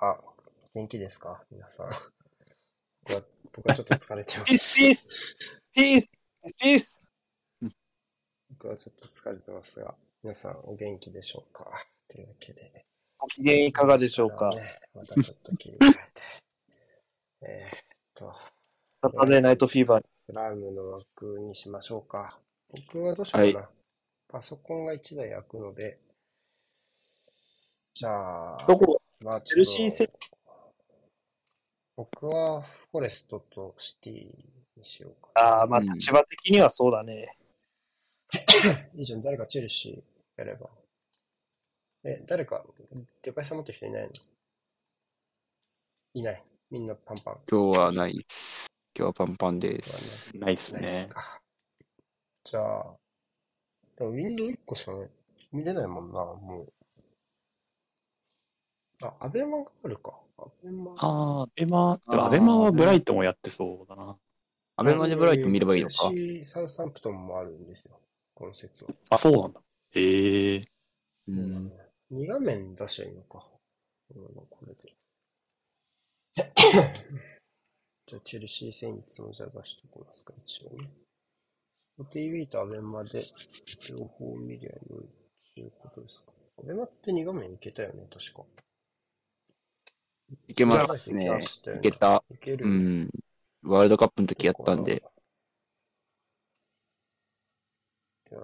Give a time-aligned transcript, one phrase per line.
[0.00, 0.18] あ、
[0.74, 1.44] 元気ですか？
[1.50, 1.90] 皆さん。
[3.04, 4.64] 僕は、僕はちょっと疲れてまピーす。
[4.70, 5.36] ス、ピース、
[5.74, 6.12] ピース、
[6.58, 7.02] ピース。
[8.50, 11.66] 僕はちょっと疲れてますが、皆さんお元気でしょうか？
[12.08, 12.84] というわけで。
[13.18, 14.48] ご機嫌いかがでしょうか？
[14.50, 16.00] ね、またちょっと切り替えて。
[17.46, 17.80] えーっ
[18.14, 18.34] と、
[19.02, 20.04] サタデーナイトフィーバー。
[20.26, 22.38] プライムの枠にしましょうか。
[22.70, 23.70] 僕はどうしようかな。
[24.28, 25.98] パソコンが1台開くので、
[27.94, 28.99] じゃあ、どこ？
[29.22, 30.08] まあ、チェルシー戦
[31.94, 34.14] 僕はフォレストとシティ
[34.76, 35.28] にしようか。
[35.34, 37.36] ああ、まあうん立場的にはそうだね。
[38.94, 40.70] いいじゃん、誰かチェルシーやれば。
[42.04, 42.64] え、誰か、
[43.20, 44.10] デカイさん持ってる人いないの？
[46.14, 46.42] いない。
[46.70, 47.40] みんなパンパン。
[47.50, 48.66] 今日はないです。
[48.96, 49.74] 今日はパンパンで。
[49.74, 51.06] ですないですないですね。
[51.10, 51.40] か。
[52.44, 52.96] じゃあ、
[53.96, 55.10] でもウィンドウ1個しかね、
[55.52, 56.72] 見れないもんな、もう。
[59.02, 60.18] あ、アベマがあるか。
[60.38, 60.92] アベマ。
[60.96, 64.16] ああ、アベマ、でもアベマはブライトンもやってそうだな。
[64.76, 66.10] アベマでブライト見ればいいのかチェ。
[66.10, 68.00] ルシー、サウサンプトンもあるんですよ。
[68.34, 68.90] この説は。
[69.10, 69.60] あ、そうなんだ。
[69.92, 70.64] へえ
[71.28, 71.72] うん。
[72.12, 73.46] 2画面出しゃいいのか。
[74.14, 74.94] うん、これで。
[78.06, 80.90] じゃあ、チェルシー戦いつもじゃあ出しておきますか、一応ね。
[82.10, 83.22] TV とアベマで
[83.90, 85.08] 両方見りゃ良い
[85.54, 86.32] ということですか。
[86.58, 88.44] アベマって2画面いけたよね、確か。
[90.48, 91.28] いけますね。
[91.76, 92.24] いけた。
[92.30, 92.66] いける。
[92.66, 93.10] うん。
[93.62, 95.02] ワールドカップの時やったんで。
[98.32, 98.36] あ、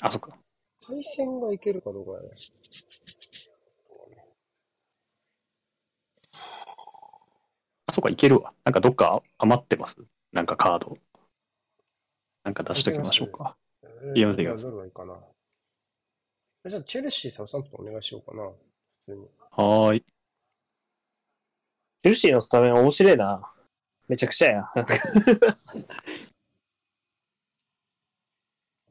[0.00, 0.36] あ、そっか。
[0.82, 2.30] 配線がいけるかどうかやね。
[7.86, 8.52] あ、そっか、いけるわ。
[8.64, 9.96] なんかどっか余ってます？
[10.32, 10.98] なんかカード。
[12.42, 13.56] なんか出しときましょうか。
[13.82, 14.48] えいきますいいい
[14.92, 15.18] かな。
[16.66, 18.42] じゃあ、チェルシー、サウサンプトンお願いしようかな。
[19.06, 19.28] 普通に。
[19.50, 20.04] はーい。
[22.04, 23.50] チェルシーのスタメン面白いな。
[24.08, 24.64] めちゃくちゃや。
[24.74, 24.82] こ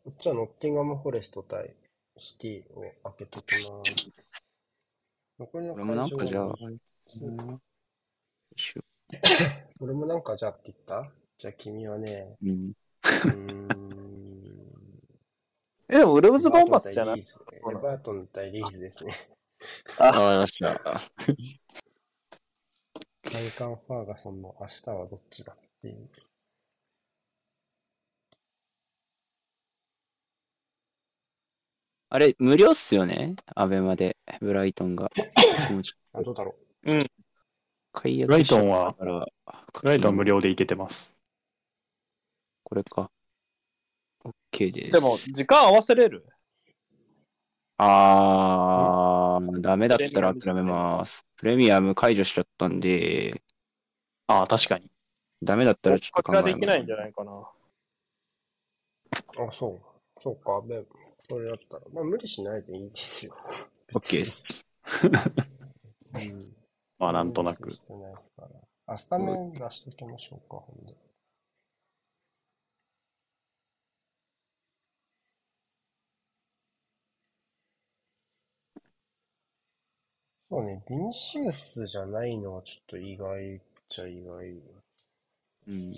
[0.09, 1.75] っちはノッティンガム・フォレスト対
[2.17, 3.65] シティを開けときます。
[5.37, 6.55] 残りのこれもなんかじゃあ、
[9.79, 11.11] 俺もなんかじゃあって言った？
[11.37, 12.49] じゃあ君はね、うん。
[12.49, 13.67] うーん。
[15.87, 17.19] え、でもウルブズ・ボーマスじゃない？
[17.19, 17.23] エ
[17.75, 19.13] バートン対リーズですね。
[19.99, 21.11] あ、わかりました。
[23.33, 26.07] ダイカン・ファーガソンの明日はどっちだっていう。
[32.09, 33.35] あれ、無料っすよね？
[33.55, 35.09] アベマで、ブライトンが。
[36.23, 36.55] どうだろ
[36.85, 37.05] と
[37.91, 39.07] 解約ブライトンはブ
[39.81, 41.11] ライトンは無料でいけてます。
[42.63, 43.09] これか。
[44.51, 44.91] OK です。
[44.91, 46.23] でも、時間合わせれる？
[47.77, 51.25] あー、ダメだったら諦めます。
[51.37, 53.41] プレミアム解除しちゃったんで、
[54.27, 54.89] ああ、確かに。
[55.41, 56.53] ダメだったらちょっとこ考えます。
[56.53, 57.31] できないんじゃないかな。
[57.31, 57.45] う。
[59.47, 59.81] あ、そう。
[60.21, 60.83] そうか、で、
[61.29, 61.81] それだったら。
[61.93, 63.35] まあ、無理しないでいいですよ。
[63.93, 64.65] OK です。
[65.03, 66.53] うん。
[66.97, 67.75] まあ、なんとなく無理。
[67.75, 68.49] する必要ないですから。
[68.87, 70.95] あ、スタメン出しときましょうか、ほんで。
[80.53, 83.59] そうね、ビニシウスじゃないのはちょっと意外っ
[83.89, 84.53] ちゃ意外。
[85.67, 85.93] うん。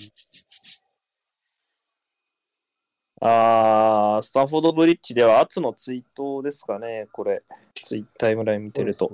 [3.20, 7.44] あー、スタンフォードブリッジでは、アツのツイートですかね、これ。
[7.84, 9.10] ツイッタータイムライン見てると。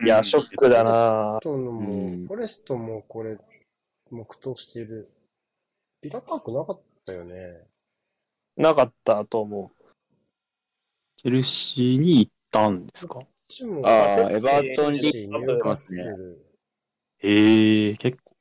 [0.00, 0.04] ね。
[0.04, 3.38] いや、ショックだなフォレストのも、うんフォレストもこれ、
[4.10, 5.08] 黙祷してる。
[6.00, 7.60] ビラパークなかったよね。
[8.56, 9.70] なかったと思
[11.18, 13.20] チェルシーに行ったんですか？
[13.52, 16.46] ちも、あーペッエバートンリーニューカッスル
[17.18, 18.32] へえ結構。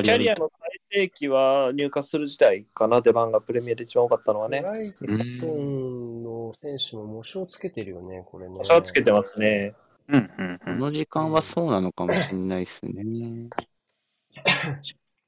[0.00, 0.02] う。
[0.02, 4.62] キャリアの最盛期は入荷する時代かな、出番がプレミアで一番多かったのはね。
[5.00, 8.58] ブライトンの選手も模試つけてるよね、これね。
[8.62, 9.74] 差をつけてますね。
[10.08, 10.78] うんうんうん。
[10.78, 13.48] この時間はそうなのかもしれないですね。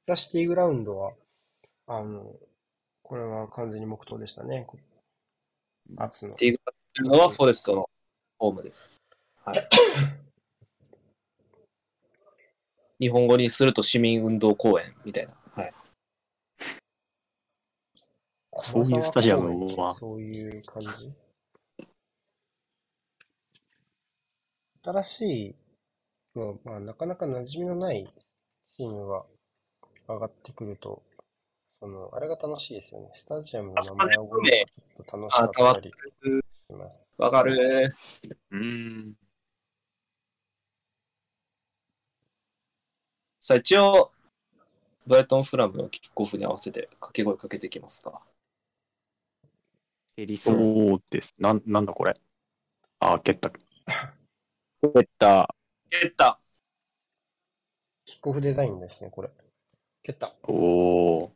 [0.05, 1.13] ザ・シティグラウンドは、
[1.87, 2.35] あの、
[3.01, 4.65] これは完全に黙祷でしたね。
[4.67, 4.77] こ
[5.97, 6.33] 圧の。
[6.33, 6.59] っていう
[7.03, 7.89] のはフォレストの
[8.39, 9.01] ホームです。
[9.43, 9.69] はい。
[12.99, 15.33] 日本語にすると市民運動公園みたいな。
[15.53, 15.73] はい。
[18.71, 21.11] そういうスタジアムはそういう感じ？
[24.83, 25.55] 新しい、
[26.33, 28.07] まあ、まあ、なかなか馴染みのない
[28.77, 29.25] チームが
[30.07, 31.03] 上がってくると、
[31.81, 33.11] その、あれが楽しいですよね。
[33.15, 35.93] スタジアムの名前を覚えるのがちょっと楽しかったり
[36.69, 37.09] します。
[37.17, 37.95] わかる。
[38.51, 39.13] うん。
[43.39, 44.11] さあ、一応、
[45.05, 48.21] ブライトン・フラムのキックオフに合わせて掛け声かけていきますか。
[50.17, 50.55] エリソン。
[50.57, 51.33] そうです。
[51.37, 52.13] なん、なんだこれ？
[52.99, 53.49] あ、蹴った。
[53.49, 53.61] 蹴っ
[55.17, 55.55] た。
[55.89, 56.39] 蹴った。
[58.03, 59.29] キックオフデザインですね、これ。
[60.03, 60.35] 蹴った。
[60.43, 61.31] おー。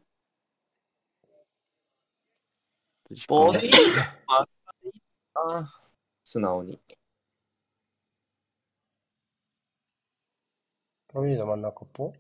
[3.12, 3.74] 時ボ間ディー、
[5.34, 5.82] まあ、
[6.24, 6.80] 素直に。
[11.14, 12.14] ロビーの真ん中っぽ？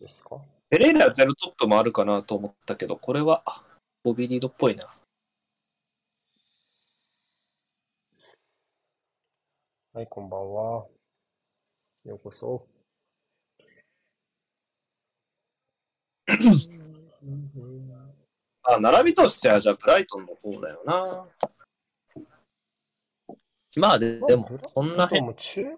[0.00, 0.40] ですか？
[0.70, 3.42] ペレイラゼロトップもあるかなと思ったけど、これは
[4.02, 4.92] ボビーリードっぽいな。
[9.92, 10.86] はい、こんばんは。
[12.04, 12.66] ようこそ。
[18.64, 21.26] あ、並びとしてはじゃあブライトンの方だよな。
[23.76, 25.74] まあででも、こんなで辺、も中盤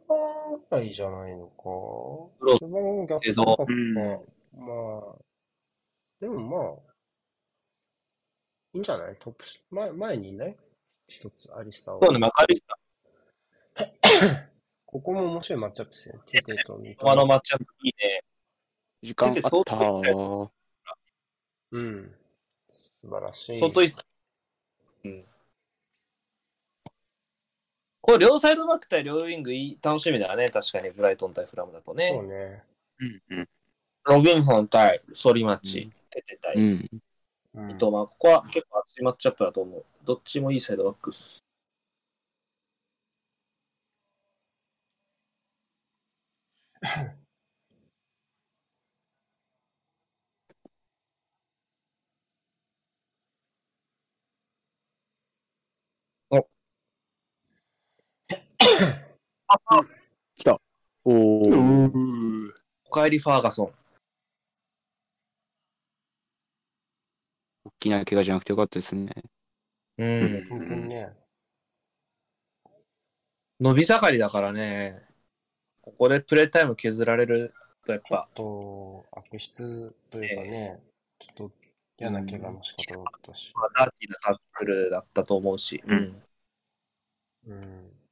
[0.70, 1.64] ぐらいじゃないのか。
[1.64, 3.64] ロ中盤逆かか。
[3.66, 5.16] うんまあ、
[6.20, 6.92] でもまあ、
[8.74, 9.16] いいんじゃない？
[9.18, 10.56] トップし、前、前にいない？
[11.08, 12.78] 一つ、アリスターはそうね、マカリスタ、
[14.84, 16.20] ここも面白いマッチアップですよね。
[16.26, 18.22] テテとミトあのマッチアップいいね。
[19.02, 19.34] 時間あっ
[19.64, 19.76] た。
[21.72, 22.14] うん。
[23.06, 23.56] 素晴らしい。
[23.56, 24.06] 相当いいっす。
[25.04, 25.24] うん。
[28.00, 30.50] これ両サイドバック対両ウィングいい楽しみだね。
[30.50, 32.12] 確かに、ブライトン対フラムだとそうね。
[32.22, 32.62] ね。
[32.98, 33.48] うんうん。
[34.04, 36.62] ロビンソン対ソリマッチ、テテ対うん。
[36.62, 37.02] うん
[37.56, 39.84] 三笘、ここは結構熱いマッチアップだと思う。
[40.04, 41.42] どっちもいいサイドバックっす。
[60.36, 60.60] 来た。
[61.04, 61.92] おうー。
[61.92, 62.52] ー
[62.84, 63.72] おかえりファーガソン。
[67.64, 69.10] 大きな怪我じゃなくてよかったですね。
[69.98, 70.46] うん。
[70.48, 71.12] 本当にね。
[73.58, 75.02] 伸び盛りだからね。
[75.80, 77.54] ここでプレータイム削られる
[77.86, 80.80] とやっぱ、と、悪質というかね、
[81.18, 81.52] ちょっと
[81.98, 83.52] 嫌な怪我の仕方だったし。
[83.54, 85.82] まあ、ダーティーなタックルだったと思うし。
[85.86, 86.22] うん。
[87.46, 88.05] うん。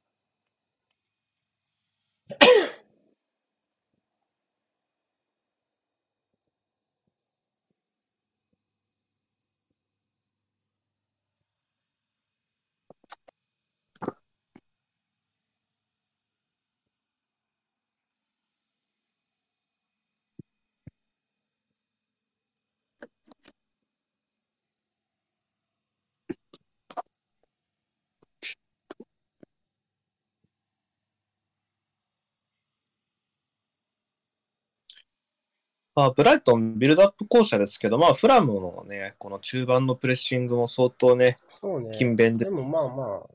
[35.95, 41.91] まあ、ブライトンビルドアップ校舎ですけど、まあ、フラムのね、この中盤のプレッシングも相当ね、そうね。
[41.93, 42.51] 勤勉でで。
[42.51, 43.29] もまあまあ、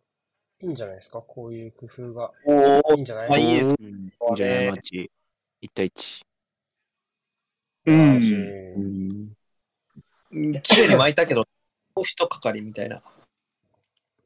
[0.61, 2.31] いいんじゃないですか、こういう工夫が。
[2.45, 3.29] おいいんじゃない？
[3.31, 3.87] まあいいですうん。
[3.87, 4.67] いいんじゃない？
[4.67, 5.11] マッチ。
[5.63, 6.23] 1対1。
[7.87, 9.35] うマジん。
[10.33, 10.53] うん。
[10.61, 11.41] 綺麗に巻いたけど、
[11.95, 13.03] もう一かかりみたいな。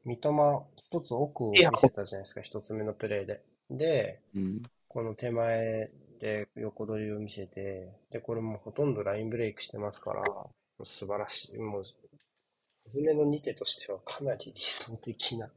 [0.03, 3.41] 三笘、一つ奥を見せたじゃないですか、一つ目のプレーで。
[3.71, 4.61] で、うん。
[4.89, 10.23] この手前で横取りを見せて、で、これもうほとんどラインブレイクしてますから、
[10.83, 11.57] 素晴らしい。
[11.57, 11.83] もう、
[12.85, 15.49] 初めの2手としてはかなり理想的な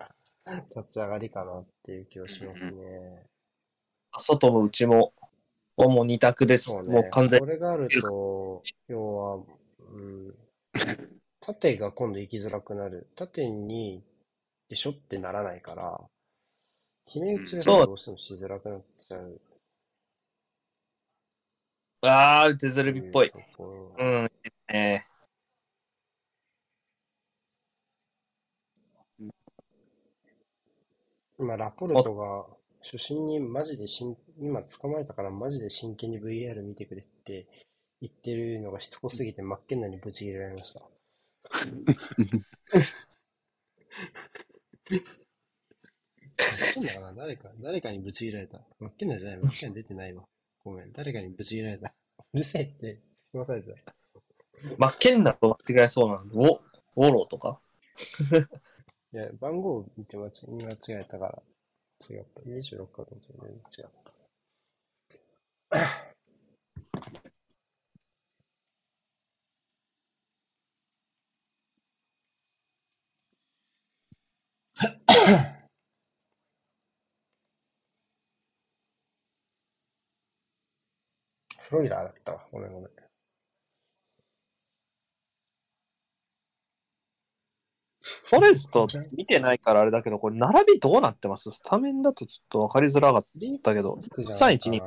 [0.74, 3.26] 立ち上がりかなっていう気がしますね。
[4.16, 5.12] 外も内も、
[5.76, 6.70] もう二択です。
[6.70, 6.94] そうね。
[6.94, 9.44] もう完全これがあると、要は、
[9.92, 10.34] うん、
[11.40, 13.08] 縦が今度行きづらくなる。
[13.14, 14.02] 縦に、
[14.68, 16.00] でしょってならないから、
[17.06, 19.40] 決め打ちがどうしてもしづらくなっちゃう。
[22.02, 23.32] ああ、デゼルビっぽい。
[23.98, 24.30] うん、
[24.68, 25.06] ね。
[31.38, 32.46] 今、ラポルトが、
[32.82, 37.48] 初心にマジでしん、今捕まえたからマジで真剣に VR 見てくれって
[38.00, 40.82] 言ってるのがしつこすぎて真っ健なにブチ切れられました。
[46.38, 47.12] 真っ健だかな？
[47.14, 48.60] 誰か、誰かにブチ切られた。
[48.78, 50.24] 真っ健なじゃない、真っ健出てないわ。
[50.64, 51.94] ごめん、誰かにブチ切られた。
[52.32, 53.00] うるせえって、
[53.30, 53.64] すいません。
[54.76, 56.42] マッケンナと間違えそうなの。
[56.42, 56.60] お、
[56.96, 57.60] ウォローとか？
[59.12, 61.42] いや、番号見て間違見間違えたから、
[62.10, 62.42] 違った。
[62.42, 63.90] 26かと思って全然違っ
[65.70, 66.07] た。
[81.68, 82.46] フロイラーだったわ。
[82.50, 82.90] ごめんごめん。
[88.24, 91.50] フォレスト見てないからあれだけど、これ並びどうなってます？
[91.52, 93.26] スタメンだとちょっと分かりづらかっ
[93.62, 94.86] たけど、クじゃないか312な。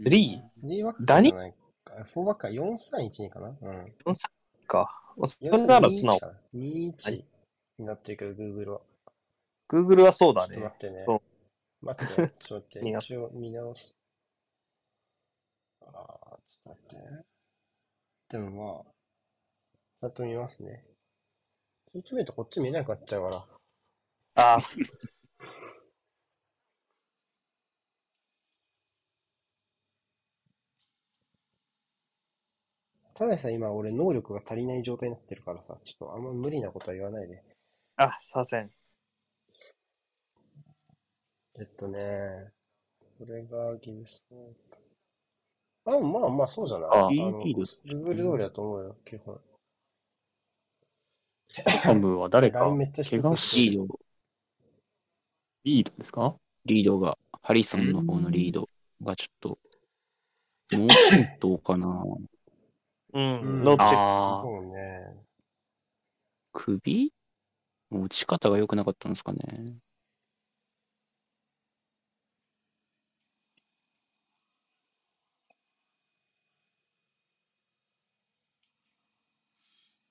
[0.00, 1.94] 3、リーバックダニじゃないか。
[2.14, 3.48] フォーバックか4-3-1-2かな？
[3.48, 3.56] うん。
[3.58, 4.28] 4、3
[4.66, 5.12] か。
[5.16, 6.20] まあそれなら素直4-3-2-1。
[6.20, 6.32] かな。
[6.54, 7.24] 2-1
[7.78, 8.80] になってるけど、Google は。
[9.68, 10.86] Google はそうだねちょっと待。
[10.86, 11.20] ってねそう。
[11.86, 12.88] 待ってね、ちょっと待って。
[12.98, 13.94] 一応見直す。
[15.92, 17.24] ああ、ちょっと待って。
[18.28, 18.84] でもまあ、
[20.00, 20.84] ちゃんと見ますね。
[21.92, 23.46] そう見るとこっち見えなくなっちゃうから。
[24.36, 24.60] ああ、
[33.14, 37.42] ただでさ、今俺能力が足りない状態になってるからさ、ちょっとあんま無理なことは言わないで。
[37.96, 38.70] あ、させん。
[41.58, 42.52] えっとね、
[43.18, 44.22] これがギブス
[45.86, 47.80] あ、まあまあそうじゃないああいいの、いいです。
[47.84, 49.40] Google 通りだと思うよ、基本。
[51.82, 54.00] ハムは誰か怪我くしリード、
[55.64, 56.34] リードですか？
[56.64, 58.68] リードが、ハリソンの方のリード
[59.02, 59.58] がちょっと、
[60.72, 62.18] 脳震盪かなう
[63.12, 63.96] うんん、ノーチェック。
[63.96, 65.24] ああ、そうね。
[66.52, 67.12] 首？
[67.90, 69.40] もう打ち方が良くなかったんですかね。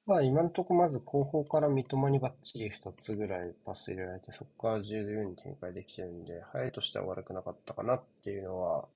[0.06, 8.88] まあ今のところまず後方から三笘にバッチリ2つぐらいパス入れられて、そこから自由に展開できてるんで、入りとしては悪くなかったかなっていうのは、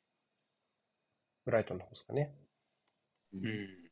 [1.46, 2.32] ブライトンの方ですかね。
[3.34, 3.90] うん。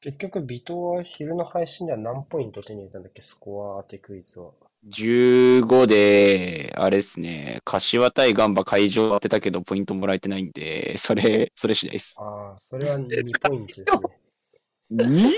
[0.00, 4.52] 結局、ビトは昼の配信では何ポイント手に入れたんだっけ、スコア当てクイズは。
[4.86, 12.14] 15で、あれですね、柏対ガンバ会場当てたけどポイントもらえてないんで、それ、それ次第です。
[12.18, 15.30] ああ、それは2ポイントですね。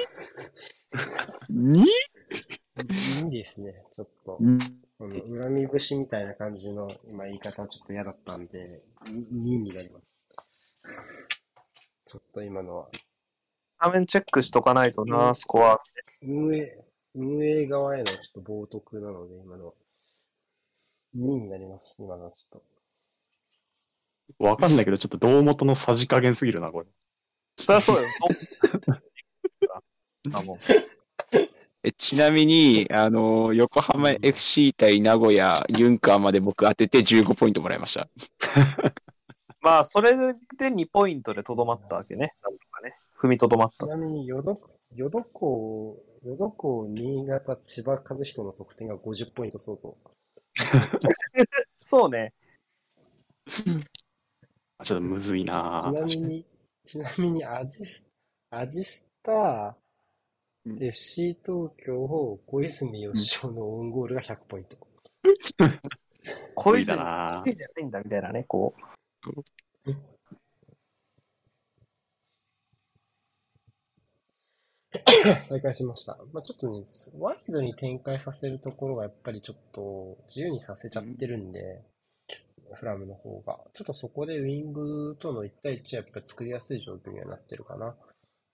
[1.51, 1.85] 2?2?
[3.25, 3.85] いいですね。
[3.95, 4.47] ちょっと、う
[5.09, 10.07] の恨み節みたいな感じの今言い方はちょっと嫌だったんで、2になります。
[12.07, 12.89] ちょっと今のは。
[13.79, 15.81] 画面チェックしとかないとな、スコア。
[16.23, 16.79] 運営、
[17.17, 19.73] 運営側へのちょっと冒涜なので、今のは。
[21.17, 22.61] 2になります、今のはちょっ
[24.39, 24.45] と。
[24.45, 26.87] わかんないけど、ちょっと胴元のさじ加減すぎるな、これ。
[27.57, 28.09] そりゃそうよ。
[30.35, 30.59] あ、もう。
[31.83, 38.09] えちなみに、あの、横浜 FC 対名古屋ユンカーまで僕当てて15ポイントもらいました。
[39.61, 42.35] まあ、それで2ポイントでとどまったわけね。
[42.43, 42.99] なんとかね。
[43.19, 43.89] 踏みとどまったち。
[43.89, 44.61] なみに、ヨド、
[44.95, 49.97] ヨド港、ヨド港、新潟、千葉和彦の得点が50ポイント相当。
[51.77, 52.33] そうね。
[54.79, 56.45] あちょっとむずいちななみに、
[56.85, 58.09] ちなみに、アジス、
[58.51, 59.77] アジスタ
[60.65, 64.77] うん FC 東京、小泉義雄のオウンゴールが100ポイント。
[66.57, 68.75] こいつだなじゃないんだみたいなね、こ
[69.87, 69.93] う。
[75.49, 76.19] 再開しました。
[76.33, 76.85] まあ、ちょっとね、
[77.19, 81.83] ワイドに展開させるところがやっぱりちょっと自由にさせちゃってるんで、
[82.75, 83.59] フラムの方が。
[83.73, 87.97] ちょっとそこでウィングとの1対1はやっぱり作りやすい状況にはなってるかな。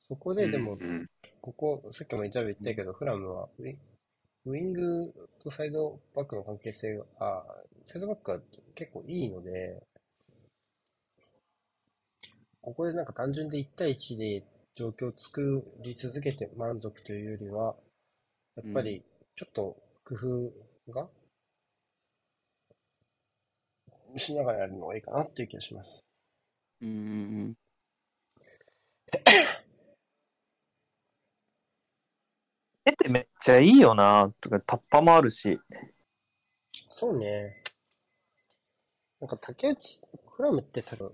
[0.08, 1.06] そこででもう、ん
[1.40, 3.76] ここ、さっきもジャブ言ったけど、フラムはウィ
[4.46, 7.44] ウィングとサイドバックの関係性が、あ、
[7.86, 8.40] サイドバックは
[8.74, 9.82] 結構いいので、
[12.62, 14.42] ここでなんか単純で1対1で
[14.74, 17.76] 状況を作り続けて満足というよりは、
[18.56, 19.02] やっぱり
[19.36, 21.08] ちょっと工夫が
[24.18, 26.06] しながらやるのがいいかなっていう気がします。
[26.80, 27.54] うーん。
[32.84, 34.32] 絵ってめっちゃいいよな。
[34.40, 35.58] とか、タッパもあるし。
[36.90, 37.62] そうね。
[39.20, 40.02] なんか竹内、
[40.36, 41.12] フラムって多分、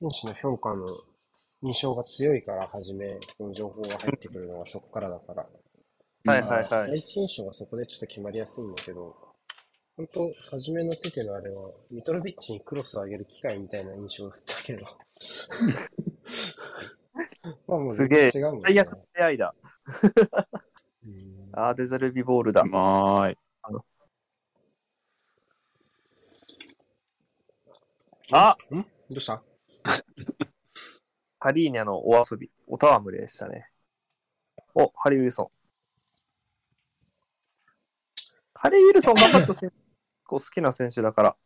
[0.00, 0.86] 選手の評価の
[1.62, 5.46] 印象が強いから、はじめ、その情報が入ってくるのがそこからだから。
[6.24, 6.88] はいはいはい。
[6.90, 9.16] 第一印象がそこでちょっと決まりやすいんだけど、
[9.96, 14.84] 本当初めのテテのあれは、ミトロビッチにクロスを上げる機会みたいな印象だったけど。
[17.66, 19.54] まあもうすげえ違うもんね最悪の出会いだ。
[21.06, 22.66] うんあーデザルビボールだう。
[22.66, 23.38] まーい。
[28.32, 28.82] あん？
[28.82, 28.86] ど
[29.16, 29.42] うした？
[31.46, 32.50] ハリーニャのお遊び。
[32.66, 33.70] おたわむれでしたね。
[34.74, 35.48] お、ハリー・ウィルソン。
[38.52, 39.60] ハリー・ウィルソン頑張ってほしい。
[39.60, 39.72] 結
[40.24, 41.36] 構好きな選手だから。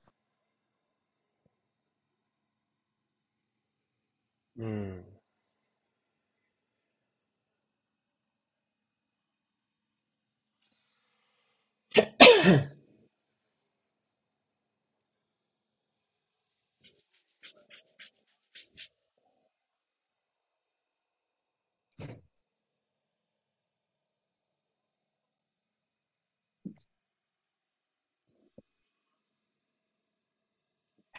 [4.56, 5.04] うん。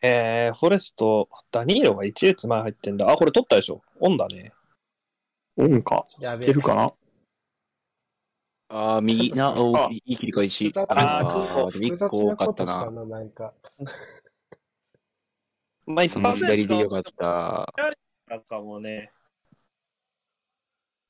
[0.03, 3.11] えー、フォレスト、ダニーロが1列前入ってんだ。
[3.11, 3.83] あ、これ取ったでしょ。
[3.99, 4.51] オンだね。
[5.57, 6.05] オンか。
[6.19, 6.93] やべいけるかな？
[8.69, 10.71] ああ、右な、おあいい切り返し。
[10.75, 12.89] あーでも複雑一個多かったな。
[12.89, 13.53] な、なんか。
[15.85, 17.73] まあ、一その般左でよかった。
[18.27, 19.11] なんかもうね。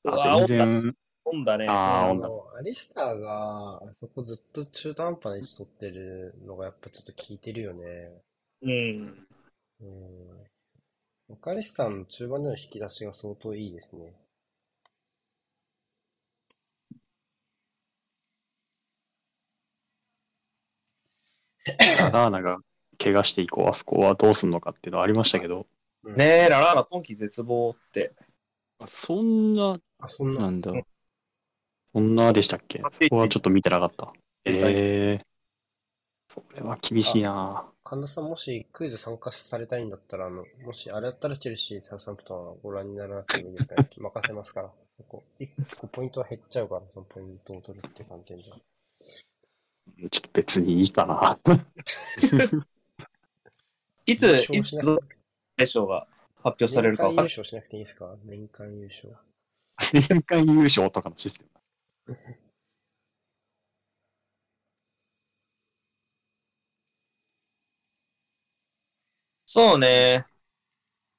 [0.04, 1.66] うあ全ンだ、然、オンだね。
[1.68, 8.10] ああーオンだの、アリスターが、あそこずっと中途半端な位置取ってるのがやっぱちょっと効いてるよね。
[8.62, 9.26] うん。
[9.80, 10.44] うん。
[11.28, 14.14] オカリスターの中盤での引き出しが相当いいですね。
[21.98, 22.58] ララーナが
[22.98, 25.66] 怪我して以降、あそこはどうすんのかっていうのはありましたけど、
[26.04, 28.12] うんねえ、ララーナ今季絶望って。
[28.78, 30.72] あそんな、あ、そんな、なんだ。
[31.94, 32.80] そんなでしたっけ？
[32.82, 34.12] あそこはちょっと見てなかった。
[34.44, 35.31] ええー。
[36.34, 43.88] それは厳しいな神田さんもしクイズ参加されたいんだったら、あの、もしあれだったらチェルシー、サウサンプトンはご覧にならなくてもいいですかね。
[43.98, 44.70] 任せますから。
[44.96, 45.22] そこ。
[45.38, 48.56] 一個ポイントは減っちゃうから、そのポイントを取るって観点では。
[50.10, 51.38] ちょっと別にいいかな。
[54.06, 55.16] いつ、優いつ勝しなくて
[55.56, 57.34] 大賞が発表されるか分かんない。
[57.34, 58.16] 年間優勝しなくていいですか？
[58.24, 59.16] 年間優勝。
[59.92, 61.44] 年間優勝とかのシステ
[62.06, 62.16] ム。
[69.54, 70.24] そうね。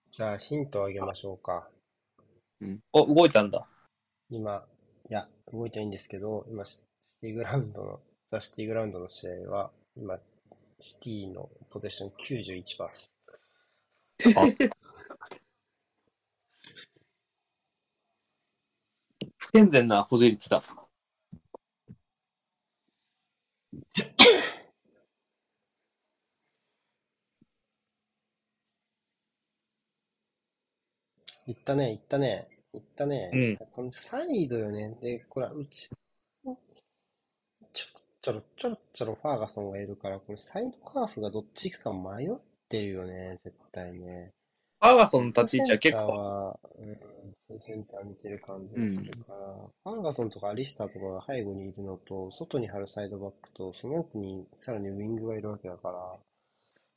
[0.09, 1.69] じゃあヒントをあげましょうか。
[2.91, 3.67] お、動いたんだ。
[4.31, 4.65] 今、
[5.07, 6.79] いや、動いてないんですけど、今、シ
[7.21, 7.99] ティグラウンドの、
[8.31, 10.17] ザ・シティグラウンドの試合は、今、
[10.79, 13.11] シティのポゼッション91%です。
[19.37, 20.59] 不健全な保持率だ。
[31.47, 33.29] いったね、いったね、いったね。
[33.33, 34.95] うんこのサイドよね。
[35.01, 35.89] で、これ、うち、
[37.73, 42.29] ちょろちょろちょろちょろファーガソンがいるから、これサイドハーフがどっち行くか迷っ
[42.69, 44.31] てるよね、絶対ね。
[44.79, 46.59] ファーガソンの立ち位置は結構、は、
[47.49, 49.37] うん、センター見てる感じがするから、
[49.83, 56.19] ファーガソンとかアリスターとかが背後にいるのと、外に張るサイドバックと、その奥にさらにウィングがいるわけだから、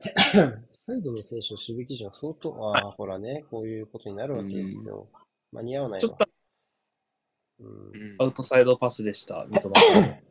[0.86, 5.08] サイドの選手の守備基準は相当、ああ、ほらね、こういうことになるわけですよ。
[5.52, 6.16] 間に合わないわちょっ。
[6.16, 6.26] と
[7.58, 9.72] うんアウトサイドパスでした、三笘。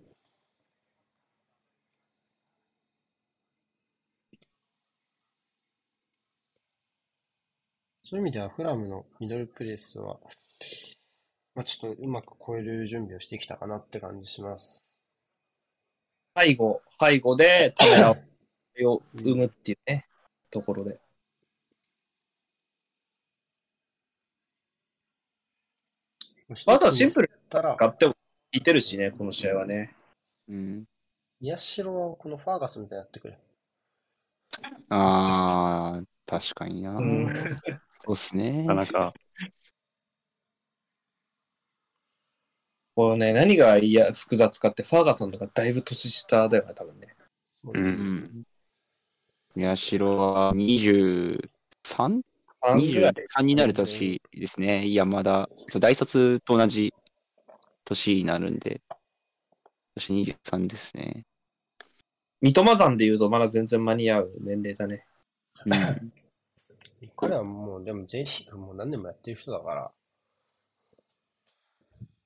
[8.04, 10.19] そういう意味では、フラムのミドルプレスは、
[11.56, 14.86] まあ、ちょっとうまく超える準備をしてきたかなって感じします。
[16.39, 17.73] 背後、背後で
[18.83, 20.07] を生むっていうね、
[20.51, 20.99] ところで。
[26.67, 28.15] あとはシンプルたら、買っても
[28.51, 29.95] いてるしね、この試合はね。
[30.47, 30.85] うん。
[31.39, 33.38] 宮代はこのファーガソンみたいになってくれ。
[34.89, 36.95] ああ、確かにな。
[36.97, 38.67] うんそうっすねな。
[38.67, 39.13] かなか、
[42.95, 47.15] このね、何がいや複雑かって、ファーガソンとかだいぶ年下だよね、多分ね。
[47.63, 47.71] う。
[47.73, 48.43] うんん。
[49.55, 52.21] 宮代は 23?23
[52.61, 53.45] 3ぐらい。
[53.45, 54.85] になる年ですね。
[54.85, 56.93] いや、まだ、そう大卒と同じ
[57.85, 58.81] 年になるんで、
[59.95, 61.25] 私23ですね。
[62.41, 65.05] 三笘山で言うとまだ全然間に合う年齢だね。
[65.65, 65.71] うん。
[67.15, 69.91] 彼はもう、でも J リーグもう何年もやってる人だから、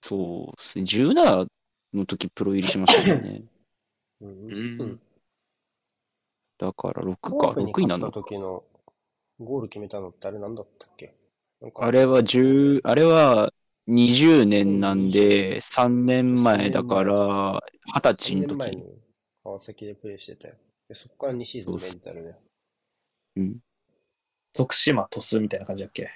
[0.01, 0.85] そうですね。
[0.85, 1.47] 17
[1.93, 3.43] の時プロ入りしましたよね。
[4.21, 4.29] うん。
[4.29, 4.99] うんうん。
[6.59, 8.29] だから6か、コープに6位なの勝った。
[8.29, 8.63] 時の
[9.39, 11.15] ゴール決めたのってあれなんだったっけ？
[11.75, 13.53] あれは10、あれは
[13.87, 17.15] 20年なんで、3年前だから、
[17.95, 18.75] 20歳3の時。
[18.75, 18.83] に
[19.43, 20.55] 川崎でプレーしてたよ。
[20.87, 22.35] でそこから2シーズンレンタルで。
[23.37, 23.59] うん。
[24.53, 26.09] 徳島、鳥栖みたいな感じだっけ？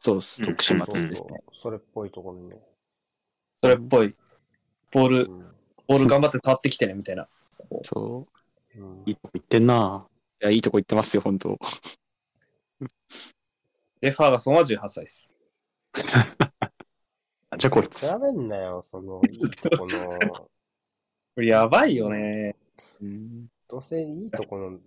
[0.00, 0.42] そうっす。
[0.42, 1.14] うん徳島そうですね。
[1.16, 1.28] そう。
[1.52, 2.56] それっぽいところにね。
[3.62, 4.14] それっぽい。
[4.92, 5.46] ボールう、ん。
[5.86, 7.28] ボール頑張って触ってきてね、みたいな。
[7.68, 7.80] こ。
[7.84, 8.35] そう。
[8.76, 10.06] うんいいとこ行ってんな。
[10.42, 11.58] いや、いいとこ行ってますよ、本当
[14.00, 15.36] で、ファーガソンは18歳です。
[17.48, 17.98] あじゃあこいつ。
[17.98, 20.18] 比べんなよ、その、いいとこの、
[21.34, 22.56] これやばいよね。
[23.00, 23.46] うん。
[23.68, 24.78] どうせいいとこの、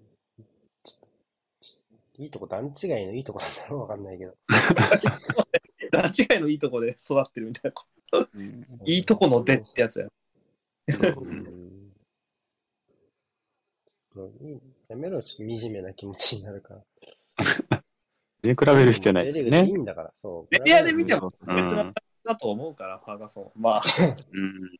[2.17, 4.35] いいとこ段違いのいいとこなんだろうわかんないけど。
[5.91, 7.71] 段違いのいいとこで育ってるみたい
[8.11, 8.27] な。
[8.33, 10.05] うんいいとこの出ってやつや。
[10.05, 10.11] うん
[11.15, 11.25] もう
[14.87, 16.83] やめろよ、ちょっと惨めな気持ちになるから。
[18.41, 19.73] 全然比べる必要ないねーグでいい。
[19.73, 20.47] んだから、そう。
[20.51, 21.93] メディアで見てもうん別の
[22.23, 23.51] だと思うから、ファーガソン。
[23.55, 23.81] まあ、
[24.31, 24.79] うん。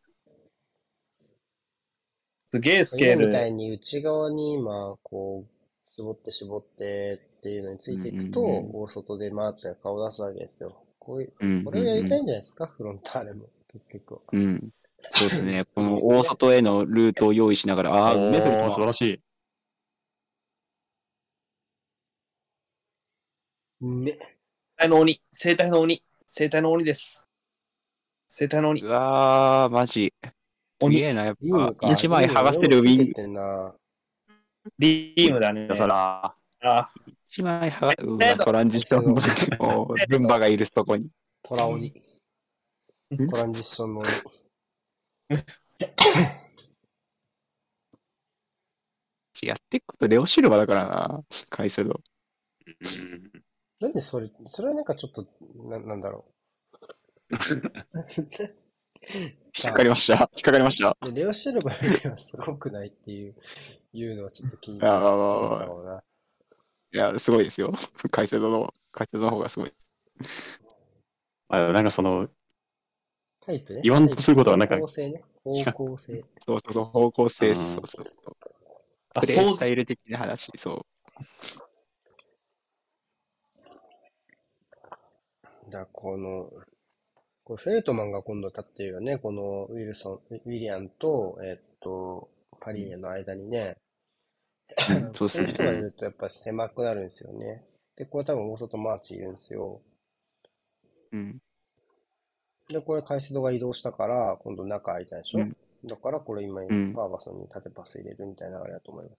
[2.52, 3.48] すげえスケー今みたル。
[3.48, 10.76] いに内側に今、こう、絞って絞ってっていうのについていくと、うんうんうん大外でマーチが顔出すわけですよ。
[10.98, 14.22] こういう、うんこれをやりたいんじゃないですか、フロンターレも、結局は。
[14.32, 14.74] うん。
[15.10, 15.66] そうですね。
[15.76, 19.20] この大外へのルートを用意しながら、ああ、おメフルー素晴のらしい。
[23.82, 24.18] ね。
[24.78, 25.22] 生体の鬼。
[25.32, 26.04] 生体の鬼。
[26.26, 27.26] 生体の鬼です。
[28.28, 28.88] 生体の鬼う。
[28.88, 30.14] わー、マジ。
[30.24, 30.34] す
[30.82, 31.88] 鬼げえな、やっリームか。
[31.88, 31.94] ぱ。
[31.94, 33.74] 一枚剥がせるウィンリームついてんな
[34.78, 35.76] リームだねだ。
[35.76, 36.90] から、あ、
[37.30, 39.16] 一枚剥が、うわ、トランジションの、
[39.60, 41.10] もう、ルンバがいるとこに。
[41.44, 41.88] トラ鬼。
[41.88, 43.28] ん？
[43.30, 44.10] トランジッションの鬼。
[49.42, 52.02] やっていくことレオシルバだからな、カイセド。
[53.80, 55.26] なんでそれ、それはなんかちょっと、
[55.70, 56.39] ななんだろう。
[57.32, 58.26] 引
[59.70, 60.13] っかかりました。
[60.13, 60.98] 引っかかりました。
[61.02, 63.36] でレオシルバーよりはすごくないっていう、
[63.94, 66.04] いうのはちょっと気になまあるだろうな。
[66.92, 67.72] いや、すごいですよ。
[68.12, 69.74] カイセドの、カイセドの方がすごい。
[71.50, 72.30] あなんかその、
[73.50, 73.82] タイプね。
[73.84, 75.24] 言わんとすることはなんか方向性ね。
[75.44, 76.24] 方向性。
[76.46, 78.06] そうそうそう、方向性、うんそうそうそう。
[79.16, 80.86] あプレイそうスタイル的な話、そう。
[85.72, 86.52] だこの、
[87.44, 89.18] これフェルトマンが今度立ってるよね。
[89.18, 93.78] このウィルソン、ウィリアンと、えっと、パリーニャの間にね。
[94.90, 97.66] うんそうですね人がいるとやっぱ狭くなるんですよね。
[97.96, 99.82] で、これ多分大外マーチいるんですよ。
[101.12, 101.42] うん。
[102.70, 105.40] で、これカイセドが移動したから、今度中空いたでしょ？
[105.40, 109.12] うんだからこれ今、んファーガソンに縦パス入れるみたいな流れだと思いま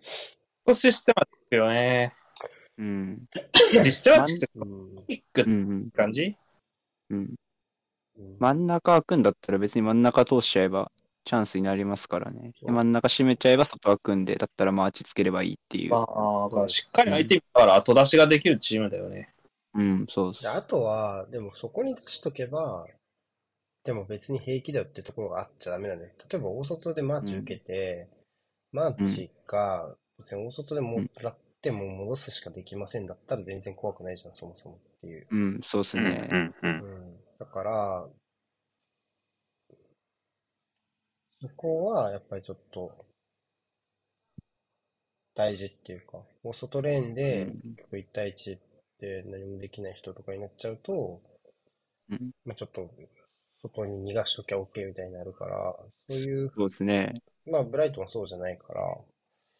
[0.00, 0.36] す。
[0.66, 2.12] 少しシステマチックよね。
[2.76, 3.26] うん。
[3.84, 5.06] システマチックってうん。
[5.06, 5.90] ピックってうん。
[5.92, 6.36] 感じ
[7.10, 7.18] うん。
[7.18, 7.34] うん
[8.40, 10.90] 真ん中開くんだったら別に真ん中通しちゃえば
[11.24, 12.50] チャンスになりますからね。
[12.60, 15.90] で真ん中閉めちゃえば外開くんで、だったらマーチつければいいっていう。
[15.92, 19.32] まあ、だからしっかり相手見ながら後出しができるチームだよね。
[19.74, 20.48] うん、そうっすで。
[20.48, 22.86] あとは、でもそこに出しとけば、
[23.84, 26.14] でも別に平気だよってところがあっちゃダメだね。
[26.30, 28.08] 例えば大外でマーチ受けて、
[28.72, 35.26] マーチが、別に大外でもらっても戻すしかできませんだったら全然怖くないじゃん、そもそもっていう。
[35.30, 36.28] うん、そうっすうんね。
[36.30, 36.54] うんう。
[36.62, 36.80] うん
[37.12, 37.16] ん。
[37.38, 38.08] だから、
[41.40, 43.06] そこはやっぱりちょっと、
[45.34, 48.58] 大事っていうか、大外レーンでうん結構1対1
[49.00, 51.20] で何もできない人とかになっちゃうと、
[52.10, 52.90] うんまあちょっと、
[53.62, 55.76] 外に逃がしときゃ OK みたいになるから、
[56.08, 57.14] そういう、そうですね。
[57.46, 58.98] まあブライトンそうじゃないから、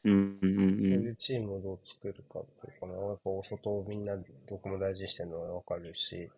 [0.05, 6.31] うん、うん、うんそういうチームをどう作るかっていうかな、やっぱ大外をみんなどこも大事にしてるのはわかるし、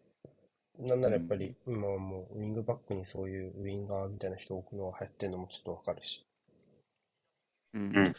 [0.79, 6.25] なんならやっぱり今はもうウィングバックにそういうウィンガーみたいな人を置くのが流行ってるのもちょっとわかるし。
[7.75, 7.89] うん。
[7.91, 8.15] うんうん。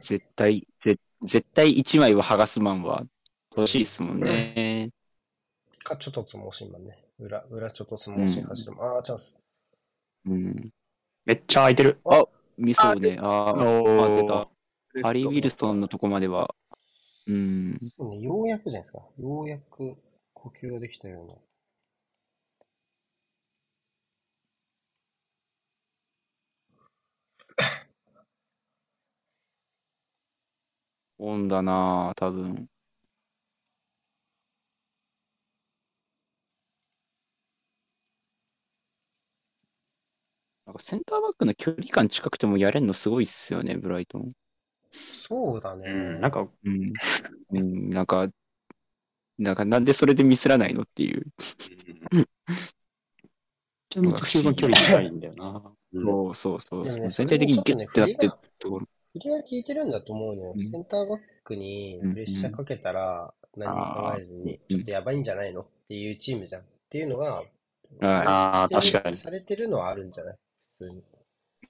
[0.00, 3.04] 絶対、ぜ絶対一枚は剥がすマンは
[3.56, 4.90] 欲しいですもんね。
[5.82, 6.98] か、ちょっとつもしんまんね。
[7.18, 8.72] 裏、裏ちょっとつもしん走る。
[8.78, 9.36] ああ、チャンス。
[10.26, 10.70] うん。
[11.24, 11.98] めっちゃ空いてる。
[12.04, 12.24] あ、
[12.58, 13.18] ミソね。
[13.20, 14.48] あーお出た
[15.02, 16.54] ハリー・ウィルソンのとこまでは、
[17.26, 17.78] うん。
[17.96, 18.98] そうね、ようやくじゃないですか。
[19.18, 19.96] ようやく
[20.34, 21.34] 呼吸ができたような。
[31.18, 32.68] オンだなぁ、多分。
[40.66, 44.28] なんかセンターバックの距離感近くてもやれんのすごいっすよね、ブライトン。
[44.90, 45.90] そうだね。
[45.90, 46.20] うん。
[46.20, 46.92] なんか、うん。
[47.50, 48.28] うん、なんか、
[49.38, 51.24] なんかなんでそれでミスらないのっていう。
[53.90, 55.72] ちょっと目標の距離高いんだよな。
[55.92, 57.10] そうそうそう。
[57.10, 58.86] 全体的にギュッてなってるところ。
[59.18, 60.52] 振りが効いてるんだと思うのよ。
[60.56, 66.62] うんセンターバックにプレッシャーかけたら何も考えずに、うんちょっとやばいんじゃないのっていうチームじゃん。
[66.62, 67.42] っていうのが、
[68.02, 70.36] あー確かにされてるのはあるんじゃない？
[70.78, 71.02] 普通に。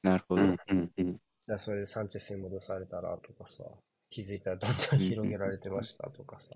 [0.03, 0.43] なるほど。
[0.43, 1.13] うんうんうん。
[1.13, 3.65] じゃあそれでサンチェスに戻されたらとかさ、
[4.11, 6.53] 気づいたらどんどん広げられてましたとかさ、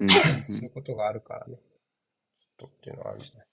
[0.00, 1.56] うんそういうことがあるからね。
[1.56, 3.46] ちょっとっていうのはあるんじゃない？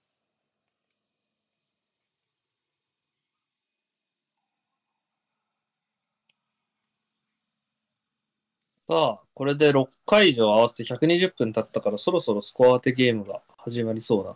[8.92, 14.36] さあ、これで6回以上合わせて120分経ったから、そろそろスコア当てゲームが始まりそうな。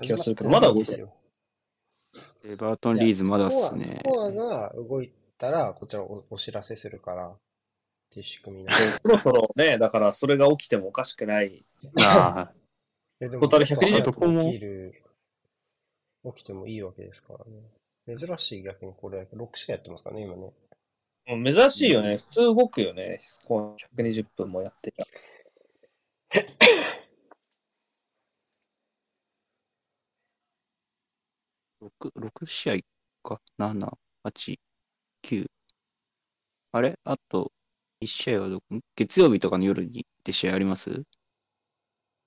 [0.00, 1.10] 気がするけどまだ動いてる？
[2.44, 2.52] る。
[2.52, 3.94] エバートン・リーズまだっすねス。
[4.02, 7.36] コアスコアが動いたら、こちらおお知らせするから、っ
[8.10, 11.62] ていう仕組みなんでそろそろね、だからそれが起きてもおかしくない。
[12.00, 12.52] ああ、
[13.20, 15.02] トータル120早くここも起きる、
[16.24, 18.16] 起きてもいいわけですからね。
[18.16, 20.54] 珍しい逆にこれ、6試合やってますからね、今ね。
[21.30, 22.16] もう珍しいよね。
[22.16, 23.20] 普通動くよね。
[23.22, 25.10] スコア120分もやってたら。
[31.82, 32.10] 6、
[32.42, 32.76] 6試合
[33.22, 34.58] か？7、8、
[35.22, 35.46] 9。
[36.72, 36.98] あれ？
[37.04, 37.52] あと、
[38.02, 38.74] 1試合はどこ？
[38.74, 41.04] ん月曜日とかの夜にって試合あります？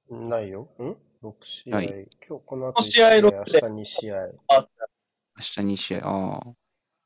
[0.09, 0.69] ないよ。
[0.79, 1.75] ん ?6 試合。
[1.75, 1.87] はい
[2.27, 4.15] 今日この後この試合1 6試合明日2試合。
[4.17, 6.07] あ、明日2試合。
[6.07, 6.53] ああ。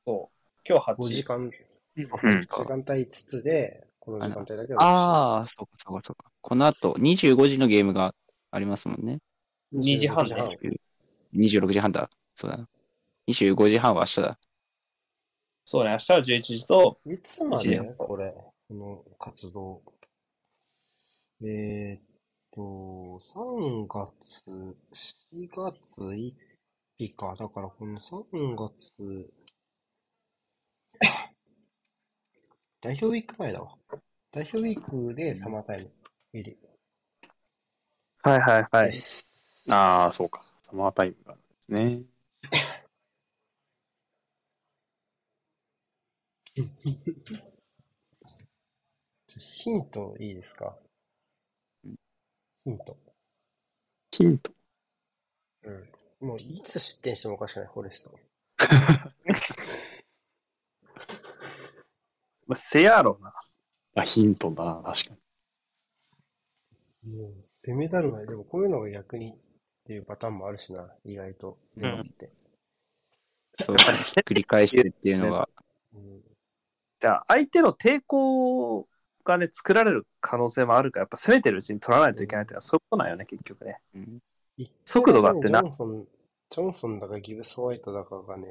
[0.05, 0.37] そう。
[0.69, 1.25] 今日5時8。
[1.25, 1.51] 間、
[1.97, 2.41] うん。
[2.41, 6.31] 時間帯5つで、この時間帯だけはああ、そうかそうかそうか。
[6.41, 8.13] この後、25時のゲームが
[8.51, 9.19] ありますもんね。
[9.73, 10.77] 2時半26ね。
[11.33, 12.09] 26時半だ。
[12.35, 12.67] そうだ。
[13.27, 14.39] 25時半は明日だ。
[15.65, 18.33] そうね、明日は11時と、いつまでこれ、
[18.69, 19.81] この活動。
[21.43, 22.01] えーっ
[22.51, 24.49] と、3月、
[24.93, 26.33] 4月1
[26.97, 27.35] 日か。
[27.37, 29.29] だからこの3月、
[32.81, 33.75] 代表ウィーク前だわ。
[34.31, 35.91] 代表ウィークでサマータイム
[36.33, 36.57] 入り
[38.23, 38.91] はいはいはで。
[38.91, 39.25] す。
[39.69, 40.43] ああ、そうか。
[40.69, 42.05] サマータイムがあるんですね。
[49.39, 50.77] ヒントいいですか？
[52.63, 52.97] ヒント。
[54.11, 54.51] ヒント？
[55.63, 56.27] うん。
[56.27, 58.19] もういつ失点してもおかしくない、フォレスト。
[62.47, 63.33] まあ、せやろな。
[63.95, 65.15] あ、ヒントだな、確か
[67.03, 67.17] に。
[67.17, 67.33] もう、
[67.65, 69.35] 攻めだるまで、でもこういうのが逆にっ
[69.85, 71.57] ていうパターンもあるしな、意外と。
[71.75, 72.31] ん今って。
[73.59, 73.75] そう。
[73.75, 75.49] 繰り返してっていうのが。
[75.93, 76.21] うん
[76.99, 78.87] じゃあ、相手の抵抗
[79.23, 83.79] がね、作られる可能性もあるから、やっぱ攻めてるうちに取らないといけないっていうのは、そういうことなんよね、結局ね。
[83.95, 84.19] うん
[84.85, 86.07] 速度があってなジョンソン、
[86.49, 88.45] ジョンソンだかギブス・ホワイトだかがね、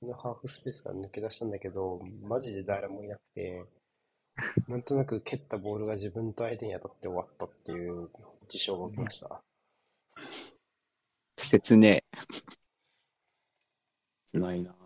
[0.00, 3.64] 右のハーフスペースから抜け出したんだけど、マジで誰もいなくて、
[4.68, 8.08] なんとなく蹴ったボールが自分と相手に当たって終わったっていう
[8.48, 9.40] 事象が起きました。
[11.36, 12.00] 説明。
[14.32, 14.79] ないな。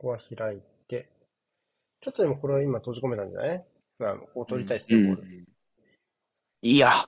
[0.00, 1.10] ここは開いて、
[2.00, 3.64] ちょっとでもこれは今閉じ込めたんじゃない？
[3.98, 5.46] まあ、こう取りたいですよ、ボール。
[6.62, 7.06] いや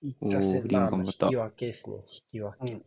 [0.00, 2.80] 一過性ま引き分けですね、引き分け。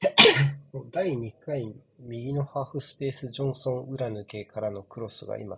[0.72, 5.56] もう第2回、右のハーフスペース、ジョンソン裏抜けからのクロスが今、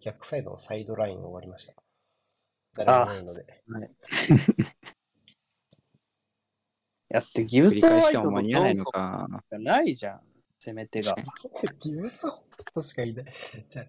[0.00, 1.74] 逆サイドのサイドラインを終わりました。
[2.74, 3.62] 誰もいないので。
[7.08, 9.42] やって、ギブ繰りソン・ホワイトの間に合わないのか。
[9.50, 10.20] がないじゃん、
[10.64, 11.14] 攻め手が。
[11.80, 12.40] ギブソン？
[12.72, 13.26] としかいない。
[13.68, 13.86] じゃあ、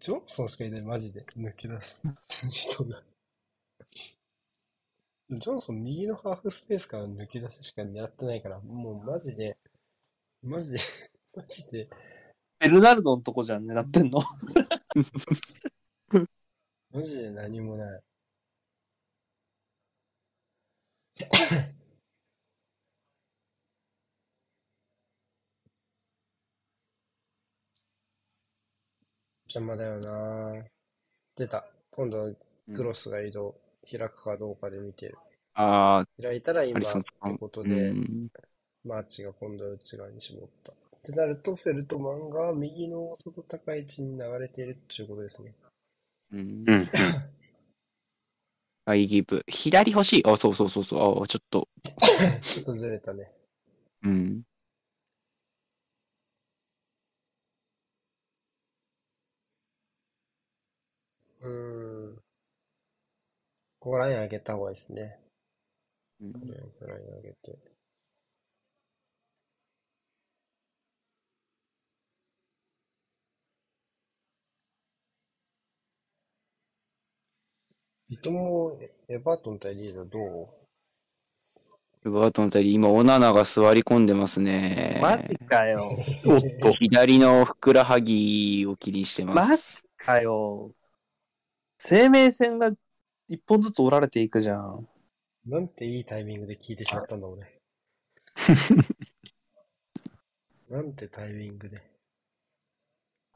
[0.00, 1.24] ジョンソンしかいない、マジで。
[1.24, 2.02] 抜け出す
[2.50, 3.02] 人が。
[5.30, 9.56] ジョンソン右のハーフスペースから抜け出ししか狙ってないから、もうマジで、
[10.42, 10.80] マジで、
[11.34, 11.88] マジで、
[12.58, 14.20] ベルナルドのとこじゃん、狙ってんの？
[16.90, 18.02] マジで何もない。
[29.52, 30.64] 邪魔だよな
[31.36, 31.66] 出た。
[31.90, 32.32] 今度は
[32.74, 33.54] クロスが移動、
[33.90, 35.18] 開くかどうかで見てる。
[35.54, 37.02] あ開いたらあ、今って
[37.38, 38.28] ことうで、ん。
[38.82, 40.72] マーチが今度は内側に絞った。
[40.72, 45.52] ってなると、フェルトマンが右の外高い位置に流れているっていうことですね。
[46.32, 46.88] うんうん、うん。
[48.86, 49.44] アイギブ。
[49.48, 50.22] 左欲しい。
[50.26, 51.22] あ、そうそうそうそう。
[51.22, 51.68] あ、ちょっと。
[52.40, 53.30] ちょっとずれたね。
[54.02, 54.42] うん。
[61.42, 62.22] うーん。
[63.82, 65.18] ここら辺上げた方がいいですね。
[66.20, 67.58] うんとりあえずライン上げて。
[78.08, 80.20] ビトもエバートン対リードど
[82.04, 82.08] う？
[82.08, 85.00] エバートン対今、オナナが座り込んでますね。
[85.02, 85.90] マジかよ。
[86.24, 89.48] おっと、左のふくらはぎを気にしてます。
[89.50, 90.70] マジかよ。
[91.78, 92.70] 生命線が
[93.32, 94.86] 一本ずつ折られていくじゃん。
[95.46, 97.62] なんていいタイミングで聞いてしまったんだ、俺。
[100.68, 101.82] なんてタイミングで。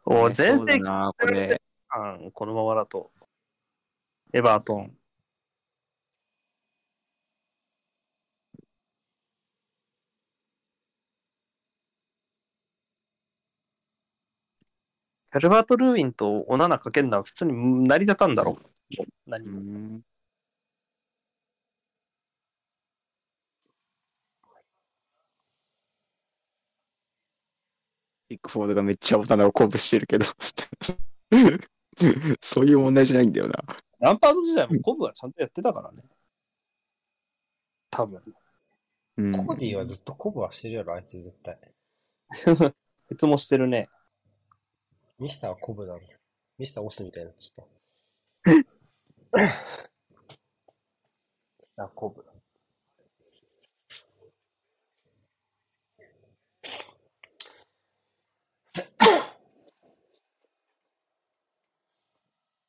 [0.04, 1.62] おね全盛期そうだな、これ。
[1.88, 3.10] 間、このままだと。
[4.34, 4.94] エバートン。
[15.32, 18.75] ヘルバート・ルーインとオナナかけるのは普通に成り立たんだろう。
[19.26, 19.60] 何うも。
[19.60, 20.02] ん
[28.28, 30.26] ピックフォードがめっちゃオナナを鼓舞してるけど。
[32.42, 33.54] そういう問題じゃないんだよな。
[34.00, 36.02] ランパード時代もコブはちゃんとやってたからね。
[37.90, 38.20] 多分。
[39.18, 41.58] うんコーディはずっとコブはしてるやろ、あいつ絶対。
[43.10, 43.88] いつもしてるね。
[45.18, 46.00] ミスターはコブだろ。
[46.58, 47.64] ミスターオスみたいになっちゃっ
[48.44, 48.52] た。
[49.36, 49.42] ミ
[51.66, 52.24] スターコブ。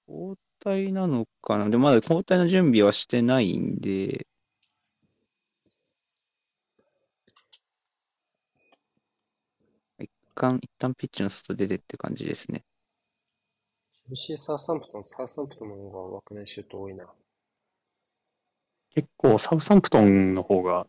[0.09, 1.69] 交代なのかな？
[1.69, 4.27] でまだ交代の準備はしてないんで、
[9.99, 12.63] 一旦、一旦ピッチの外出てって感じですね。
[14.07, 17.05] チェルシー、サーサンプトン、サーサンプトンの方が枠内シュート多いな。
[18.95, 20.87] 結構サウサンプトンの方が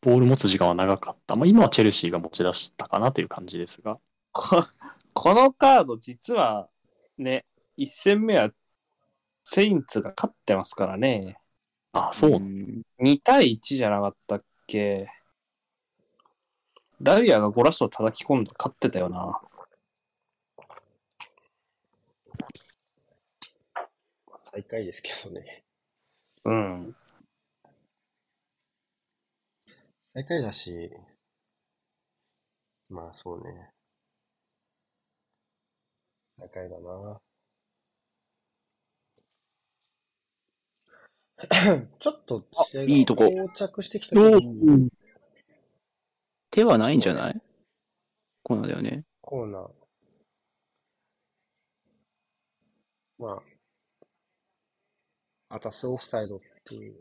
[0.00, 1.36] ボール持つ時間は長かった。
[1.36, 3.98] まあ、今はチェルシーが持ち出したかなという感じですが。
[4.32, 4.64] こ
[5.12, 6.70] このカード、実は
[7.18, 7.44] ね、
[7.76, 8.50] 1戦目は
[9.44, 11.38] セインツが勝ってますからね。
[11.92, 12.30] あ、そう。
[12.40, 15.06] ん2対1じゃなかったっけ？
[16.98, 19.38] ラビアがゴラストを叩き込んで勝ってたよな。
[24.26, 25.64] まあ最下位ですけどね。
[26.44, 26.96] うん。
[30.14, 30.90] 最下位だし、
[32.88, 33.70] まあそうね。
[36.38, 37.20] 最下位だな。
[41.98, 44.38] ちょっと試合があいいとこ膠着してきたけど、
[46.50, 47.42] 手はないんじゃない？
[48.44, 49.04] こうなんだよね。
[49.20, 49.81] コーナー。
[53.22, 53.40] ま
[55.48, 56.94] あ、アタスオフサイドっていう。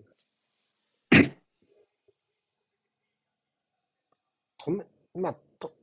[4.63, 5.73] 止め、まあ、と、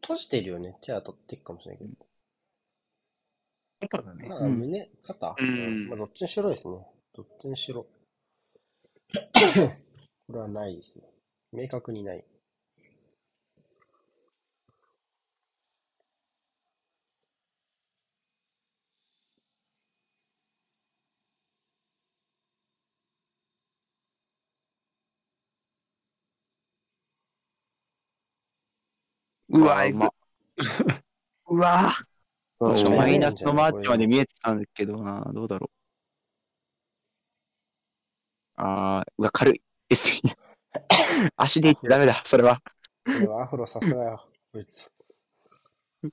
[0.00, 0.78] 閉じてるよね。
[0.80, 1.90] 手は取っていくかもしれないけど。
[3.80, 6.74] 肩だねまあ、うん胸、肩、うんまあ、どっちにしろですね。
[7.14, 7.86] どっちにしろ。
[10.26, 11.04] これはないですね。
[11.52, 12.24] 明確にない。
[29.54, 29.90] うわ、え
[31.46, 31.94] うわ
[32.58, 35.74] マイナスのマッチまで見えてたんだけどな、どうだろう。
[38.56, 39.62] あー、うわ、軽い。
[41.36, 42.60] 足でいってダメだ、それは。
[43.04, 44.90] これはアフロさすがよ、こいつ。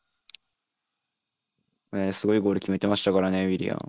[1.94, 3.80] ね、すごいゴール決めてましたからね、ウィリアム。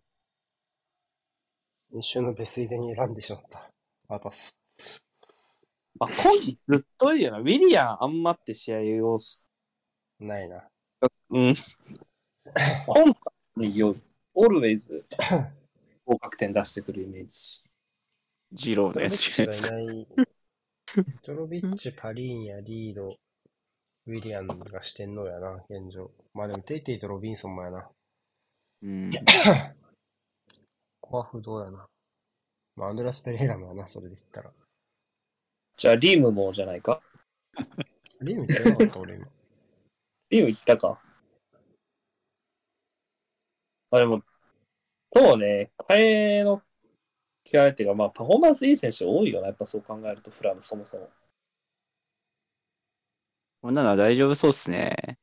[2.01, 3.71] 一瞬のベスイデに選んでしまった。
[4.09, 4.31] アタ
[6.07, 6.13] ス。
[6.13, 7.39] あ、今季ずっといいよな。
[7.39, 9.53] ウィリアンあんまって試合をす、
[10.19, 10.65] ないな。
[11.31, 11.55] うん。
[12.87, 13.17] 本
[13.57, 13.97] によ、
[14.35, 15.05] オルウェイズ、
[16.05, 17.63] 合格点出してくるイメージ。
[18.53, 20.07] ジロートロビッのやつチがいない。
[21.23, 23.17] トロビッチ、パリーニャ、リード、
[24.07, 26.11] ウィリアンがしてんのやな、現状。
[26.35, 27.91] まあでも、テイテイとロビンソンもやな。
[28.83, 29.13] うん。
[31.01, 31.87] コア不動やな。
[32.77, 34.53] まあ、アンドレアス・ペレイラもやな、それで言ったら。
[35.77, 37.01] じゃあ、リームもじゃないか？
[38.21, 39.27] リーム言ってなかった、俺今。
[40.31, 41.01] リーム行ったか？
[43.91, 44.23] あ、でも、
[45.15, 46.63] そうね、替えの
[47.45, 51.11] 気合っていうか、まあ、パフォーマンスいい選手多いよな、やっぱそう考えると、フラムそもそも。
[53.61, 55.19] こんなのは大丈夫そうっすね。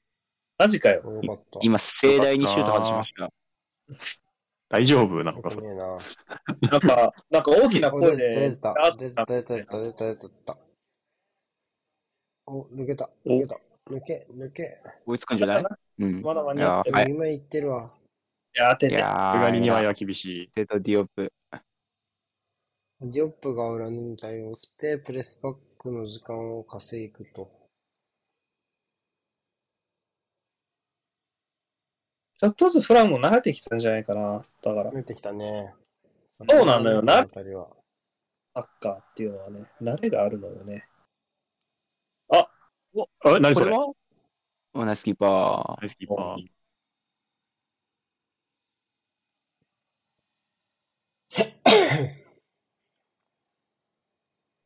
[0.58, 1.02] マジかよ。
[1.22, 1.60] よかった。
[1.62, 3.32] 今、盛大にシュート外しました。
[4.70, 5.74] 大丈夫なのか、それ。
[5.76, 5.98] な。
[6.72, 10.58] なんか、なんか大きな声出で、た、あ出た、出た、出た、出た、出た。
[12.46, 13.60] お、抜けた、抜けた。
[13.90, 14.84] 抜け、抜け。
[15.08, 15.64] 追いつくんじゃない？
[16.00, 16.22] うん。
[16.22, 17.10] まだ間いに合ってる。
[17.10, 17.92] 今言ってるわ。
[18.56, 18.96] いや、当ていて。
[18.96, 20.50] やさすがに2枚ー、は厳しい。
[20.52, 21.34] テトディオプ。
[23.02, 27.59] ディオップが裏に対応して、プレスバックの時間を稼ぐと。
[32.42, 34.42] ちょっとずつフランも慣れてきたんじゃないかな。
[34.62, 35.74] だから、出てきたね。
[36.50, 37.28] そうなのよなサッ
[38.80, 40.88] カーっていうのはね、慣れがあるのよね。
[42.30, 42.50] あ、
[43.42, 43.66] 何それ？
[43.66, 43.88] これは？
[44.74, 45.82] おナイスキーパー。
[45.82, 46.48] ナイスキーパー。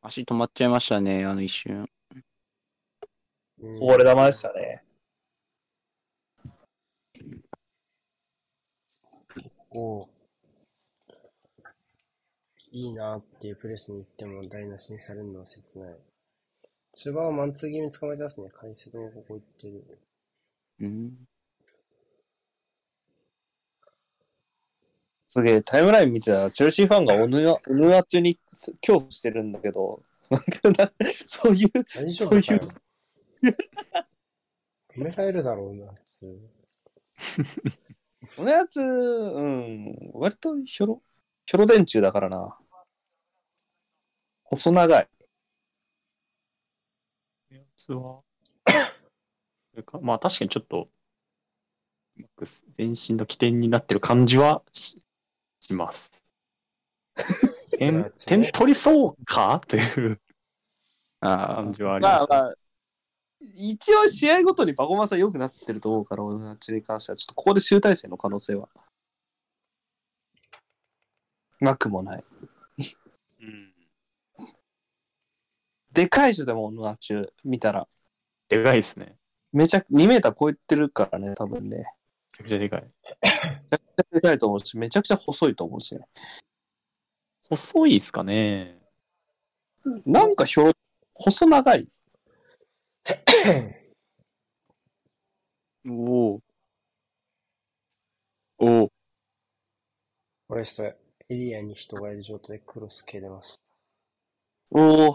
[0.02, 1.88] 足止まっちゃいましたね、あの一瞬。
[3.60, 4.84] うんこぼれ球でしたね。
[9.74, 10.12] こう、
[12.70, 15.96] いいなっていうプレスに行っても台無しにされるのは切ない。
[16.96, 18.50] 中盤はマンツー気味に捕まえてますね。
[18.50, 19.98] カイセドがここ行ってる。
[20.80, 21.12] うん。
[25.26, 30.00] すげえ、タイムライン見てたら、チェルシーファンがオヌアオヌア中に恐怖してるんだけど、
[30.30, 30.40] なん
[30.76, 30.92] かな
[31.26, 32.68] そういう、大丈夫そういう。
[34.96, 37.74] 止められるだろうな、普通。
[38.36, 41.02] オヌア中、うん、割とひょろ、
[41.46, 42.58] ひょろ電柱だからな。
[44.44, 45.08] 細長い。
[47.50, 48.22] やつは、
[50.00, 50.88] まあ確かにちょっと、
[52.16, 52.48] うまく
[52.78, 55.02] 前進の起点になってる感じはし
[55.60, 56.10] します。
[57.78, 59.60] 点点取りそうか？
[59.66, 60.20] という
[61.20, 62.28] あ感じはあります。
[62.28, 62.54] まあまあ、
[63.54, 68.68] 一応試合ごとにパフォーマンスは良くなってると思うから、オヌア中に関しては、ちょっとここで集大成の可能性は、
[71.60, 72.24] なくもない。
[73.40, 73.74] うん
[75.92, 77.86] でかい人でもオヌア中見たら、
[78.48, 79.16] でかいですね。
[79.52, 81.86] めちゃ、2メーター超えてるからね、多分ね。
[82.36, 82.82] めちゃくちゃでかい。
[82.82, 86.08] めちゃくちゃでかいと思うし、めちゃくちゃ細いと思うしね。
[87.48, 88.80] 細いですかね。
[90.04, 90.72] なんかひょろ、
[91.14, 91.88] 細長い。
[95.86, 96.40] おお。
[98.58, 98.92] おお。
[100.48, 100.96] フォレストエ
[101.28, 103.62] リアに人がいる状態でクロス蹴れました。
[104.70, 105.14] おお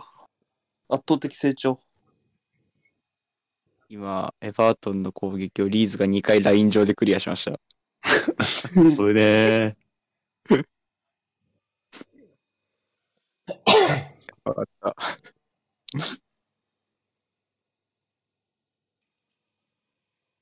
[0.89, 1.77] 圧倒的成長。
[3.89, 7.59] 今、エバートンの攻撃をリーズが2回ライン上でクリアしました。
[8.95, 9.75] それで、
[14.43, 14.95] わかった。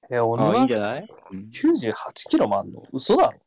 [0.09, 1.93] え、いいんアじゃない、うん、98
[2.29, 2.83] キロもあんの？
[2.91, 3.39] 嘘だろ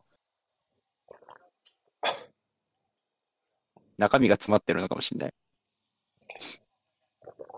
[3.99, 5.35] 中身が詰まってるのかもしれない。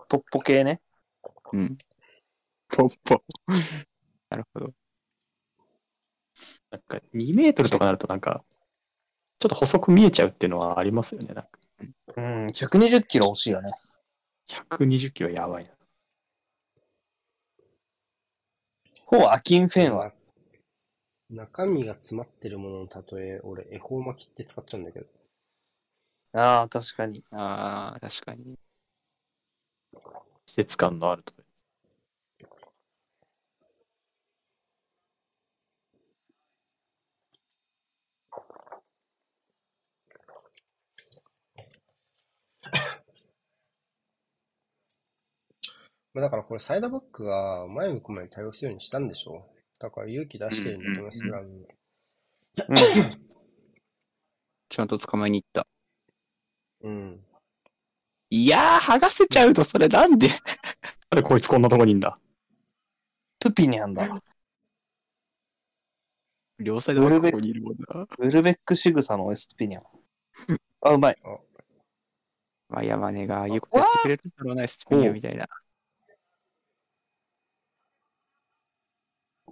[0.08, 0.80] トッポ系ね。
[1.52, 1.78] うん。
[2.68, 3.22] ポッポ。
[4.28, 4.72] なるほど。
[6.70, 8.44] なんか2メートルとかなるとなんか、
[9.38, 11.32] ちょっと細く見えちゃうっていうのはありますよね。
[11.32, 11.50] なんか
[12.16, 13.70] うん、120キロ惜しいよね。
[14.48, 15.70] 120キロやばいな。
[19.12, 20.14] ほぼアキンフェンは？
[21.28, 22.88] な中身が詰まってるものの
[23.18, 25.06] 例え、俺、恵方巻きって使っちゃうんだけど。
[26.32, 27.22] ああ、確かに。
[27.30, 28.58] ああ、確かに。
[30.46, 31.34] 季節感のあると。
[46.14, 49.46] まあだからこれサイドバックが前向く前に対応するようにしたんでしょ
[49.78, 51.54] だから勇気出してるんだと思います、ラムに。
[52.68, 52.76] うん。
[54.68, 55.66] ちゃんと捕まえに行った。
[56.82, 57.20] うん。
[58.30, 60.28] いやー、剥がせちゃうと、それなんで
[61.10, 62.18] なんでこいつこんなとこにいんだ
[63.38, 64.08] トゥピニャンだ。
[66.60, 68.06] 両サイドバックここにいるもんな。
[68.18, 69.84] ウルベック仕草のエストピニャン。
[70.82, 71.16] あ、うまい。
[72.68, 75.46] マヤマネがああいうことやってくれるんだろうな、スピニアみたいな。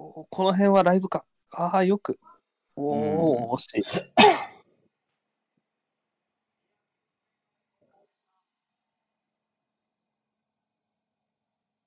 [0.00, 1.26] この辺はライブか。
[1.52, 2.18] ああ、よく。
[2.74, 3.82] おお、惜しい。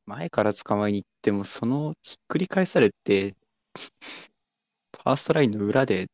[0.06, 6.08] 前から捕まえに行っても、そのひっくり返されて、ファーストラインの裏で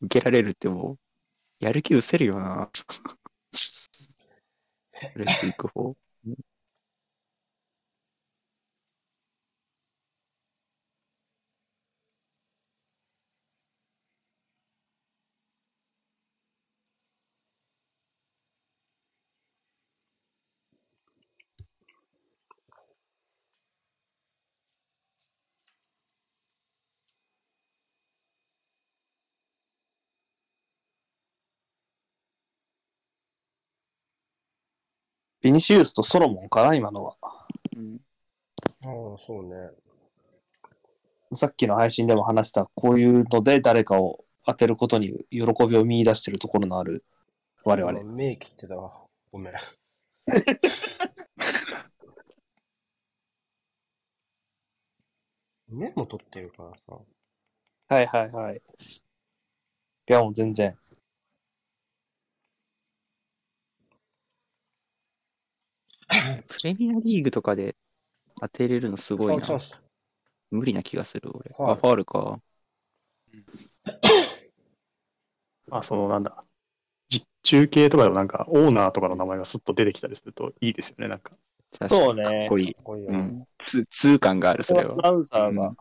[0.00, 0.98] 受けられるってもう、
[1.60, 2.70] やる気失せるよな。
[5.12, 5.94] プレス行く方。
[35.46, 37.14] ビニシウスとソロモンかな、今のは。
[37.76, 38.00] うん。
[38.82, 38.90] ああ、
[39.24, 39.70] そうね。
[41.34, 47.04] さっきの配信でも話した、こういうので誰かを当てることに喜びを見出してるところのある
[47.62, 48.00] 我々。
[48.00, 49.04] 今目切ってたわ。
[49.30, 49.52] ごめん。
[55.68, 56.98] メモ取ってるからさ。
[57.86, 58.56] はいはいはい。
[58.56, 58.60] い
[60.12, 60.76] やもう全然。
[66.66, 67.76] レミアリーグとかで
[68.40, 69.46] 当てれるのすごいあ、な。
[70.50, 71.54] 無理な気がする、俺。
[71.56, 72.40] ファウルあ、ファールか。
[75.70, 76.42] あ、そのなんだ。
[77.08, 81.32] 実中継とかでもなんか、オーナーとかの名前がスッと出てきたりするといいですよね、なんか。
[81.88, 82.74] そうねかっこいい。
[82.74, 83.18] かっこいいよね。
[83.18, 83.44] うん。
[83.64, 84.94] つ痛感がある、それは。
[84.94, 85.76] アナウンサーがうん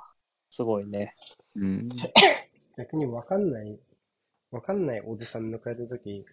[0.49, 1.15] すごいね。
[1.55, 1.89] うん。
[2.77, 3.79] 逆にわかんない、
[4.51, 6.25] わかんないおじさん抜かれたとき、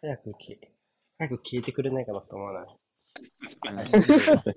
[0.00, 0.72] 早く消え、
[1.18, 2.77] 早く消えてくれないかなと思わない？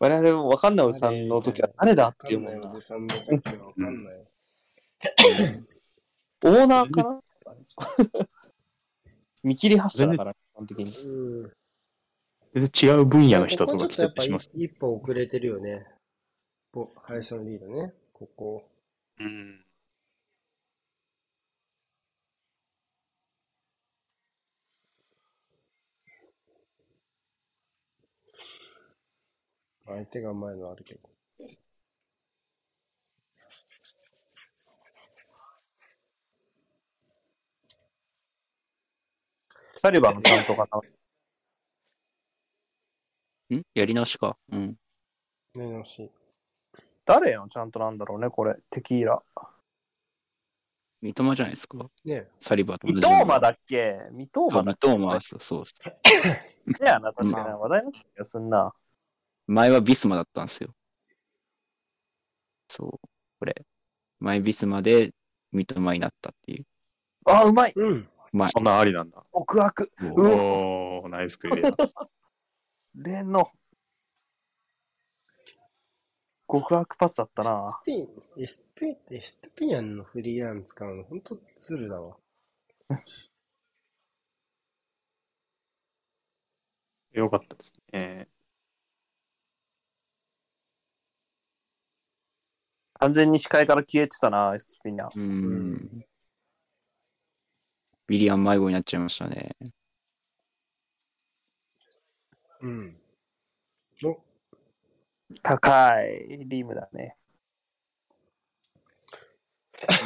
[0.00, 4.26] 我々もわかんないおじさんの時は誰だっていうもんなの時かんない。
[6.44, 7.20] オーナーかな？
[9.42, 10.84] 見切り発車だから、基本的に。
[11.06, 11.52] うん。
[12.54, 14.50] 全然違う分野の人ことこがちょっとやっぱ来たりします。
[14.54, 15.86] 一歩遅れてるよね。
[16.72, 17.94] ぼ林のリードね。
[18.12, 18.68] ここ。
[19.18, 19.64] うん。
[29.88, 31.00] 相手が前のあるけど。
[39.76, 40.78] サリバンちゃんとかな。
[43.56, 43.62] ん？
[43.74, 44.36] やり直しか。
[44.50, 44.76] うん。
[45.54, 46.10] 目のし。
[47.06, 48.56] 誰よ、ちゃんとなんだろうね、これ。
[48.70, 49.22] テキーラ。
[51.00, 51.78] 三笘じゃないですか。
[52.04, 53.96] ねサリバーとミトーマだっけ？
[54.10, 55.74] ミトーそう、マだっ三笘はそうそうです。
[56.76, 57.56] けやな、確かにな。
[57.56, 58.74] 話題になってたすんな。
[59.48, 60.74] 前はビスマだったんですよ。
[62.68, 63.08] そう。
[63.40, 63.64] これ。
[64.20, 65.12] 前ビスマで
[65.52, 66.66] 三笘になったっていう。
[67.24, 68.08] あ、うまいうん。
[68.32, 68.50] 前。
[68.50, 69.22] そんなんありなんだ。
[69.32, 69.90] 極悪。
[70.02, 70.26] おう
[71.00, 71.70] おー、ナイスクリア。
[72.94, 73.46] 例の。
[76.46, 77.70] 極悪パスだったな。
[77.70, 82.18] スピン、エスピエストピアンのフリーラン使うの、ほんとズルだわ。
[87.12, 88.28] よかったですね。
[92.98, 95.06] 完全に視界から消えてたな、エスピナ。
[95.06, 96.04] うーん。
[98.08, 99.54] ウィリアン迷子になっちゃいましたね。
[102.60, 102.96] うん。
[104.04, 104.18] お、
[105.42, 107.16] 高いリームだね。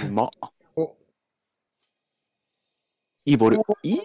[0.07, 0.31] うまっ。
[0.77, 0.97] お、
[3.25, 3.59] いいボール。
[3.83, 4.01] いい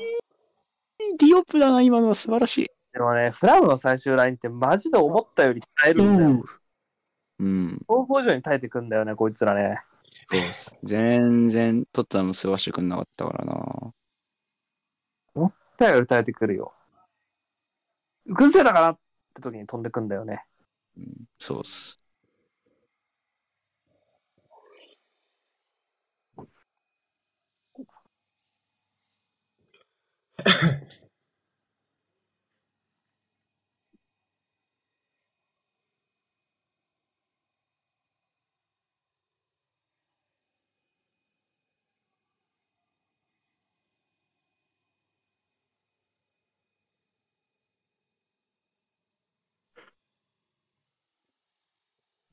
[1.20, 2.72] ディオップだな、今のは素晴らしい。
[2.94, 6.30] でもね、フラムの最終ラインってマジで思ったより耐えるんだよ。
[6.30, 6.44] うん。
[7.40, 9.82] 想像以上に耐えてくんだよね、こいつらね。
[10.30, 10.76] そうです。
[10.84, 13.94] 全然、トットナム吸わしてくんなかったからな。
[15.36, 16.74] 思ったより耐えてくるよ。
[18.28, 19.00] 崩せたかなっ
[19.34, 20.44] て時に飛んでくんだよね。
[20.98, 22.02] うん、そうっす。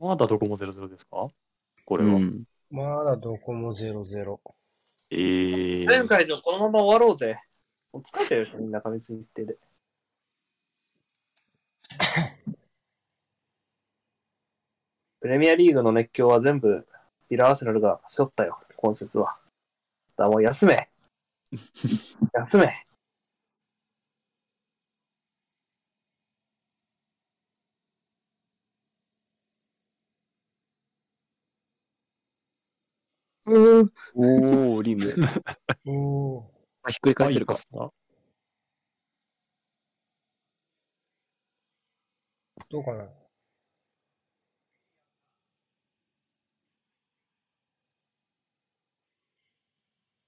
[0.05, 1.29] まだどこも0-0ですか？
[1.87, 2.19] こうれは。
[2.19, 2.45] ん。
[2.71, 4.39] まだどこも0-0。
[5.11, 7.41] えー、前回上このまま終わろうぜ。
[7.93, 9.57] もう疲れてるでしょ、みんな過密日程で。
[15.21, 19.39] プレミアリーグの熱狂は全部、フィラーアーセナルが背負ったよ、今節は。
[20.17, 20.89] だもう休め。
[22.35, 22.87] 休め。
[33.47, 33.93] うん。
[34.15, 35.15] おー、リム。
[35.87, 36.45] おー。
[36.83, 37.59] あ、ひっくり返せるか。
[37.75, 37.91] あ
[42.71, 43.05] どうかな。
[43.05, 43.09] い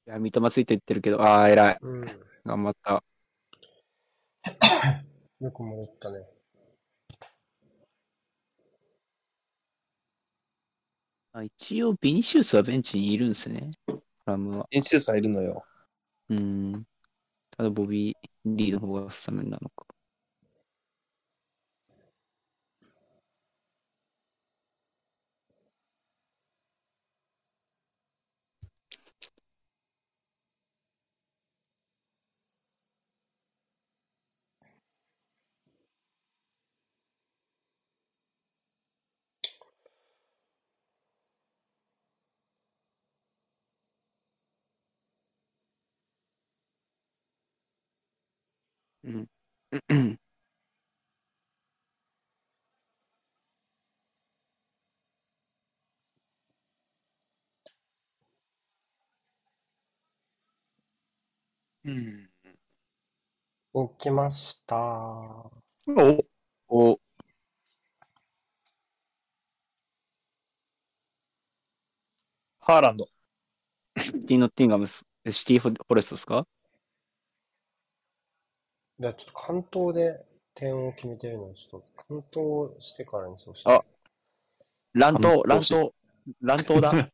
[0.06, 1.78] や、三笘ついていってるけど、あー、偉い。
[1.80, 2.00] うん。
[2.44, 3.02] 頑張った。
[5.40, 6.35] よく戻ったね。
[11.36, 13.70] あ一応、ビニシウスはベンチにいるんですね。
[13.86, 14.66] フラムは。
[14.70, 15.62] 演習者いるのよ。
[16.30, 16.86] うん。
[17.50, 19.85] ただボビー・リーの方がスタメンなのか。
[61.86, 62.28] うん。
[63.72, 64.76] 起きました。
[65.86, 66.26] お
[66.68, 67.00] お、
[72.58, 73.06] ハーランド。
[73.94, 76.46] ティ・ノッティンガムス、シティ・フォレストですか
[78.98, 80.24] じゃあちょっと関東で
[80.54, 83.70] 点を決めてるので、ちょっと関東してからにそうして。
[83.70, 83.84] あ
[84.94, 85.92] 乱闘、乱闘、
[86.40, 87.10] 乱闘だ。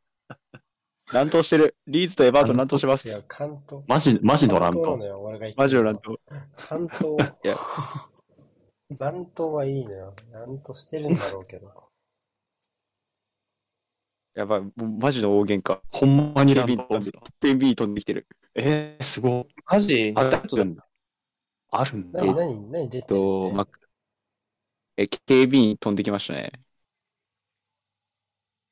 [1.12, 1.76] 乱闘してる？
[1.86, 3.06] リーズとエバートン乱闘してます？
[3.06, 3.10] い。
[3.10, 3.84] や、関東。
[3.86, 4.96] マジ、マジの乱闘。
[5.56, 6.16] マジのる乱闘。
[6.56, 7.16] 関東。
[7.44, 7.56] いや
[8.98, 10.14] 乱闘はいいのよ。
[10.32, 11.70] 乱闘してるんだろうけど。
[14.34, 15.80] やばい、もうマジの大喧嘩。
[15.90, 17.12] ほんまに乱闘。
[17.40, 18.26] ペンビー飛んできてる。
[18.54, 19.54] えー、すごい。
[19.70, 20.12] マジ？
[20.16, 20.86] あるんだ。
[21.70, 22.24] あるんだ。
[22.24, 23.68] 何、何、何出えてるっと、ま、
[24.96, 26.52] え、警備員飛んできましたね。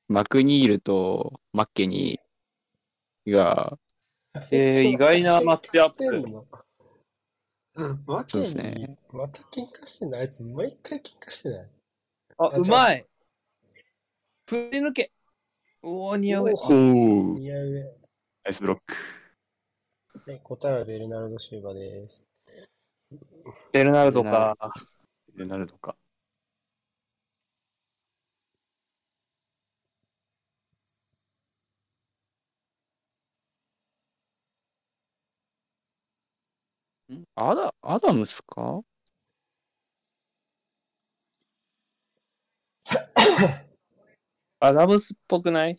[0.08, 2.29] マクニールとマッケニー
[3.26, 3.78] が、
[4.50, 6.22] えー、意外なマッチアップ。
[7.74, 8.12] プ。
[8.12, 11.68] わけそうですにね、また喧嘩してないあいつ、毎回喧嘩してない？
[12.38, 13.06] あ、あうまい。
[14.48, 15.12] 振り抜け。
[15.82, 16.44] うおー、似合う。
[16.44, 17.82] おおー、いや上。
[18.44, 18.94] ナイスブロック。
[20.30, 22.26] はい、答えはベルナルド・シューバです。
[23.72, 24.56] ベルナルドか。
[25.36, 25.96] でなるのか。
[37.14, 38.80] んアダ、アダムスか？
[44.60, 45.76] アダムスっぽくない？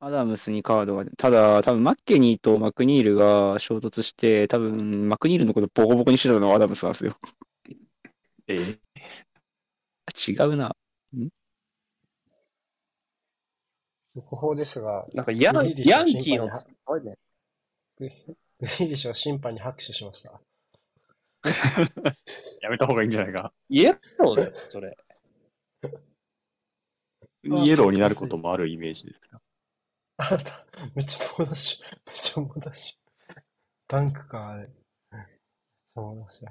[0.00, 7.14] アダムスにカードが、ただ、多分マッケニーとマクニールが衝突して、多分マクニールのことボコボコにしてたのはアダムスなんですよ。
[8.46, 8.78] えー、
[10.32, 10.76] 違うな。
[14.14, 16.48] 速報ですが、なんかヤンヤンキーの。
[18.60, 20.40] ググリーリッシュは審判に拍手しました。
[22.60, 23.52] やめた方がいいんじゃないか。
[23.68, 24.96] イエローだよ、それ。
[27.44, 29.40] イエローになることもあるイメージですけど。
[30.16, 31.96] あなた、めっちゃ猛ダッシュ。
[32.06, 32.98] めっちゃ猛ダッシュ。
[33.86, 34.68] ダンクか、あれ。
[35.94, 36.48] 猛ダッシュ。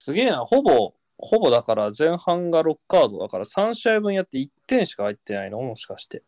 [0.00, 5.60] すげえな、ほぼ、ほぼだから前半が6カードだから3試合分やって1点しか入ってないの？
[5.60, 6.22] もしかして。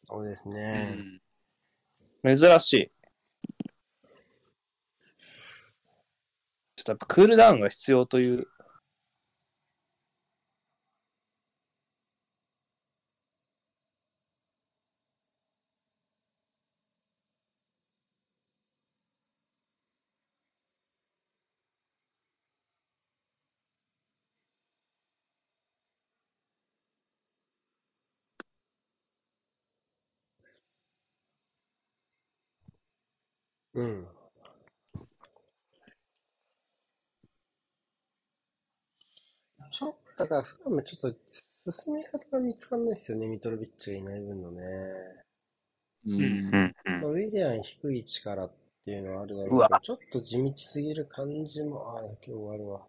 [0.00, 0.96] そうですうね。
[2.24, 2.36] ん。
[2.36, 2.90] 珍しい。
[6.76, 8.48] ちょっとやっぱクールダウンが必要という。
[33.74, 34.08] うん。
[40.26, 44.62] ちょっと、だから、フラムちょっと進み方が見つかんないですよね、ミトロビッチがいない分のね。
[46.06, 46.22] ううん。
[46.22, 46.74] うん。
[46.86, 48.52] うんまあ、ウィリアン低い位置からっ
[48.84, 52.86] ていうのはあるだろうけど、ちょっと地道すぎる感じも、ああ、今日終わるわ。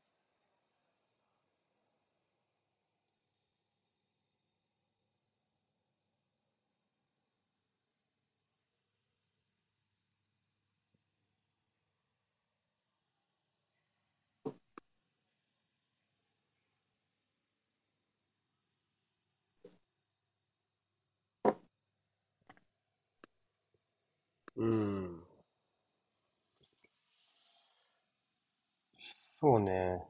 [29.42, 30.04] そうね。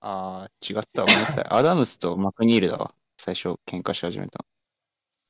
[0.00, 1.08] ああ、違ったわ。
[1.08, 1.44] ごめんなさい。
[1.50, 2.94] アダムスとマクニールだわ。
[3.16, 4.44] 最初、喧嘩し始めた。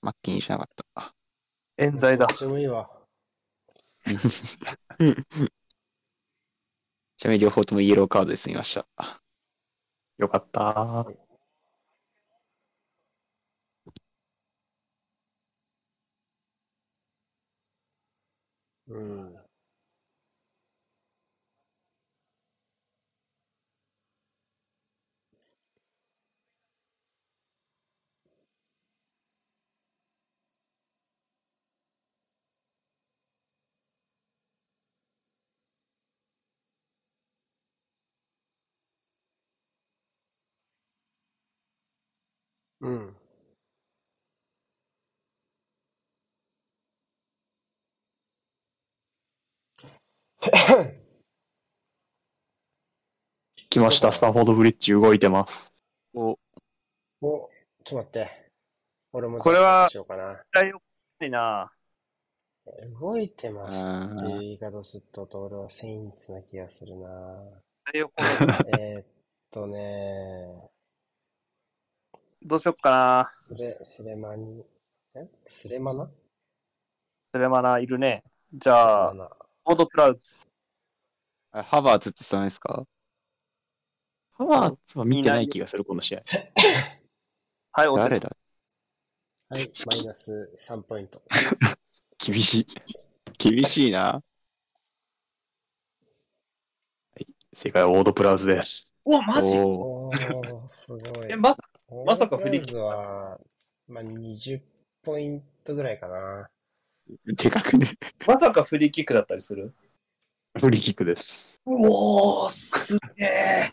[0.03, 1.15] マッキーにしなかった。
[1.77, 2.27] 冤罪だ。
[2.27, 2.91] どっちもいいわ。
[7.17, 8.87] ちなみに両方ともイエローカードで済みました。
[10.19, 11.07] よかった。
[18.89, 19.44] うん。
[42.85, 43.17] うん。
[53.71, 55.55] 来ました、スタンフォードブリッジ動いてます。
[56.13, 56.39] お、
[57.23, 57.51] お、
[57.85, 58.51] ちょっと待って。
[59.13, 60.43] 俺もこれはじゃあスタートしようかな。
[60.53, 60.83] だよ
[61.23, 61.73] いな。
[63.01, 67.09] 動いてますあっていうー言い方すると、俺はセインツな気がするな。
[67.87, 69.07] 太陽光熱えーっ
[69.51, 70.74] とね、
[72.47, 73.57] どうしよっかな。
[73.57, 74.63] スレ、スレマニ、
[75.15, 75.27] え？
[75.47, 76.11] スレマナ？
[77.33, 78.23] スレマナいるね。
[78.53, 79.15] じゃあ
[79.65, 80.47] オードプラウズ。
[81.53, 82.85] あハバーツって言ってたんですか？
[84.33, 86.23] ハワーツは見てない気がする、この試合。
[87.73, 88.37] はい、お手誰だ
[89.49, 91.23] はい、マイナス3ポイント。
[92.19, 92.67] 厳しい。
[93.39, 94.23] 厳しいな。
[97.63, 98.87] 正解はオードプラウズです。
[99.03, 99.57] お、マジ？
[99.57, 100.11] お
[100.69, 101.37] すごいえ、。
[101.37, 101.63] まさ
[102.05, 103.41] まさか振りオールブラウズは、
[103.89, 104.61] まあ、20
[105.03, 106.51] ポイントぐらいかな。
[107.27, 107.87] でかくね。
[108.27, 109.75] まさかフリーキックだったりする？
[110.59, 111.35] フリーキックです。
[111.67, 113.71] うおー、すげえ。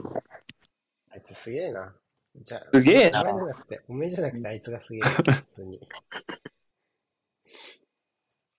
[1.12, 1.96] あいつすげえな。
[2.36, 5.10] じゃあ、すげえなお前じゃなくて、お前じゃなくてあいつがすげえな。
[5.48, 5.88] 普通に。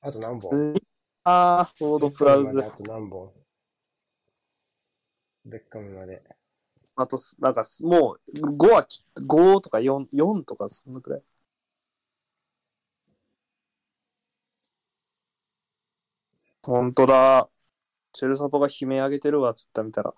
[0.00, 0.74] あと何本？
[1.24, 2.58] あー、オードプラウズ。
[2.58, 3.32] あと何本？
[5.44, 6.22] ベッカムまで。
[7.02, 11.22] あと、なんか、もう、5はきっと、5とか4、4とか、そんなくらい？
[16.64, 17.48] ほんとだ。
[18.12, 20.14] チェルサポが悲鳴上げてるわ、つった見たら。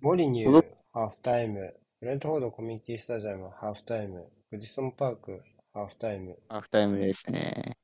[0.00, 1.76] モリニュー、ハーフタイム。
[2.00, 4.28] ブレントフォードコミュニティスタジアム、ハーフタイム。
[4.50, 5.42] グディソンパーク、
[5.72, 6.38] ハーフタイム。
[6.48, 7.76] ハーフタイムですね。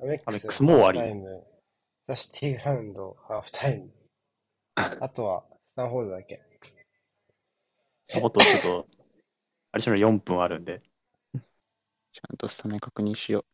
[0.00, 1.14] アメックス、アメックスも終わり。
[2.08, 3.90] ザ・シティグラウンド、ハーフタイム。
[4.76, 6.40] あとは、スタンフォードだけ。
[8.14, 8.88] あとちょっと、
[9.72, 10.82] アディショナル4分あるんで、
[12.12, 13.44] ちゃんとスタメン確認しよ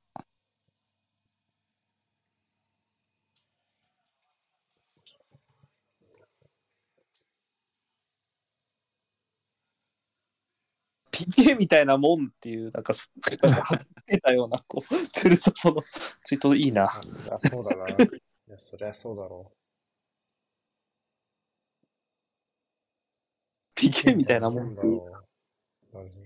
[11.10, 13.10] ピケみたいなもんっていう、なんかす、
[13.42, 15.82] なんか貼ってたような、こう、チェルサポの
[16.24, 16.84] ツイートいいな。
[16.84, 17.86] あ、そうだな。
[18.48, 19.52] いや、そりゃそうだろ
[23.74, 23.90] ピう。
[23.90, 24.82] ケみたいなもんんだ。
[24.82, 25.24] ろ
[25.92, 25.96] う。
[25.96, 26.22] まず。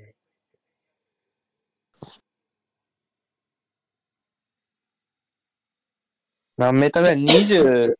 [6.57, 7.99] 何メーターぐらい ?20、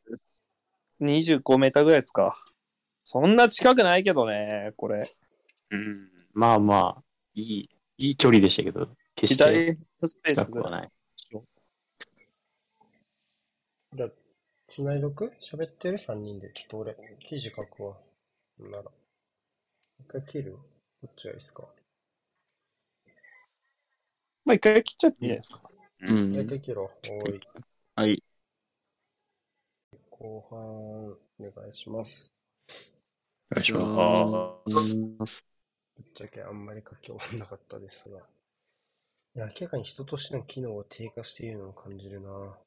[0.99, 2.35] 25メーターぐらいですか。
[3.03, 5.07] そんな近くないけどね、これ。
[5.69, 7.03] うん、まあまあ、
[7.35, 10.89] いい、いい距離でしたけど、決して左スペースぐらい。
[13.93, 14.09] じゃあ、
[14.67, 15.31] つないどく？
[15.41, 16.51] 喋ってる ?3 人で。
[16.53, 17.97] ちょっと俺、記事書くわ。
[18.59, 18.91] なら。
[19.99, 20.57] 一回切る？
[21.01, 21.63] どっちがいいですか？
[24.45, 25.61] まあ一回切っちゃっていいじゃないですか？
[26.01, 26.13] う。
[26.13, 26.33] うん。
[26.33, 26.89] 一回切ろう。
[27.23, 27.41] おい。
[27.95, 28.23] はい。
[30.09, 32.31] 後半、お願いします。
[33.51, 34.59] お願いしま
[35.17, 35.45] ます。
[35.95, 38.19] ぶっちゃけあんまり書き終わんなかったですが。
[38.19, 42.57] いや、明らかに人としての機能が低下しているのを感じるな。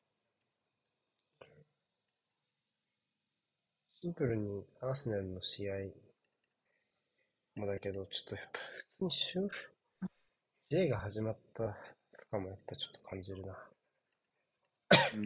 [4.03, 5.75] シンプルにアーセナルの試合
[7.55, 9.51] もだけど、ちょっとやっぱ普通にシュー
[10.71, 11.77] J が始まった
[12.31, 13.59] かもやっぱちょっと感じるな。
[15.11, 15.19] す。
[15.19, 15.21] う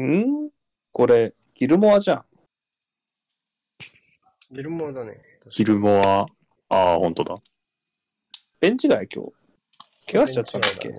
[0.00, 0.50] ん？
[0.90, 2.24] これ、ギルモアじゃん。
[4.50, 5.22] ギルモアだね。
[5.52, 6.26] ギルモア、
[6.70, 7.40] ああ、本当だ。
[8.58, 9.39] ベンチ外今日。
[10.10, 10.88] 怪我しちゃったんだっけ？
[10.88, 10.96] ね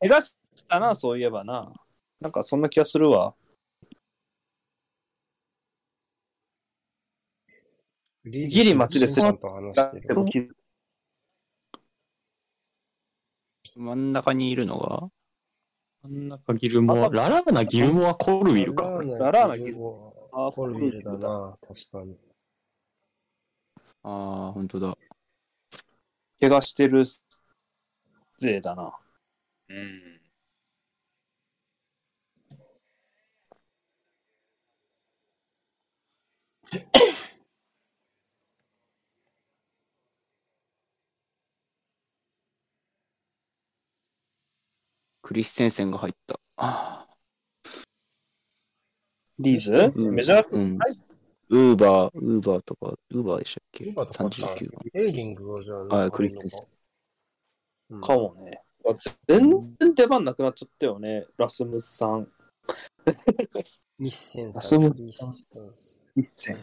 [0.00, 0.34] 怪我し
[0.68, 1.72] たな、そういえばな。
[2.20, 3.34] なんかそんな気がするわ。
[8.24, 9.32] ギギリ街ですよ。
[9.34, 10.56] と話してるでもギル
[13.76, 15.08] 真ん中にいるのが？
[16.02, 18.82] 真ん中ギルモア、ララーナ、ギルモア、コルウィルか。
[18.84, 20.52] ララーナギルモあア。
[20.52, 22.16] コルビルだな、確かに。
[24.02, 24.98] ああ、本当だ。
[26.40, 27.04] 怪我してる
[28.38, 28.98] 勢だな。
[29.68, 30.20] うん。
[45.22, 46.40] クリステンセンが入った。
[49.38, 50.78] リーズ、うん、メジャース、うん、
[51.50, 53.84] ウーバー、ウーバーとか、ウーバーでしたっけ？
[53.84, 55.06] ウーバーとか、番。
[55.06, 56.77] イリングをじゃ、あ、クリステンセン。
[58.00, 58.62] かもね。
[58.86, 58.94] あ
[59.26, 62.28] 全然出番なくなっちゃったよね、ラスムスさん。
[63.98, 64.92] 日戦さあそうん。
[64.94, 65.34] 日戦
[66.16, 66.56] 一戦。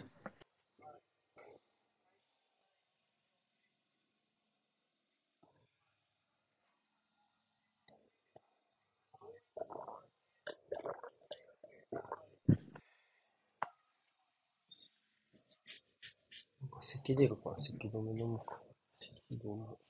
[16.61, 18.59] なんか咳出るから咳止め飲むか。
[18.99, 19.84] 咳止め。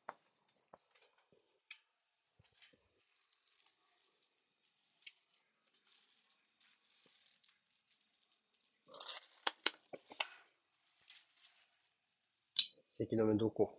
[12.99, 13.77] 咳止めどこ？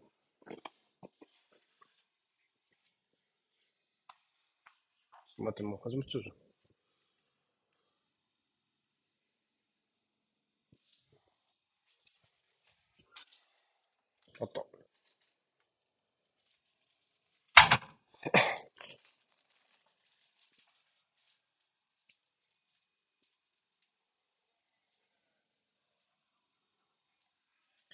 [5.39, 6.35] 待って、もう始まっちゃうじゃん。
[14.41, 14.78] あった。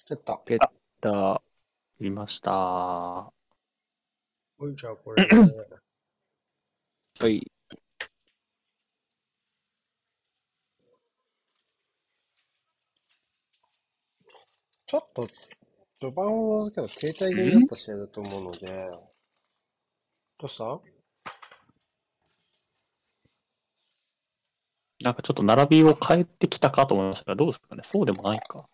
[0.09, 0.41] やった。
[1.01, 1.41] だ、
[1.99, 3.31] いました。
[4.57, 5.27] おい、じゃあこれ、
[7.19, 7.51] はい。
[14.87, 15.27] ちょっと、
[15.99, 19.14] 序盤はけど停滞気味だった試合だと思うので、
[20.37, 20.79] どうした？
[25.01, 27.83] なんかちょっと並びを変えてきたかと思いましたが、どうですかね？
[27.91, 28.67] そうでもないか。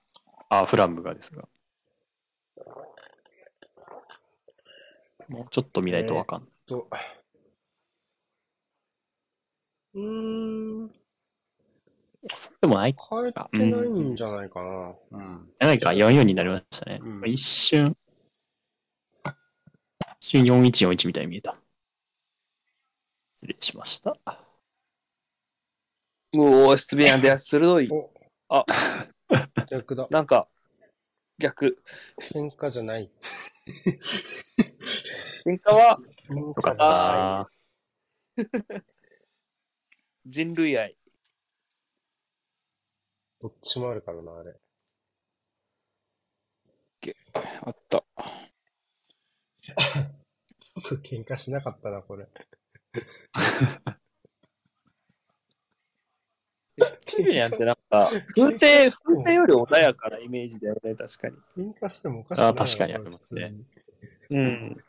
[0.49, 1.47] あ、フラムがですが。
[5.28, 6.49] もうちょっと見ないとわかんない。
[6.68, 6.88] と、
[9.93, 10.01] うー
[10.86, 10.88] ん、
[12.62, 14.93] でもない変えてないんじゃないかな。
[15.12, 15.49] うん。
[15.59, 16.99] ないか、4-4になりましたね。
[17.01, 17.95] うん一瞬、
[20.22, 21.57] 一瞬4-1-4-1みたいに見えた。
[23.41, 24.15] 失礼しました。
[26.34, 27.89] うおー、失礼なんで、鋭い。
[27.91, 28.09] お、
[28.49, 28.65] あ、
[29.67, 30.07] 逆だ。
[30.11, 30.47] なんか、
[31.39, 31.76] 逆。
[32.22, 33.11] 喧嘩じゃない。
[35.43, 35.97] 喧嘩は？
[36.30, 36.78] 喧よかっ。
[36.78, 37.49] た。
[40.28, 40.95] 人類愛。
[43.39, 44.55] どっちもあるからな、あれ。
[47.63, 48.03] あった。
[50.76, 52.28] 僕喧嘩しなかったな、これ。
[56.80, 61.36] ス ティビアンってなんか、風景、風景より穏やかなイメージだよね、確かに。
[61.57, 63.53] 喧嘩してもおかしくないあ確かにありますね。
[64.30, 64.84] うん。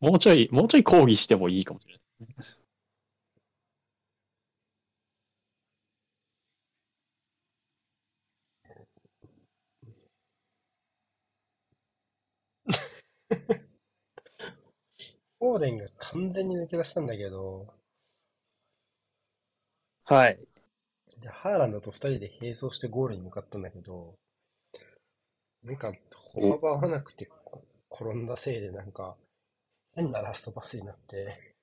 [0.00, 2.61] もうちょい、もうちょい抗議してもいいかもしれない。
[15.42, 17.66] フォーデンが完全に抜け出したんだけど、
[20.04, 20.38] はい。
[21.20, 24.14] で、ハーランドと二人で並走してゴールに向かったんだけど、
[25.64, 25.92] なんか、
[26.32, 29.16] 歩幅合わなくてこ転んだせいでなんか、
[29.96, 31.56] 変なラストパスになって、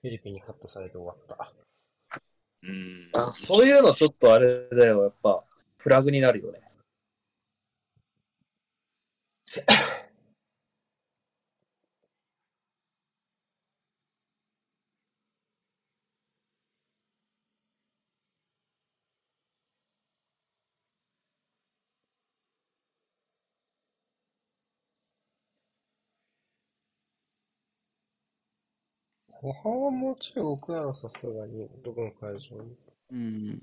[0.00, 1.52] フィリピンにカットされて終わった。
[2.62, 3.10] うん。
[3.12, 5.44] あそういうのちょっとあれだよ、やっぱ、
[5.76, 6.60] フラグになるよね。
[29.40, 31.68] 後半はもうちょい置くやろ、さすがに。
[31.82, 32.76] どこの会場に。
[33.10, 33.60] うん。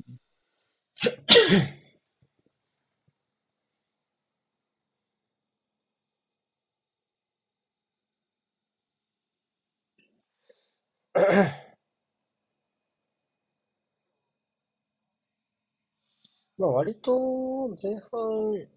[16.58, 18.68] まあ割と前半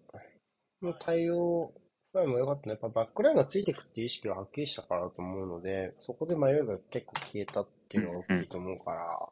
[0.81, 1.73] の対応
[2.13, 2.71] ぐらいも良かったね。
[2.71, 9.29] やっぱバックラインがついていくっていう意識がはっきりしたからだと思うので、そこで迷いが結構消えたっていうのが大きいと思うから、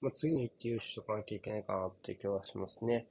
[0.00, 3.06] まあ次の一手優しとかなきゃいけないかなっていう気はしますね。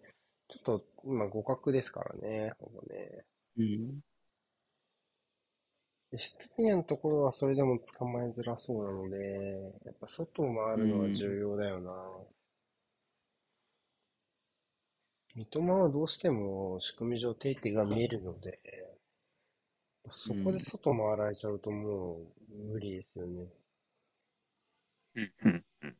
[0.49, 3.25] ちょっと今互角ですからね、ほぼね。
[3.57, 4.01] うん。
[6.13, 11.91] エストピアのところはそれでも捕まえづらそうなので、やっぱ外を回るのは重要だよな。
[15.37, 18.59] 三笘はどうしても仕組み上定点が見えるので、
[20.09, 23.45] そこで外回られちゃうともう無理ですよね。
[25.15, 25.95] うんうんうん。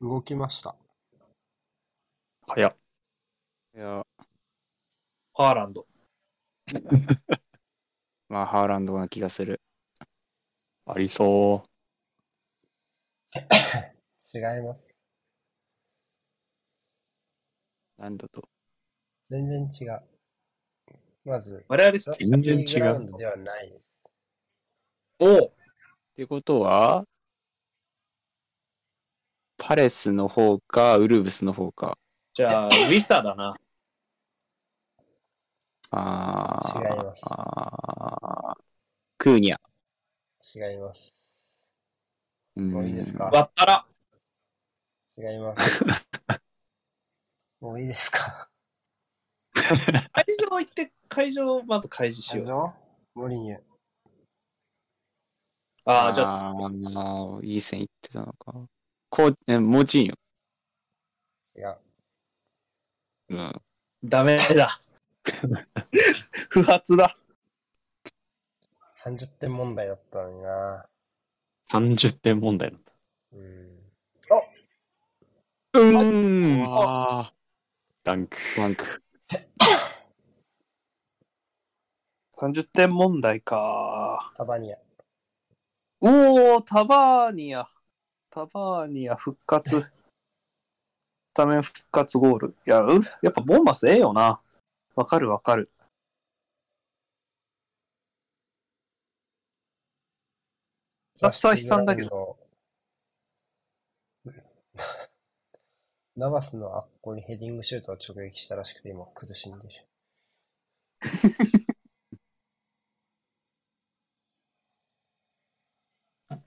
[0.00, 0.74] 動きました。
[2.48, 2.76] 早っ。
[3.76, 4.04] いや、
[5.34, 5.86] ハーランド。
[8.28, 9.60] まあ、ハーランドな気がする。
[10.88, 11.64] ありそ
[14.32, 14.94] 違います。
[17.98, 18.48] なんだと？
[19.28, 20.02] 全然違う。
[21.24, 23.82] まず、我々ザ・全然違うスティーグラウンドではないです。
[25.18, 25.50] おうっ
[26.14, 27.04] てことは、
[29.58, 31.98] パレスの方か、ウルブスの方か。
[32.32, 33.56] じゃあ、ウィサだな。
[35.90, 38.62] あー違いますあー
[39.18, 39.56] クーニャ。
[40.54, 41.14] 違います。
[42.56, 43.86] もういいですかわったら。
[45.18, 45.82] 違います。
[47.60, 48.48] もういいですか？
[49.54, 49.64] 会
[50.38, 52.46] 場行って、会場まず開示しよう。
[52.46, 52.74] 場？
[53.14, 53.60] モリニュ。
[55.86, 58.52] ああ、じゃあ、あーいい線いってたのか。
[59.08, 60.16] こう、え、モチーニョ。
[61.56, 61.78] 違う。
[63.30, 63.52] うん。
[64.04, 64.68] ダメだ。
[66.50, 67.16] 不発だ。
[69.06, 70.84] 30点問題だったのにな。
[70.84, 71.72] う。
[71.72, 72.92] 30点問題なんだ。
[73.34, 73.76] うん。
[75.74, 76.64] うーん。
[76.66, 77.32] あ
[78.02, 78.36] ダンク。
[78.36, 79.02] ー、バンク。
[82.34, 84.32] 30点問題か。
[84.36, 84.76] タバニア。
[86.00, 87.68] おお、タバーニア。
[88.28, 89.82] タバーニア復活。
[89.82, 89.92] ス
[91.32, 92.56] タメン復活ゴール。
[92.66, 94.40] いや、うやっぱボンマスええよな。
[94.96, 95.70] わかるわかる。
[101.18, 102.08] 久々悲惨だけど。
[102.10, 102.36] ど。
[106.14, 109.74] ナバスのあっこにヘディングシュートを直撃したらしくて今苦しんでる。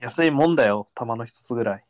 [0.00, 1.84] 安いもんだよ、球の一つぐらい。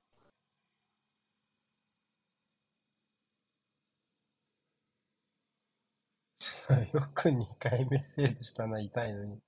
[6.94, 9.40] よく2回目セーブしたな、痛いのに。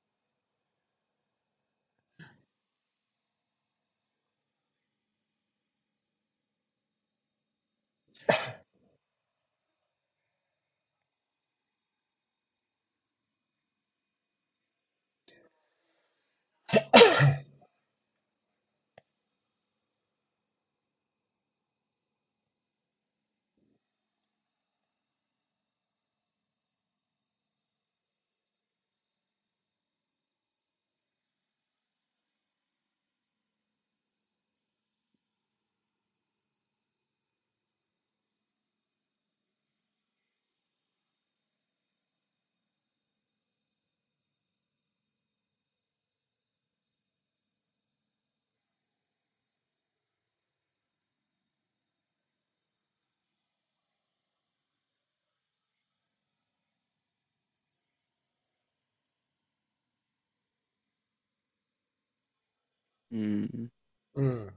[63.12, 63.70] うん。
[64.14, 64.54] うん。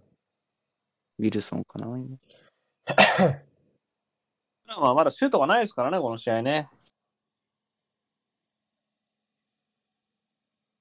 [1.20, 2.18] ウィルソンかな、今。
[4.66, 6.70] まあ、まだシュートがないですからね、この試合ね。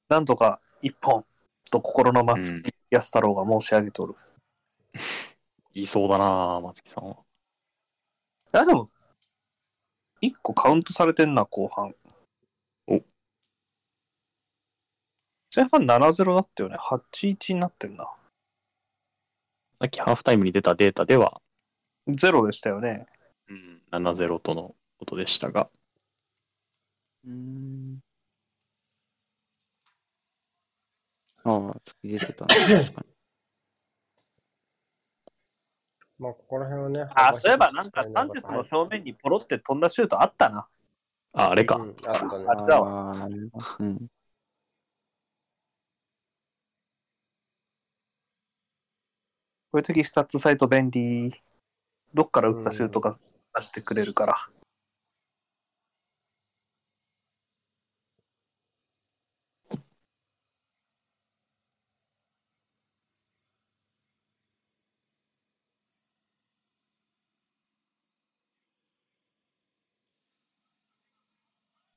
[0.08, 1.24] なんとか一本
[1.70, 4.14] と心の松木安太郎が申し上げておる。
[5.74, 7.16] いそうだな、松木さんは。
[8.54, 8.88] いや、でも、
[10.20, 11.94] 一個カウントされてんな、後半。
[15.54, 16.76] 前半7-0だったよね。
[16.78, 18.10] 8-1になってんな。
[19.80, 21.40] さっきハーフタイムに出たデータでは、
[22.08, 23.06] ゼロでしたよね。
[23.48, 25.68] うん、7-0とのことでしたが、
[27.24, 28.00] うーん。
[31.44, 32.54] ああ、突き出てたね。
[36.18, 37.12] まあ、ここら辺はね。
[37.14, 40.66] あ、そういえばなんかサンチェスの正面にポロって飛んだシュートあったな。
[41.32, 41.76] あ、あれか。
[41.76, 42.44] うん、あったね。
[42.48, 43.66] あれだわああ、なるほど。
[43.80, 44.08] うん。
[49.74, 51.32] こういう時スタッツサイト便利。
[52.14, 53.12] どっから打ったシュートが
[53.56, 54.36] 出してくれるから。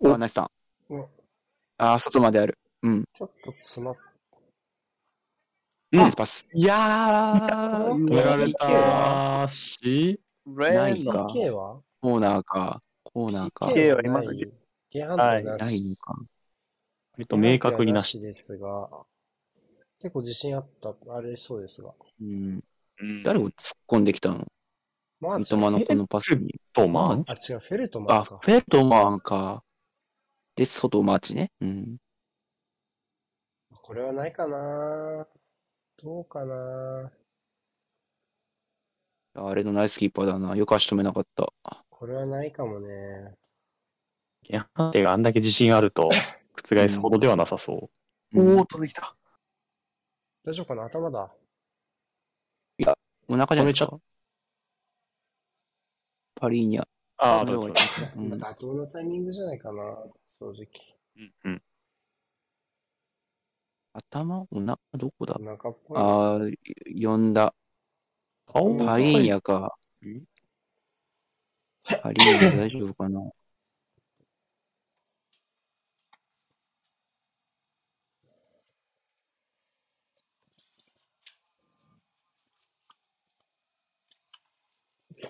[0.03, 0.49] あ、ナイスさん。
[0.95, 1.05] うん
[1.77, 2.57] ああ、外まである。
[2.81, 3.03] うん。
[3.13, 3.95] ちょっと詰まっ
[5.93, 6.45] うんパス。
[6.53, 11.81] いやー、止止められたし、ないか PK は？
[12.01, 12.81] コーナーか。
[13.03, 13.67] コーナーか。
[13.67, 14.37] PK はない
[14.91, 16.15] 今のははいないのか。
[17.13, 18.17] 割と明確になし。
[18.17, 18.89] しですが、
[19.99, 21.93] 結構自信あった、あれそうですが。
[22.21, 22.59] うん。
[22.99, 23.51] うん誰を突っ
[23.87, 24.45] 込んできたの？
[25.21, 26.59] マーチ三笘のこのパスに。
[26.73, 28.39] と、まあ、あ、違う、フェルトマンあ、か。
[28.41, 29.63] フェルトマンか。
[30.55, 31.49] で、外マーチね。
[31.61, 31.97] うん。
[33.81, 35.25] これはないかな
[35.97, 37.11] どうかな
[39.33, 40.55] あれのナイスキーパーだな。
[40.55, 41.51] よく足止めなかった。
[41.89, 43.35] これはないかもね。
[44.43, 46.07] ゲハンテがあんだけ自信あると、
[46.53, 47.89] 覆すほどではなさそ
[48.33, 48.39] う。
[48.39, 49.15] うんおー、飛んできた。
[50.43, 50.85] 大丈夫かな？
[50.85, 51.33] 頭だ。
[53.29, 53.99] お腹じゃないですか。
[56.35, 56.87] パリーニャ。
[57.17, 59.83] ああ、どう妥当なタイミングじゃないかな
[60.39, 60.67] 正直。
[61.17, 61.61] うんうん。
[63.97, 65.35] 頭お腹どこだ？
[65.39, 65.97] お腹っぽい。
[65.97, 66.55] あー、
[67.07, 67.55] 呼んだ。
[68.45, 69.75] 顔パリーニャか。
[70.03, 70.23] うん
[71.83, 73.21] パリーニャ大丈夫かな？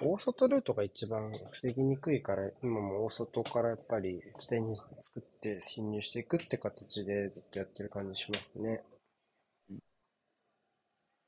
[0.01, 4.87] 大外ルートが一番防ぎにくいから、今も大外からやっぱり起点に作
[5.19, 8.83] って侵入していくって形でずっとやってる感じしますね。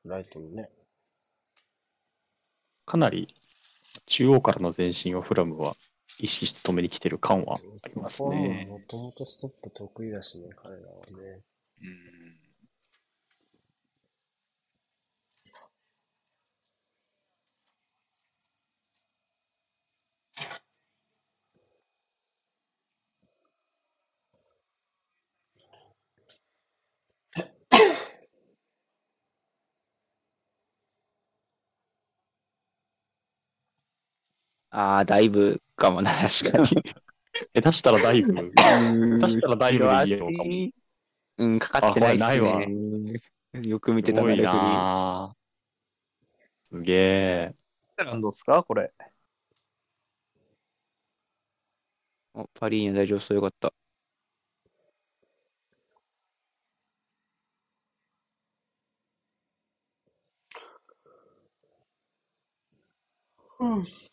[0.04, 0.70] ライトのね。
[2.86, 3.34] かなり
[4.08, 5.76] 中央からの前進をフラムは
[6.20, 8.68] 意識して止めに来てる感はありますね。
[8.70, 11.42] もともとストップ得意だしね、彼らはね。
[11.82, 12.49] うん
[34.72, 36.68] あー、だいぶかもな、確かに。
[37.54, 40.50] 下手したらだいぶ、う下ん手したらだいぶで言えようかも。
[41.38, 43.70] うん、かかってないっすあこれね。
[43.70, 44.88] よく見てたなレフェ
[46.72, 47.54] すげえ。
[48.22, 48.64] ですか？
[48.64, 48.94] これ。
[52.34, 53.72] おパリーニャ大丈夫そうよかった。
[63.60, 64.09] うん。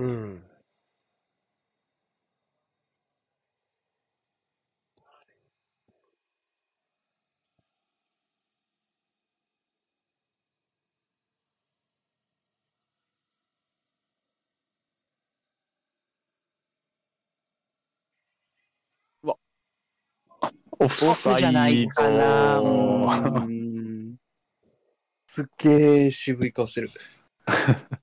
[0.00, 0.42] うん。
[20.82, 22.20] オフオフじゃないかな。
[22.20, 24.16] サイドうん
[25.26, 26.90] すっげー渋い顔してる。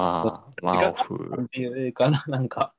[0.00, 1.92] ああ、まあオフ。
[1.92, 2.74] かななんか。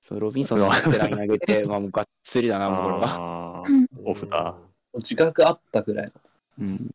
[0.00, 3.62] そう、ロビンソン吸ってライン上げて、 まあもうがっつりだな、もうこれは。
[4.04, 4.56] オフだ。
[4.94, 6.12] 自覚あったぐらいの。
[6.58, 6.90] うん。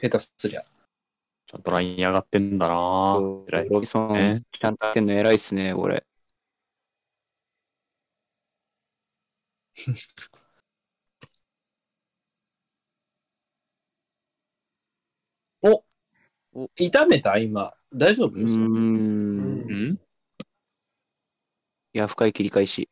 [0.00, 0.64] 下手すりゃ。
[1.46, 4.42] ちゃんとライン上がってんだなロビンソン、ね。
[4.52, 6.04] ちゃんとやってんの偉いっすね、これ。
[16.76, 17.38] 痛めた？
[17.38, 17.72] 今。
[17.94, 18.30] 大丈夫？
[18.30, 19.66] うーん。
[19.68, 19.98] いうん？
[21.92, 22.88] や、深い切り返し。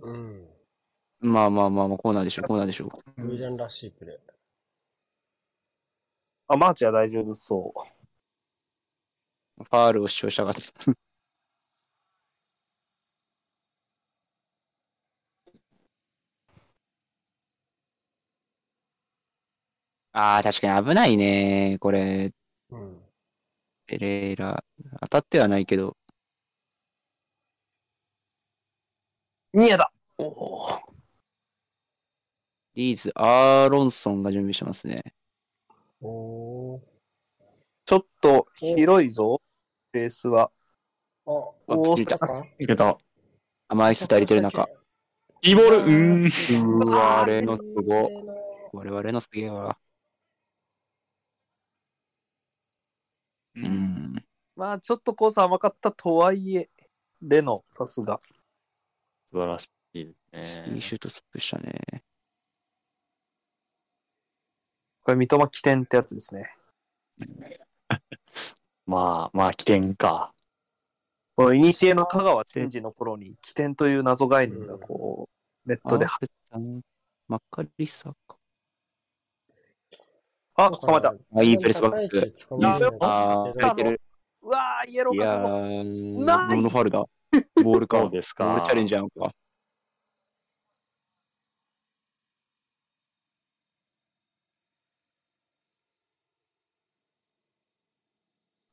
[0.00, 0.48] うん。
[1.20, 2.88] まあまあまあまあ、コーナーでしょ、コーナーでしょ。
[3.18, 4.18] ウィランらしいプレー。
[6.48, 7.72] あ、マーチは大丈夫そ
[9.58, 9.64] う。
[9.64, 10.60] ファールを主張したかった。
[20.12, 21.76] ああ、確かに危ないね。
[21.80, 22.32] これ、
[22.70, 23.02] うん。
[23.86, 24.64] ペレイラ。
[25.02, 25.96] 当たってはないけど。
[29.52, 30.80] ニアだおー
[32.74, 35.02] リーズ、アーロンソンが準備してますね。
[36.00, 36.80] おー。
[37.86, 39.40] ちょっと広いぞ、
[39.92, 40.50] ベースは。
[41.24, 41.30] あ、
[41.68, 42.98] お切れたー、いけた。
[43.68, 44.68] あ、枚数足りてる中。
[45.42, 46.80] いいボールうーん。
[46.82, 48.10] うわ、あれのすご。
[48.72, 49.78] 我々のすげえわ。
[53.56, 53.68] うう。
[53.68, 54.24] ん。
[54.54, 56.70] まあ、ちょっとコース甘かったとはいえ、
[57.22, 58.18] レノ、さすが。
[59.32, 60.74] 素晴らしいですね。
[60.74, 62.04] いいシュートスップしたね。
[65.02, 66.54] これ、三笘起点ってやつですね。
[68.86, 70.32] まあ、まあ、起点か。
[71.36, 75.28] この、いにしえの香川真司の頃に起点という謎概念がこ
[75.64, 76.06] う、ネットで、
[77.28, 78.35] マッカリサか。
[80.56, 81.14] あ、捕まえた。
[81.34, 84.00] あいいプレスバックああ、けど入ってる。
[84.42, 85.48] うわー、イエロいーかやも。
[85.48, 87.04] ー、ないボールのファウルだ。
[87.62, 87.98] ボールか。
[88.00, 89.34] そうですかボールチャレンジやんか。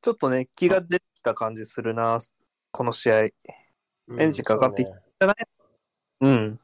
[0.00, 2.18] ちょっとね、気が出てきた感じするな、
[2.70, 3.20] この試合。
[4.06, 5.34] うんエンジンかかっていそうね
[6.20, 6.60] うん。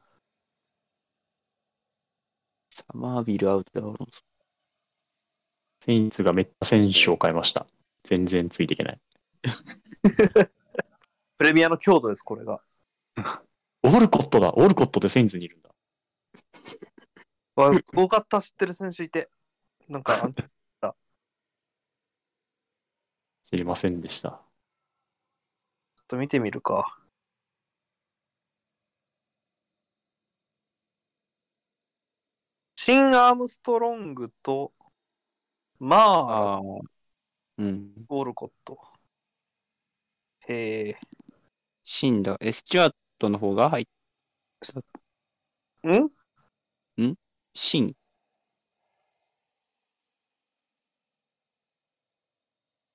[2.69, 4.07] サマービルアウトだ、俺も
[5.85, 7.65] セインツがめっちゃ選手を変えました。
[8.07, 9.01] 全然ついていけない。
[11.37, 12.61] プレミアの強度です、これが。
[13.83, 14.53] オールコットだ。
[14.53, 15.69] オールコットでセインツにいるんだ。
[17.55, 19.29] わ、多かった、知ってる選手いて。
[19.89, 20.29] なんか、
[20.81, 20.93] あ
[23.51, 24.29] 知りませんでした。
[24.29, 24.39] ちょっ
[26.07, 27.01] と見てみるか。
[32.75, 34.73] シン・アームストロングと、
[35.83, 36.61] まあ、ああ。
[37.57, 38.05] うん。
[38.07, 38.79] ゴールコット。
[40.47, 40.99] へえ。
[41.81, 42.37] シンだ。
[42.39, 43.85] エスチュアートの方が入っ
[45.87, 47.15] ん？
[47.55, 47.95] シン。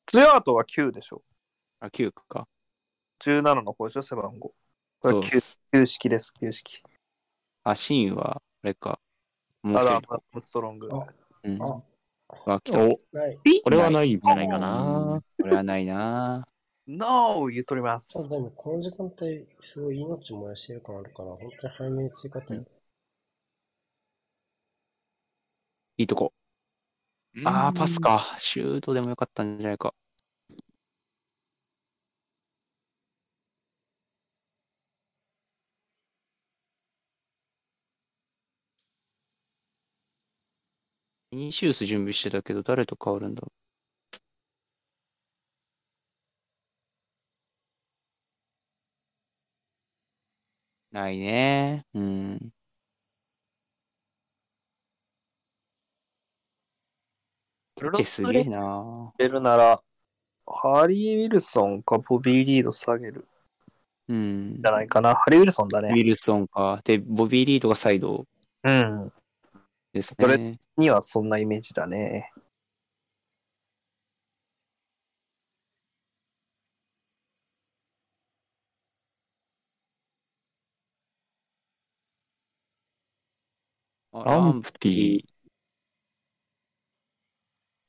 [0.07, 1.25] ツヤートは9でしょ。
[1.81, 2.47] あ、9か。
[3.19, 4.55] 17の方でしょ、背番号。
[5.01, 5.21] これそう。
[5.23, 6.85] 9, 9式です、9式。
[7.65, 9.01] あ、シンは、あれか。
[9.65, 10.89] もアダム・う一人アームストロング。
[10.93, 11.05] あ
[11.43, 11.61] うん。
[11.61, 11.83] あ、
[12.29, 12.79] あ、来た。
[12.81, 13.39] お、ない。
[13.63, 15.23] これはないんじゃないかうんな。
[15.41, 16.45] これはないな。
[16.87, 17.47] No!
[17.49, 18.29] 言っとります。
[18.29, 22.65] でもこの時間帯、すごい命燃やしてる感あるから、本当に早めに追加点。
[25.99, 26.33] いいとこ。
[27.45, 28.01] ああ、パス。
[28.01, 28.35] か。
[28.39, 29.95] シュートでもよかったんじゃないか。
[41.47, 43.41] イニシウス準備してたけど、誰と変わるんだ？
[43.41, 43.53] ろ
[50.93, 50.95] う。
[50.95, 51.85] ないね。
[51.95, 52.51] うん。
[57.77, 59.13] プってすげえな。
[59.19, 59.81] 出るなら、
[60.47, 63.29] ハリー・ウィルソンかボビー・リード下げる
[64.09, 64.73] うんじゃ。
[64.73, 65.15] ないかな。
[65.15, 65.91] ハリー・ウィルソンだね。
[65.91, 66.81] ウィルソンか。
[66.85, 68.27] で、ボビー・リードがサイド
[68.65, 69.13] うん。
[69.97, 70.59] ですこれね。
[70.77, 72.31] にはそんなイメージだね。
[84.13, 85.25] あランプティ。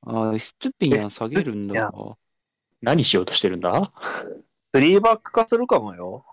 [0.02, 1.92] あー、スツピニャン下げるんだ。
[2.82, 3.92] 何しようとしてるんだ？
[4.74, 6.26] スリーバック化するかもよ。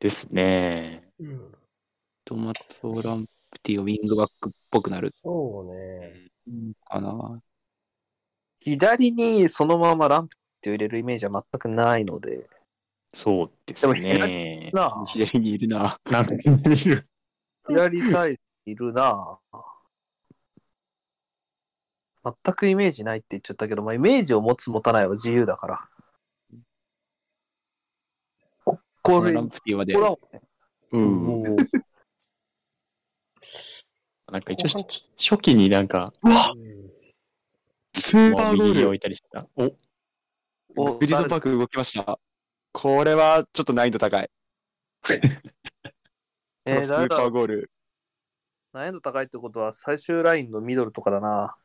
[0.00, 1.10] ですね。
[1.18, 1.52] うん。
[2.24, 3.30] トマト・ランプ
[3.62, 6.28] ティがウィングバックっぽくなるそうね。
[6.84, 7.40] かな。
[8.60, 12.48] 左にそのままランプって入れるイメージは全くないので。
[13.14, 14.70] そうですね。
[14.72, 15.96] なあ、左にいるな。
[16.10, 16.38] なんかい
[16.84, 17.08] る？
[17.68, 19.38] 左サイドいるな
[22.24, 25.88] 全くイメージないって言っちゃったけど、まあ、イメージを持つ持たないは自由だから。
[28.64, 29.94] ここれ、ランプティまで
[30.92, 31.42] うん。
[34.30, 34.86] なんか一応
[35.18, 36.48] 初期になんか、うわ
[37.94, 39.46] スーもパーゴール置いたりしてた。
[39.56, 39.72] お、
[40.76, 42.18] おグリードパーク動きました。
[42.72, 44.30] これはちょっと難易度高い。
[46.66, 47.70] えー、スーパーゴール。
[48.72, 51.56] 難易度高いってことは最終ラインのミドルとかだな。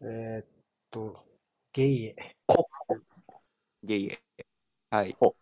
[0.00, 0.46] えーっ
[0.90, 1.26] と、
[1.72, 2.36] ゲイエ。
[3.82, 4.22] ゲイエ。
[4.88, 5.12] はい。
[5.12, 5.36] ほ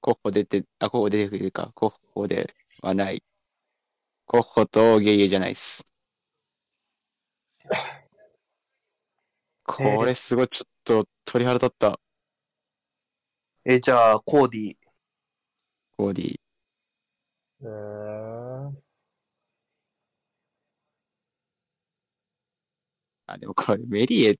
[0.00, 1.70] コッホ出て、あ、コッホ出てくるか。
[1.74, 3.22] コッホではない。
[4.30, 5.84] コッホとゲイエじゃないっす。
[9.64, 11.98] これすごい、ちょっと鳥肌立った。
[13.64, 14.76] えーじゃあ、コーディ。
[15.96, 16.40] コーディ。
[17.62, 18.72] えー、
[23.26, 24.34] あ、でもこれメリエ、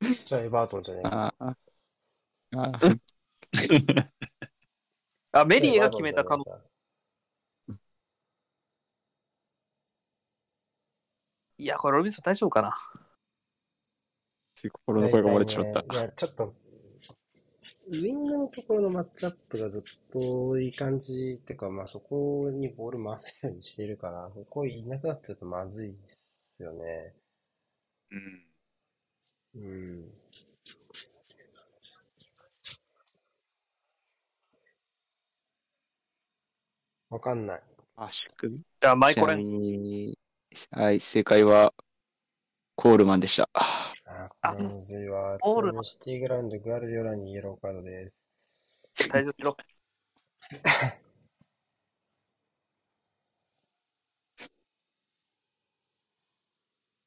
[0.00, 1.32] じゃあエバートンじゃねえか。
[1.38, 1.56] ああ、
[2.56, 2.80] あ
[5.30, 6.76] あ、メリエが決めた可能エバートンじゃね
[11.66, 12.76] や、これロビンソン大丈夫かな。
[14.70, 15.94] 心の声が漏れてしまった。
[15.94, 16.54] いや、ちょっと、
[17.88, 19.82] ウィングのところのマッチアップがずっ
[20.12, 25.96] といい感じっていうか、まあそこにボール回すようにしてるから、ここいなくなってるとまずいで
[26.56, 27.14] すよね。
[28.10, 28.46] うん。
[29.54, 30.12] うん。
[37.10, 37.62] わかんない。
[37.94, 40.16] 足首じゃあ、マイコレン。
[40.76, 41.74] に、はい、正解は、
[42.74, 43.48] コールマンでした。
[43.54, 45.38] あー、これむずいわ。
[45.42, 49.08] オールちなみにシティグラウンド、グアルディオラにイエローカードです。
[49.08, 49.56] 退場しろ。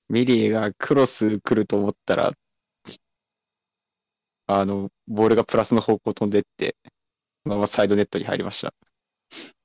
[0.10, 2.32] ミリエがクロス来ると思ったら、
[4.48, 6.76] あの、ボールがプラスの方向飛んでって、
[7.44, 8.74] そのままサイドネットに入りました。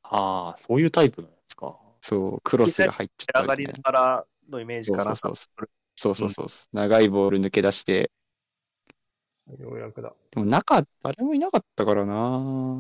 [0.02, 1.33] ああ、そういうタイプなんですか。
[2.06, 3.98] そう、クロスが入っちゃ上がりったみたいな。
[3.98, 5.16] からのイメージそうかな。
[5.16, 5.68] そうそう。
[5.96, 6.46] そうそうそう。
[6.76, 8.10] 長いボール抜け出して、
[9.58, 10.14] ようやくだ。
[10.30, 12.78] でも中、誰もいなかったからな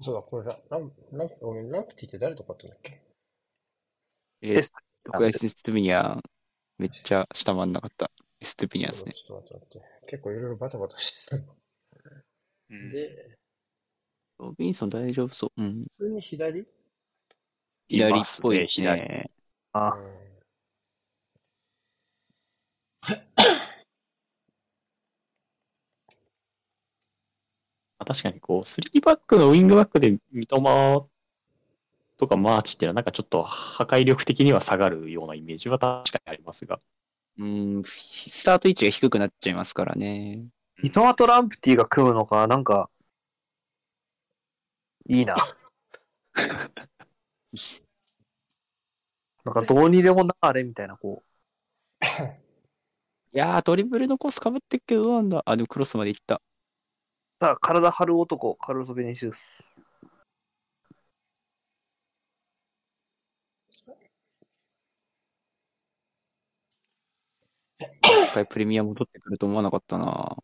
[0.00, 3.02] そうだ、これララン、ランプ、ごめん、ランプティって誰とかってんだっけ？
[4.40, 4.72] えエス
[5.04, 6.22] 僕はエストゥピニャン、
[6.78, 8.10] めっちゃ下回んなかった。
[8.40, 9.12] エストゥピニャンですね。
[9.12, 10.10] ちょっと待って待って。
[10.10, 11.36] 結構いろいろバタバタしてた。
[12.70, 13.36] で、
[14.38, 15.62] ロビンソン大丈夫そう。
[15.62, 15.82] うん。
[15.98, 16.66] 普通に左？
[17.90, 19.30] 左っぽいいますねね。
[19.72, 19.96] あ
[28.06, 31.08] 確かにこう、3バックのウィングバックで三笘
[32.16, 36.80] とかマーチっていうのはなんかちょっと破壊力的には下がるようなイメージは確かにありますが。
[37.38, 40.44] うん、スタート位置が低くなっちゃいますからね。
[40.82, 42.88] 伊藤とランプティが組むのか、なんか、
[45.08, 45.36] いいな。
[49.44, 51.24] なんかどうにでもなあれみたいな、こ
[53.32, 55.42] いやー、ドリブルのコースかぶってっけど、どうなんだ。
[55.44, 56.36] あ、でもクロスまで行った。
[56.36, 56.40] う。
[57.40, 59.76] さあ、体張る男、カルロス・ベニシウス。
[67.80, 70.36] 一回プレミア戻ってくると思わなかったな。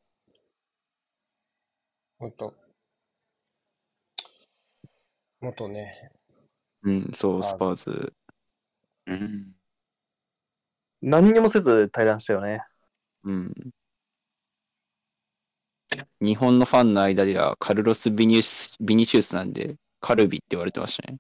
[2.19, 2.55] ほんと。
[5.41, 6.11] 元ね、
[6.87, 8.13] うん、そう、あスパーズ。
[9.07, 9.53] うん。
[11.03, 12.63] 何にもせず対談したよね。
[13.25, 13.53] うん。
[16.21, 21.19] 日本のファンの間ではカルロス・ビニスビニシウスなんで、カルビって言われてましたね。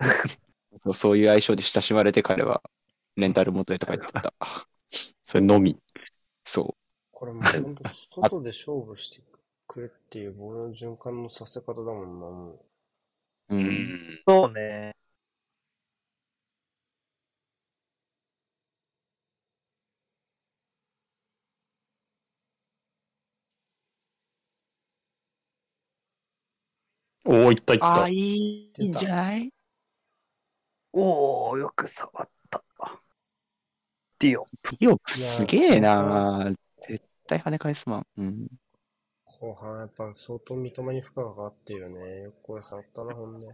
[0.82, 2.62] そうそういう愛称で親しまれて彼は
[3.16, 4.32] レンタル元へとか言ってた。
[5.26, 5.78] それのみ。
[6.44, 6.74] そ
[7.10, 7.84] これもうほんと
[8.22, 9.20] 外で勝負して
[9.66, 12.64] くれっていうボールの循環のさせ方だもんな、も
[13.48, 13.54] う。
[13.54, 14.20] んん。
[14.26, 14.96] そうね。
[27.26, 28.08] おお、いったいったああ、。
[28.08, 28.14] い
[28.76, 29.50] いんじゃない？
[30.92, 32.62] おおよく触った。
[34.18, 34.46] ディオ。
[34.78, 36.52] ピオプすげえな。
[36.86, 38.06] 絶対跳ね返すまん。
[38.18, 38.48] うん。
[39.44, 42.22] 後半やっぱ相当三笘に負荷がかかってるよね。
[42.22, 43.46] よくこれ触ったな、ほんで。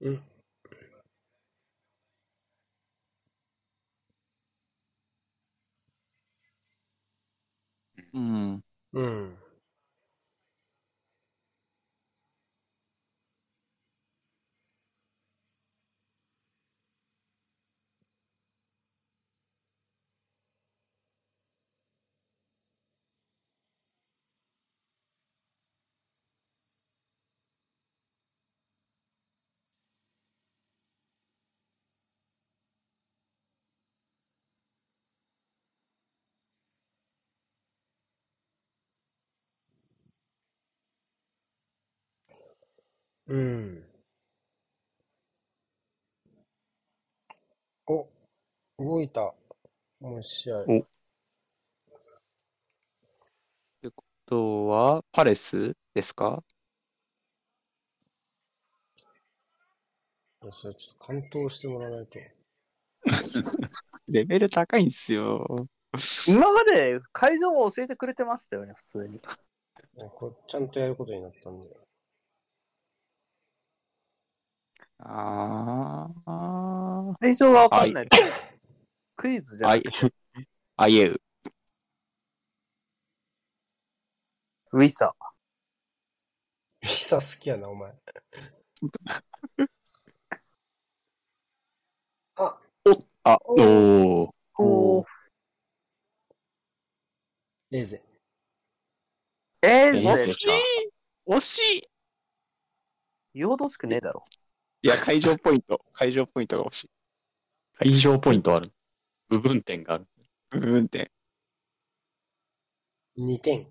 [0.00, 0.35] うん。
[8.92, 9.38] うん。
[43.28, 43.38] うん。
[43.38, 43.84] うん。
[47.86, 48.08] お、
[48.78, 49.34] 動いた。
[50.00, 50.64] もう一試合。
[50.68, 50.86] お
[53.84, 53.90] あ
[54.26, 56.42] とは、パレスですか？
[60.52, 62.18] それちょっと完投してもらわないと。
[64.08, 65.68] レベル高いんですよ。
[66.28, 69.14] 今まで会場も教えてくれてましたよね、普通に。
[69.14, 69.20] ね
[70.14, 71.85] これちゃんとやることになったんで。
[74.98, 78.08] あーあ会場はわかんない。
[79.16, 79.68] クイズじー。
[79.68, 80.12] あいゃない。、
[80.76, 81.20] あいう。
[84.72, 85.14] ウィサ。
[86.80, 87.92] ピザ好きやな、お前。
[92.36, 92.58] あ、
[93.24, 94.32] あ、おおー。
[94.58, 95.06] おー。
[97.70, 98.02] レーゼ。
[99.62, 100.38] えー、思ってぜ
[101.26, 101.82] た惜しい
[103.34, 104.24] 言うほどしくねえだろ。
[104.86, 105.84] いや、会場ポイント。
[105.92, 106.90] 会場ポイントが欲しい。
[107.76, 108.70] 会場ポイントある。
[109.28, 110.06] 部分点がある。
[110.48, 111.10] 部分点。
[113.18, 113.66] 2点。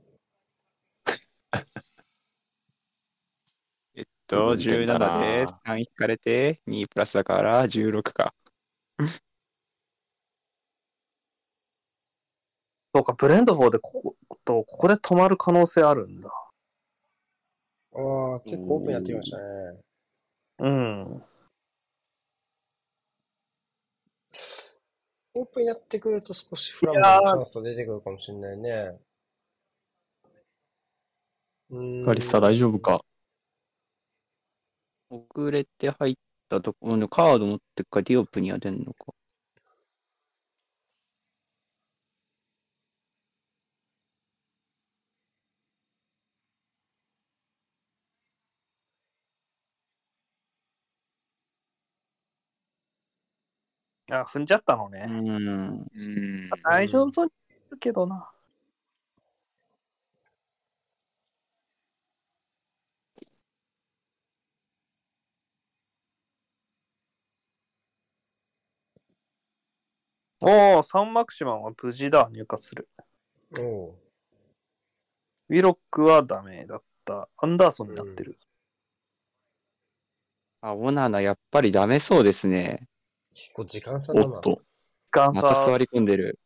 [3.96, 8.36] えっと、部分点かな17で3引かれて、2プラスだから16か。
[12.94, 16.28] そうか、ブレンドフォーでここと、ここで止まる可能性あるんだ。
[17.94, 19.86] ああ、結構オープンになってきましたね。
[20.60, 21.24] うん。
[25.38, 28.98] オープンになってくると少しフランボのチャンスが出てくるかもしれないね。
[31.72, 33.02] うーんガリスタ大丈夫か？
[35.10, 36.16] 遅れて入っ
[36.50, 39.15] たところのカード持ってっからディオプには出んのか。
[54.22, 55.06] あ、踏んじゃったのうね。
[55.06, 55.88] ん。
[55.96, 56.50] うん。
[56.64, 58.30] 大丈夫そうにけどな。
[70.42, 72.88] おお、サンマクシマンは無事だ、入荷する。
[73.58, 73.96] おう
[75.50, 77.30] ウィロックはダメだった。
[77.38, 78.38] アンダーソンになってる。
[80.62, 82.88] あ、オナナ、やっぱりダメそうですね。
[83.36, 84.28] 結構時間差だな。
[84.28, 84.62] おっと、
[85.12, 86.40] ガンサー、また座り込んでる。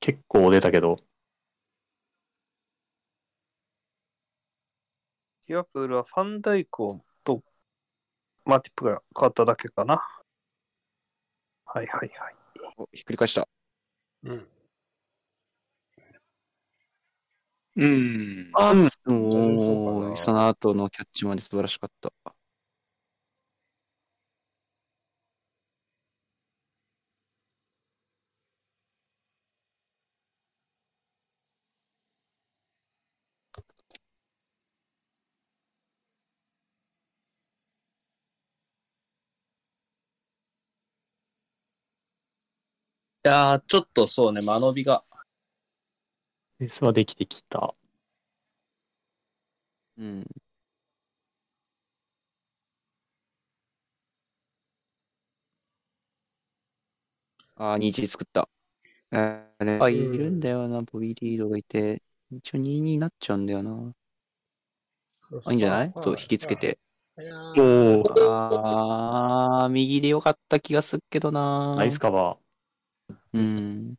[0.00, 0.98] 結構出たけど、
[5.46, 7.44] リバプールはファンダイクをと
[8.44, 10.00] マティップが変わっただけかな。
[11.64, 12.36] はいはいはい。
[12.76, 13.48] おひっくり返した。
[14.24, 14.46] うん。
[17.76, 18.52] うん。
[18.54, 18.74] あ、
[19.60, 22.12] そうかおー、なその後のキャッチまで素晴らしかった。
[43.32, 45.02] やー、ちょっとそうね、間延びが。
[46.58, 47.74] ベースはできてきた。
[49.96, 50.24] うん。
[57.56, 58.48] あー、虹作った。
[59.10, 62.02] あーね、あ、いるんだよな、ボビーリードがいて。
[62.30, 63.94] 一応2になっちゃうんだよな。
[65.44, 65.92] あ、いいんじゃない？
[66.02, 66.56] そう、引きつけ。
[66.56, 66.78] て。
[67.56, 71.76] おー、あー、右でよかった気がするけどな。
[71.76, 72.38] ナイスカバ
[73.32, 73.96] うん。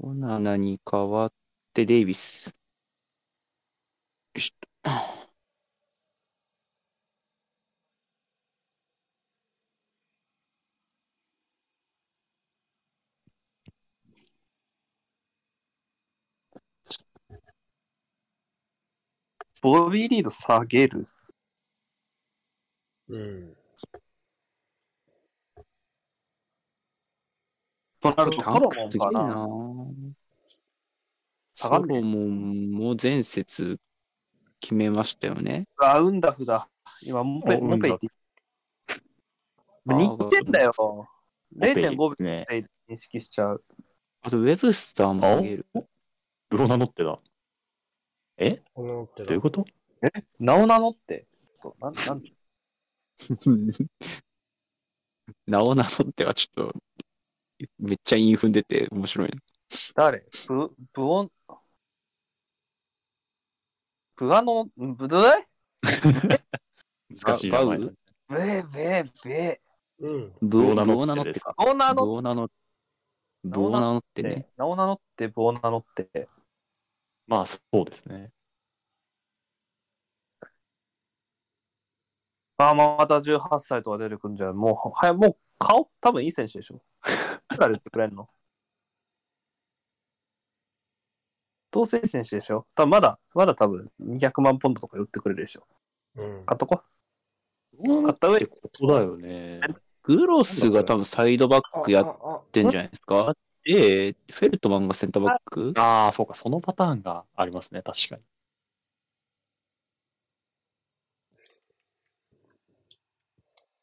[0.00, 1.32] オナナに代わっ
[1.74, 2.48] てデイビス。
[2.48, 2.52] よ
[4.34, 4.90] いしょ
[19.62, 21.06] ボビーリード下げる？
[23.08, 23.59] うん。
[28.00, 29.48] となると、ソロモンかな。
[31.52, 33.78] 下ロモンも前節
[34.60, 35.66] 決めましたよね。
[35.76, 36.68] あ、ウンダフだ。
[37.02, 38.08] 今、モペ、おモペイって
[39.86, 40.24] ウンダ言って。
[40.24, 40.72] 2点だよ。
[41.56, 41.74] ー。
[41.74, 42.46] 0.5秒ね。
[42.48, 43.64] で認識しちゃう。
[44.22, 45.66] あと、ウェブスターも下げる？
[46.48, 47.18] ブロナノってだ。
[48.38, 48.62] え？
[48.74, 49.64] このってどういうこと？
[50.38, 51.26] 名を名乗って。
[51.62, 52.22] となんなん
[55.46, 56.80] 名を名乗ってはちょっと、
[57.78, 59.36] めっちゃ韻踏んでて面白いな。
[59.94, 60.24] 誰？
[60.48, 61.30] ブ、ブオン、
[64.16, 65.24] ブアノ、ブドゥ
[67.22, 67.86] 難しい名前だ。
[68.28, 69.60] ブエ、ブエ、ブエ。
[70.00, 70.32] うん。
[70.40, 71.54] ブオブオナノブオナノってか。
[71.56, 72.48] ブオ名乗っブオナノ、
[73.44, 74.30] ブオナノってね。
[74.30, 76.28] て、名を名乗って、ブオ名乗って。
[77.26, 78.32] まあ、そうですね。
[82.58, 84.56] あ、また18歳とか出てくるんじゃん。
[84.56, 86.82] もう、はや、もう顔、多分いい選手でしょ。
[87.50, 88.28] だから言ってくれんの？
[91.72, 92.66] 同性選手でしょ？
[92.74, 95.66] 多分まだ、まだ多分200万ポンドとか売ってくれるでしょ。
[96.16, 96.46] うん。
[96.46, 96.82] 買っとこ
[98.04, 99.60] 買った上ってことだよね。
[100.02, 103.34] グロスが多分サイドバックやっああてんじゃないですか？
[103.64, 105.72] で、フェルトマンがセンターバック？
[105.76, 108.22] ああ、そうか、そのパターンがありますね、確かに。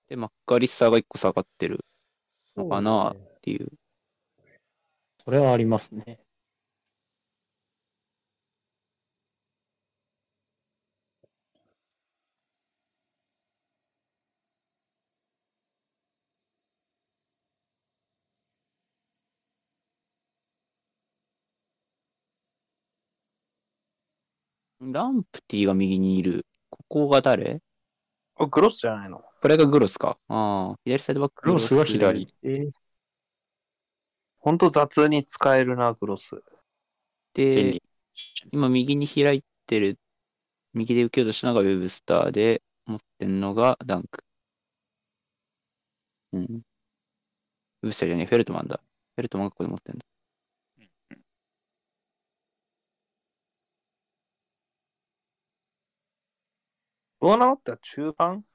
[0.09, 1.85] で、マッカリッサーが1個下がってる
[2.57, 2.91] あのかな？
[2.91, 3.69] そうだねっていう。
[5.23, 6.19] それはありますね。
[24.79, 26.45] ランプティが右にいる。
[26.69, 27.61] ここが誰？
[28.39, 28.47] う。
[28.47, 29.23] グロスじゃないの？
[29.41, 30.17] これがグロスか。
[30.27, 32.33] ああ、左サイドバッククロスは左。
[32.41, 32.71] で、
[34.47, 36.35] ほんと雑に使えるな、グロス。
[36.35, 36.43] 便
[37.33, 37.83] で利、
[38.53, 39.99] 今右に開いてる、
[40.73, 44.23] 右で受けようとしたのがウェブスターで、持ってんのがダンク。
[46.31, 46.43] うん。
[46.43, 46.61] ウェ
[47.81, 48.79] ブスターじゃねえ、フェルトマンだ。
[49.17, 50.05] フェルトマンがここで持ってんだ。
[57.19, 57.53] どうなの？
[57.55, 58.45] って中盤？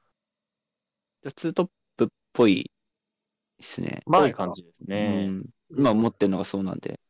[1.22, 2.70] じゃあツートップっぽい
[3.58, 4.00] ですね。
[4.06, 5.26] ぽい前感じですうね。
[5.28, 5.44] ん。
[5.76, 7.00] 今持ってんのがそうなんで。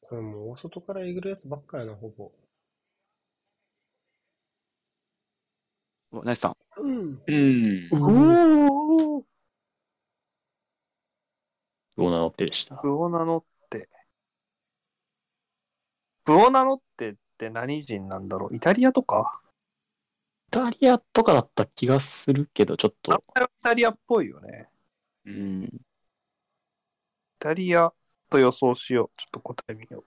[0.00, 2.32] これもう大外からえぐるやつばっかやな、ほぼ。
[6.12, 6.56] おナイスさん。
[6.78, 7.22] うん。
[7.26, 7.88] うん。
[7.92, 9.24] おお
[11.96, 12.78] どうなのってでした。
[12.82, 13.88] ブオナノって。
[16.24, 18.28] ブオナノってって何人なん。
[18.28, 19.40] だろうイタリアとか
[20.48, 24.68] イタリアとかだった気がするけど、ちょっ名と、前はイタリアっぽいよね。
[25.26, 25.64] うん。
[25.64, 25.70] イ
[27.38, 27.92] タリア
[28.30, 29.20] と予想しよう。
[29.20, 30.04] ちょっと答え見よう。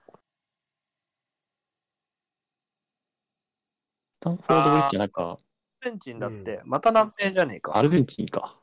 [4.22, 5.38] スタンフォードブリッジなんか、
[5.82, 7.78] アルゼンチンだって、また南米じゃねえか。
[7.78, 8.60] アルゼンチンか。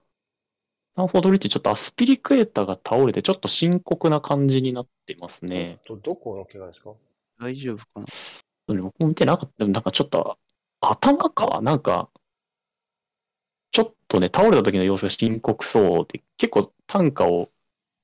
[0.92, 5.78] スタンフォードブリッジちょっとアスピリクエータが倒れて、ちょっと深刻な感じになっていますね。
[5.86, 6.92] ど、どこの怪我ですか？
[7.38, 7.84] 大丈夫か
[8.68, 9.54] な僕も見てなかった。
[9.58, 10.38] でもなんかちょっと、
[10.80, 12.10] 頭かなんか、
[14.16, 17.50] とね、倒れた時の様子が深刻そうで、結構単価を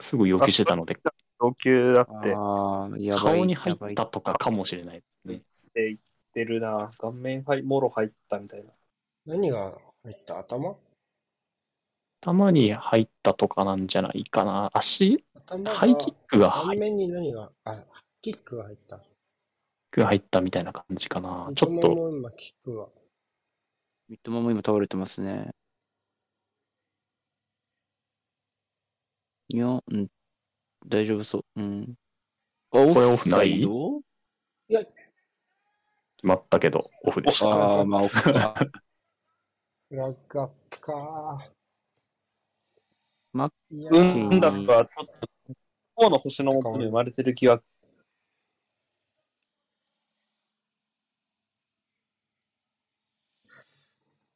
[0.03, 0.99] すぐ要求してたので、
[1.41, 3.39] 要求だってああ、やばい。
[3.39, 5.43] 顔に入ったとかかもしれないですね。
[5.75, 5.99] 言っ
[6.35, 6.91] てるな。
[6.99, 8.71] 顔面はいもろ入ったみたいな。
[9.27, 10.39] 何が入った？
[10.39, 10.77] 頭？
[12.21, 14.71] 頭に入ったとかなんじゃないかな。
[14.75, 15.25] 足？
[15.35, 17.85] 頭がハイキックが入っ顔面に何が、あ、
[18.21, 19.01] キックが入った。
[19.91, 21.51] が入ったみたいな感じかな。
[21.55, 22.89] ちょっ太もと、も今キックが。
[24.09, 25.51] 三笘も今倒れてますね。
[29.53, 30.09] いや、うん、
[30.87, 31.45] 大丈夫そう。
[31.57, 31.95] うん。
[32.71, 33.39] あ、オこれフオフない？
[33.39, 34.01] サイド
[34.71, 34.87] 決
[36.23, 37.49] まったけど、オフでした。
[37.49, 38.55] ああ、まあ、オフか。
[39.91, 41.51] フラッグアップか。
[43.35, 44.41] マッいやうーん。
[44.41, 45.29] だふがちょっと、
[45.97, 47.61] 方の星の元に生まれてる気が。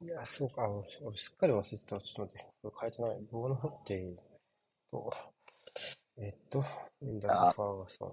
[0.03, 0.71] いや、そうか。
[0.71, 1.99] 俺俺すっかり忘れてた。
[2.03, 2.47] ちょっと待って。
[2.63, 3.27] これ変えてない。
[3.33, 4.15] 棒のって、
[4.97, 5.13] と、
[6.19, 8.07] えっと、ファーガソ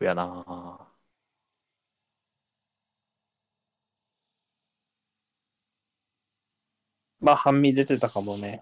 [0.00, 0.04] ン。
[0.04, 0.88] やな
[7.20, 8.60] まあ、半身出てたかもね。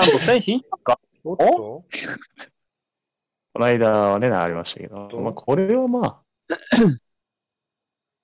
[0.00, 0.98] んと線引いたか？
[1.24, 1.44] おっと？
[3.54, 6.22] この間はね、ありましたけど、まあ、これはまあ、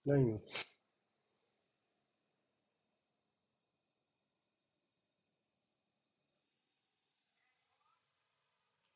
[0.06, 0.40] 何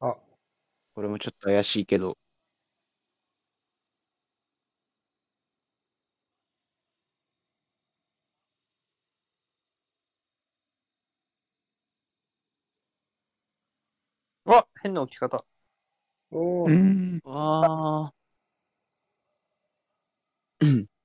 [0.00, 0.16] あ、
[0.94, 2.18] これもちょっと怪しいけど。
[14.52, 15.44] わ変な置き方。
[16.30, 16.68] お。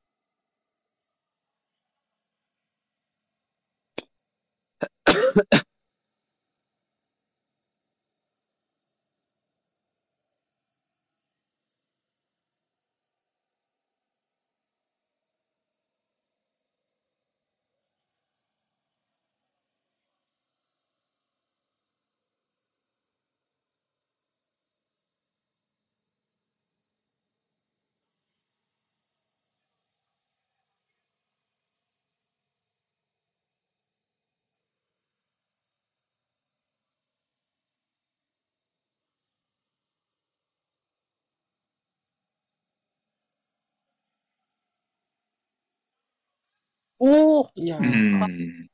[46.99, 48.69] おおういやー、ん。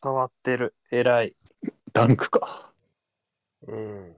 [0.00, 0.74] 触ってる。
[0.92, 1.36] 偉い。
[1.92, 2.72] ダンクか。
[3.66, 4.16] うん。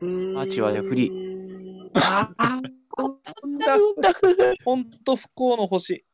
[0.00, 1.90] アーチはじゃあフリー。
[1.94, 2.60] ああ、
[3.42, 3.76] うんだ
[4.64, 6.04] ほんと不幸の星。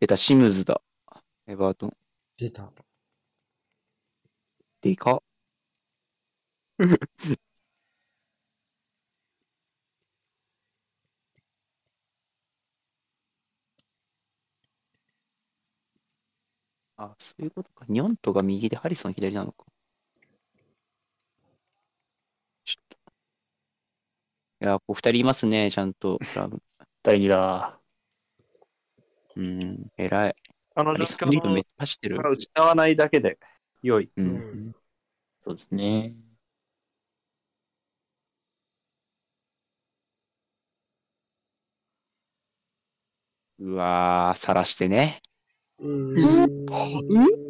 [0.00, 0.82] 出た、シムズだ。
[1.46, 1.90] エバートン。
[2.38, 2.72] 出た。
[4.80, 5.22] でか
[17.04, 17.84] あ、そういうことか。
[17.88, 19.64] ニョントが右でハリソン左なのか。
[22.64, 23.12] ちょっと。
[24.66, 26.18] いや、こう二人いますね、ちゃんと。
[27.02, 27.78] 第2だ。
[29.36, 30.36] うん、偉い。
[30.76, 32.22] あの状ハリソンリードめっ況ちゃ走ってるか。
[32.22, 33.38] ら失わないだけで
[33.82, 34.10] 良い。
[34.16, 34.74] ううんん。
[35.44, 36.14] そうですね。
[43.58, 45.20] うわー、さらしてね。
[45.84, 46.54] うーん。
[47.08, 47.44] うん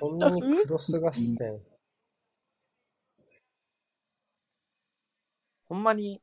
[0.00, 1.60] そんなにクロス合戦。
[5.68, 6.20] ほんまに、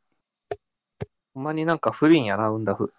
[1.33, 2.91] ほんまになんか不憫やな、ウンダフ。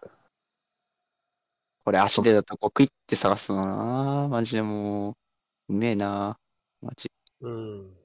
[1.84, 5.14] これ足でだとこうクイって探すのなマジでもう、
[5.74, 6.38] うめえな
[6.80, 7.10] マジ。
[7.40, 7.96] うん。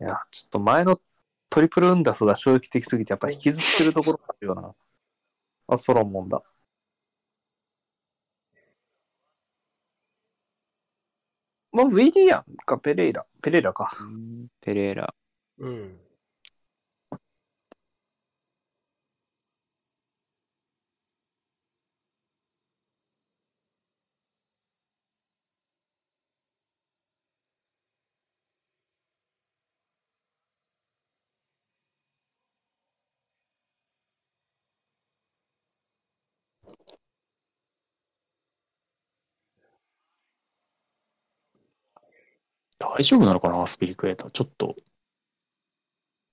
[0.00, 1.00] いや、ちょっと前の
[1.48, 4.74] トリプルウンダフが衝撃的すぎて、やっぱ引きずってるところがあるよな。
[5.68, 6.42] あ、ソロモンだ。
[11.72, 13.26] もう VD やんか、ペレイラ。
[13.42, 13.90] ペレイラか。
[14.60, 15.14] ペレーラ。
[15.58, 16.01] うん。
[42.84, 44.30] 大丈夫なのかな、スピリクエーター。
[44.30, 44.76] ちょっと、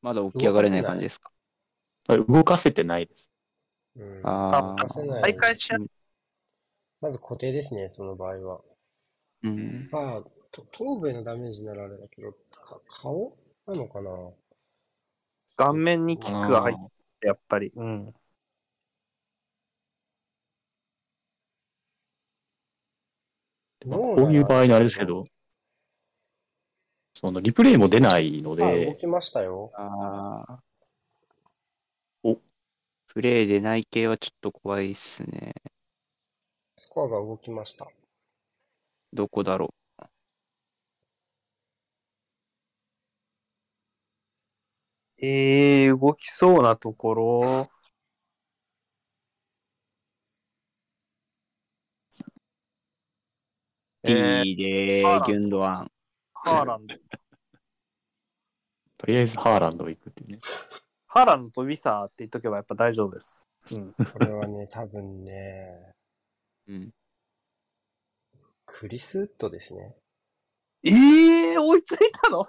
[0.01, 1.31] まだ起き上がれない感じですか？
[2.07, 3.27] あ動かせてないです。
[3.97, 4.21] うん。
[4.23, 5.77] あ出せない大会しー。
[7.01, 8.61] まず固定ですね、その場合は。
[9.43, 9.89] うん。
[9.91, 14.09] まあ、と頭部へのダメージならあれだけど、か顔なのかな？
[15.55, 16.75] 顔面にキックが入っ
[17.19, 17.71] て、やっぱり。
[17.75, 18.13] うん。
[23.85, 25.23] 脳こういう場合のあれですけなど、
[27.21, 29.71] そのリプレイも出ないのらあ、動で、きましたよ。
[29.73, 30.63] ああ。
[32.23, 32.39] お
[33.07, 35.53] プレイでない系はちょっと怖いっすね。
[36.77, 37.87] スコアが動きました。
[39.11, 39.73] どこだろ
[45.21, 47.71] えー、動きそうなところ。
[54.03, 54.09] う。
[54.11, 55.91] えーでギュンドアン。
[56.43, 56.95] ハーランド。
[58.97, 60.39] とりあえずハーランド行くっていうね。
[61.07, 63.49] ハーランドとウィサーって言っとけばやっぱ大丈夫です。
[63.71, 63.93] うん。
[63.93, 65.93] これはね、多分ね、
[66.67, 66.93] うん。
[68.65, 69.95] クリス・ウッドですね。
[70.83, 72.45] えー、追いついたの？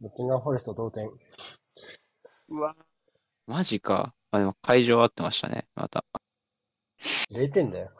[0.00, 1.08] ノッティンガン・フォレスト同点。
[2.48, 2.74] うわ。
[3.46, 4.14] マジか。
[4.30, 5.66] あ、でも会場合ってましたね。
[5.74, 6.04] また。
[7.32, 7.90] 0点だよ。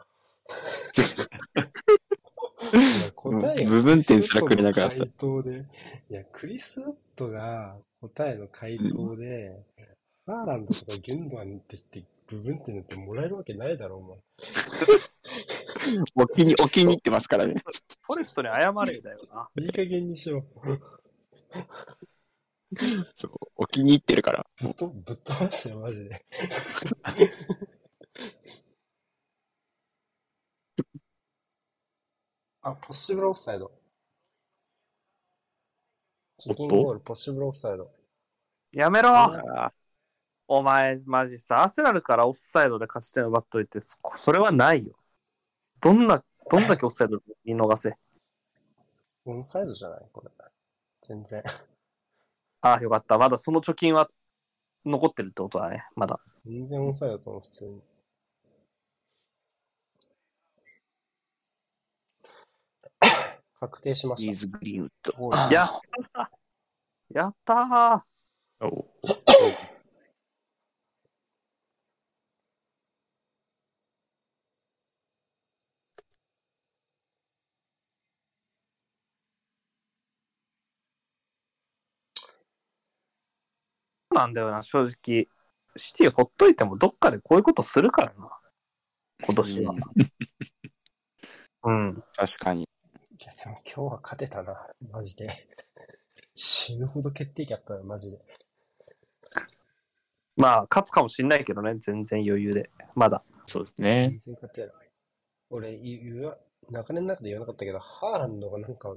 [3.15, 5.65] 答えが部分点すらくれなかった回答で、
[6.09, 9.63] いや、クリス・ウッドが答えの回答で、
[10.25, 14.17] ハーランドとかギュンドアンって言って部分点なんてもらえるわけないだろ、お前。
[16.15, 17.55] お気に、お気に入ってますからね。
[18.01, 19.49] フォレストに謝れだよな。
[19.61, 20.45] いい加減にしろ。
[23.15, 23.31] そう。
[23.55, 24.47] お気に入ってるから。
[24.61, 26.25] ぶっと、ぶっ飛ばすよ、マジで。
[32.63, 33.71] あ、ポッシブルオフサイド。
[36.37, 37.91] チキンゴール、ポッシブルオフサイド。
[38.71, 39.71] やめろあ
[40.47, 44.95] お前、マジさ、アーセナルからオフサイドで勝ち点奪っといて、そそれはないよ。
[45.81, 47.95] どんな、どんだけオフサイド見逃せ？
[49.25, 50.05] オンサイドじゃない？
[50.11, 50.31] これ。
[51.01, 51.43] 全然。
[52.61, 53.17] あ あ、よかった。
[53.17, 54.09] まだその貯金は
[54.85, 55.85] 残ってるってことだね。
[55.95, 56.19] まだ。
[56.45, 57.81] 全然オンサイドだと思う、普通に。
[63.63, 65.31] 確定しましリーズ・グリーンウッド。
[65.49, 65.69] やっ
[66.13, 68.01] たーやったー
[68.65, 69.15] おそ
[84.11, 85.29] うなんだよな、正直。
[85.77, 88.29] シティほっといてもどっかでこういうことするからな。
[89.23, 89.73] 今年は
[91.63, 91.71] うん。
[91.87, 92.03] うん。
[92.13, 92.67] 確かに。
[93.23, 95.29] いや、でも今日は勝てたな、マジで。
[96.35, 98.19] 死ぬほど決定機あったよ、マジで。
[100.35, 102.69] まあ、勝つかもしんないけどね、全然余裕で。
[102.95, 103.23] まだ。
[103.47, 104.09] そうですね。
[104.09, 104.89] 全然勝てない。
[105.51, 106.37] 俺、言うわ、
[106.69, 108.93] 流れの中で言わなかったけど、ハーランドがなんか、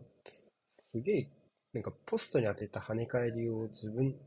[0.92, 1.28] すげえ、
[1.72, 4.18] なんかポストに当てた跳ね返りを自分、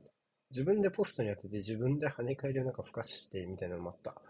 [0.50, 4.22] 自分でポストに当てて自分で跳ね返りをなんかふかしてみたいなのもあった。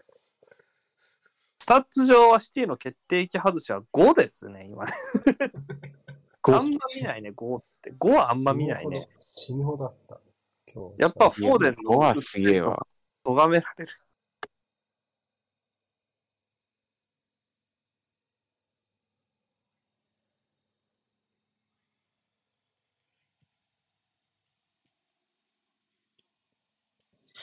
[1.70, 4.92] スタッツ上はシティの決定機外しは5ですね、今ね。
[6.42, 7.92] あんま見ないね、5って。
[7.92, 9.08] 5はあんま見ないね。
[9.20, 10.20] 死ぬほどあった。
[10.98, 12.84] やっぱフォーデン5はすげえわ。
[13.22, 13.92] 咎められる。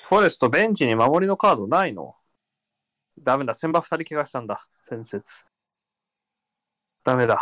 [0.03, 2.17] フォレストベンチに守りのカードないの？
[3.19, 5.45] ダメだ、先場二人怪我したんだ、先節。
[7.03, 7.41] ダメだ。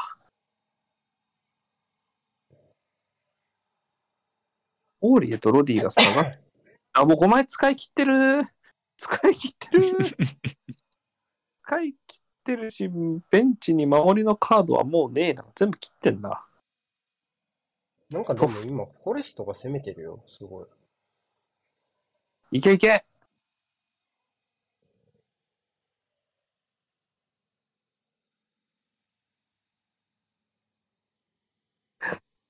[5.01, 6.39] オーリーとロディが下がっ
[6.93, 8.43] あ、もう5枚使い切ってる。
[8.97, 10.17] 使い切ってる。
[11.63, 12.89] 使い切ってるし、
[13.29, 15.45] ベンチに守りのカードはもうねえな。
[15.55, 16.45] 全部切ってんな。
[18.09, 20.67] なんかでも今、フォレストが攻めてるよ、すごい。
[22.51, 23.03] いけいけ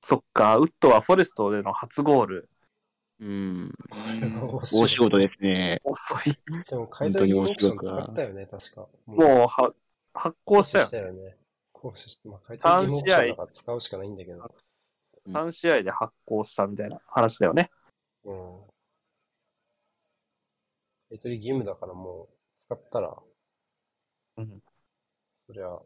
[0.08, 2.48] そっか、ウッドはフォレストでの初ゴール。
[3.18, 3.72] うん。
[3.90, 5.80] 大大仕事ですね。
[5.82, 6.38] 遅い。
[6.70, 8.86] でも、買い取りオプション使ったよね、確か。
[9.04, 9.48] ももうは
[10.14, 10.90] 発行したよし。
[10.92, 11.36] たよね。
[11.72, 14.54] 行使して、まあ、買い取りオプションだから使うしかないんだけど。
[15.26, 17.72] 3試合で発行したみたいな話だよね。
[18.22, 18.60] うん。
[21.08, 22.34] 買い取り義務だからもう、
[22.68, 23.12] 使ったら、
[24.36, 24.62] うん。
[25.48, 25.76] そりゃ、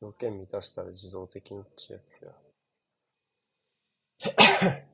[0.00, 2.32] 条件満たしたら自動的にってやつや。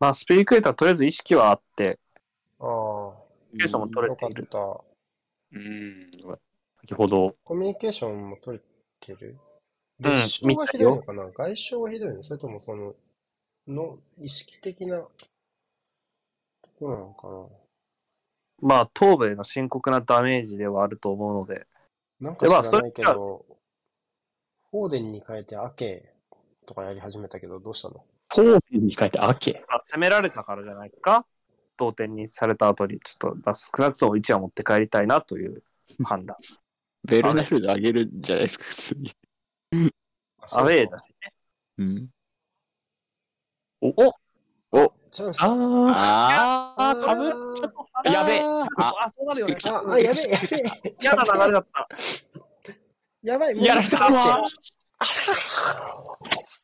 [0.00, 1.98] まあ、スピリクエイターとりあえず意識はあって、
[2.60, 4.46] ああ、コミュニケーションも取よかっれている。
[4.46, 4.58] た。
[5.52, 6.10] うん。
[6.80, 8.64] 先ほど、コミュニケーションも取れ
[9.00, 9.38] てる？
[10.00, 11.30] うん let's 傷がひどいのかな？
[11.30, 12.22] 外傷がひどいの？
[12.22, 12.94] それともその、
[13.66, 15.10] の、意識的な、と
[16.78, 17.52] ころなのか
[18.60, 21.66] まあ、頭部への深刻なダメージではあると思うので、
[22.20, 23.46] ななんか知らないけど、
[24.70, 26.12] フォーデンに変えてアケ
[26.66, 28.04] とかやり始めたけど、どうしたの？
[28.28, 29.64] フォーデンに控えてアケ？
[29.68, 31.24] まあ、攻められたからじゃないですか？
[31.76, 35.62] 同点にされた後に、ちょっと、まあ少なくとも1は持って帰りたいなという
[36.02, 36.36] 判断。
[37.04, 39.12] ベルナルドあげるんじゃないですか、普通に。
[40.50, 41.32] アウェーだしね。
[41.78, 42.08] うん。
[43.80, 44.14] おお
[45.10, 45.38] チャンス。
[45.40, 45.52] あー、
[46.76, 47.72] あーかぶっちゃっ
[48.04, 48.10] た。
[48.10, 48.66] やべえあ
[49.04, 49.56] あ、そうなるよね。
[49.66, 50.96] あ、あ、やべえ、やべえ。
[51.00, 51.88] 嫌な流れだった。
[53.22, 54.44] やばい、もうやられたわ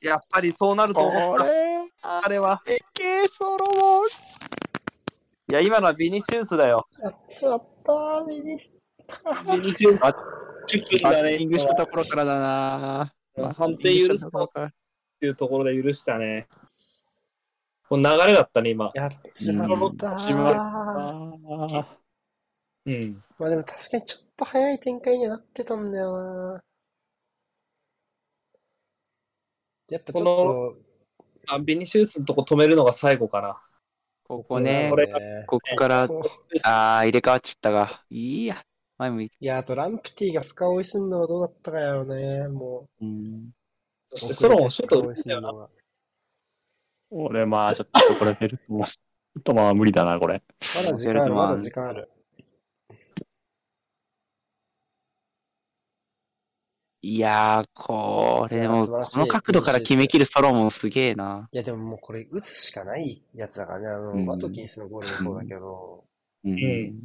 [0.01, 1.45] やっぱりそうなると思った。
[2.03, 2.63] ああれは。
[2.67, 4.07] でけえソロモン。
[5.51, 6.87] いや、今のはビニシウスだよ。
[7.03, 8.61] やっちまった、ビニ
[9.75, 10.03] シウス。
[10.03, 10.15] バ
[10.67, 13.13] チュキバッティングしたところからだな
[13.55, 14.49] 判定許すとっ
[15.21, 16.49] ていうところで許したね。
[17.95, 18.91] この流れだったね、今。
[18.93, 20.19] やっちまった。
[20.19, 21.97] しまあ
[22.87, 23.23] うん。
[23.39, 26.19] まあでも確かにちょっと早い展開にはなってたんだよ
[26.55, 26.65] な。
[29.91, 30.77] やっぱちょっと、
[31.55, 33.63] あビニシウスのとこ止めるのが最後かな。
[34.25, 35.07] ここねこ、れ
[35.47, 36.09] ここから、あー、
[37.05, 38.03] 入れ替わっちゃったが。
[38.11, 38.57] いいや。
[38.99, 39.37] 前向いて。
[39.39, 43.53] いや、あとランプティが深追いすんのはどうだったかやろうね、もうん。
[44.11, 44.19] う。
[44.19, 45.69] そしてソロモンシュート打つんだよな。
[47.17, 50.43] 俺、まあ、ちょっとこれベルトも、 ちょっとまあ無理だな、これ。
[50.75, 52.11] まだ時間ある、まだ時間ある。
[57.03, 61.49] いやー、これも、この角度から決めきるソロモンすげえな。
[61.53, 63.87] いや、でももうこれ打つしかないやつだからね。
[63.89, 66.05] あうんの、ワトキンスのゴールもそうだけど、
[66.45, 66.53] うん。
[66.53, 67.05] ん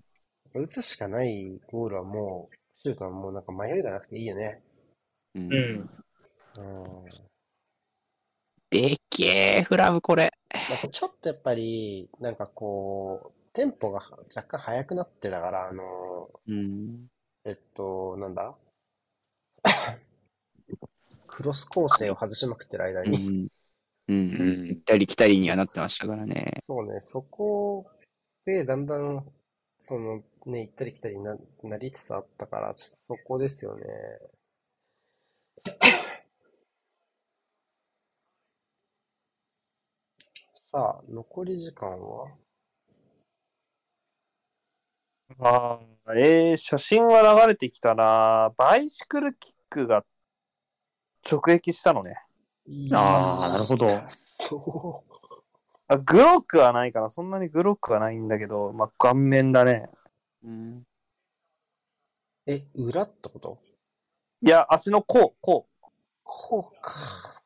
[0.56, 4.64] 打つしかないゴールはもう、シュートはもうなんか迷いがなくていいよね。
[5.36, 5.90] うんうん。
[6.58, 7.30] うん。
[8.70, 10.32] でっけえ、フラムこれ。
[10.70, 14.00] なんかちょっとやっぱり、なんかこう、テンポが
[14.36, 17.10] 若干速くなってたから、あの、うん。
[17.44, 18.56] えっと、なんだ？
[21.28, 23.48] クロス構成を外しまくってる間うに、ん。
[24.08, 24.34] うん。
[24.36, 26.64] うん行ったり来たりにはなってましたからね。
[26.66, 27.86] そうね、そこ
[28.46, 29.26] でだんだん、
[29.82, 33.86] そのね、行ったり来たりにな、なりつつあったから、ちょっとそこですよね。
[40.72, 42.28] さあ、残り時間は？
[45.40, 48.54] ああ、えー、写真は流れてきたな。
[48.56, 50.06] バイシクルキックが
[51.28, 52.22] 直撃したのね。
[52.94, 53.90] ああ、なるほど。
[54.40, 55.04] そ
[55.88, 57.10] あグロックはないかな。
[57.10, 59.90] そんなにグロックはないんだけど、まあ、顔面だね。
[60.44, 60.78] うん。
[60.78, 60.84] う。
[62.46, 63.58] え、裏ってこと？
[64.42, 65.68] いや、足の甲、甲。
[66.22, 67.42] こうか。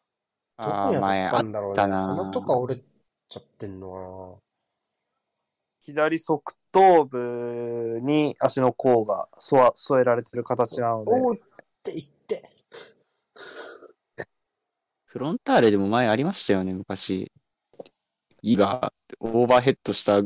[0.57, 1.75] どああ、こに当前あったったんだろうね。
[1.77, 2.83] たな鼻とか折れ
[3.33, 4.37] ちゃってんの
[5.79, 11.27] 左側頭部に足の甲が添わ添えられてる形なのでかな。
[11.27, 11.39] おーっ
[11.83, 12.49] て言って。
[15.05, 17.31] フロンターレでも前ありましたよね、昔。
[18.41, 20.21] イがオーバーヘッドした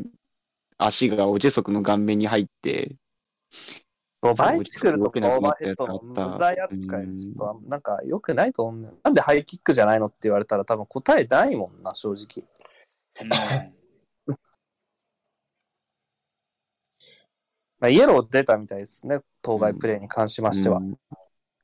[0.78, 2.96] 足がオジェソクの顔面に入って、
[4.24, 8.98] そうバイシクルとかオーバーヘッドの無罪扱いちょっとなんか良くないと思う。
[9.04, 12.48] なんでハイキックじゃないのって言われたら多分答えないもんな、正直。
[17.80, 20.78] まあ、イエロー出たみたいですね、当該プレーに関しましては。
[20.80, 20.98] うん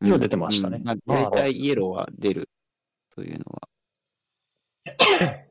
[0.03, 2.49] イエロー出てましたね大体イエローは出る
[3.15, 3.69] というのは。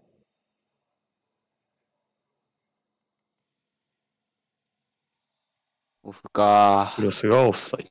[6.02, 7.02] オフかク。
[7.02, 7.90] ロスがオフサイ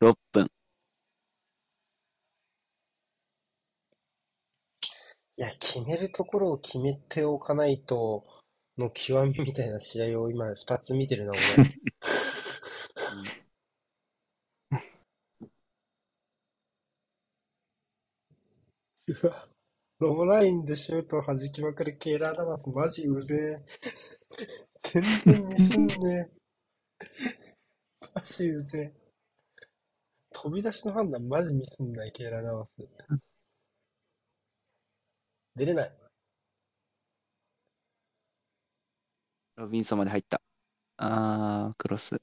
[0.00, 0.59] 6分。
[5.40, 8.24] いや、決めるところを決めておかないと、
[8.78, 11.56] の極みみたいな試合を今2つ見てるな、俺。
[19.08, 19.48] うわ、
[20.00, 23.64] ローラインでシュートを弾きまくるケイラー・ナバス、マジうぜえ。
[24.82, 26.28] 全然ミスんね
[28.02, 28.10] え。
[28.14, 29.10] マジうぜえ。
[30.32, 33.29] 飛び出しの判断マジミスんない、ケイラー・ナバス。
[35.56, 35.92] 出れない。
[39.56, 40.40] ロビンソンまで入った。
[40.96, 42.20] あー、クロス。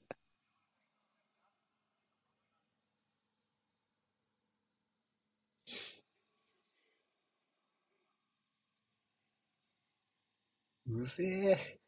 [10.90, 11.78] うぜえ。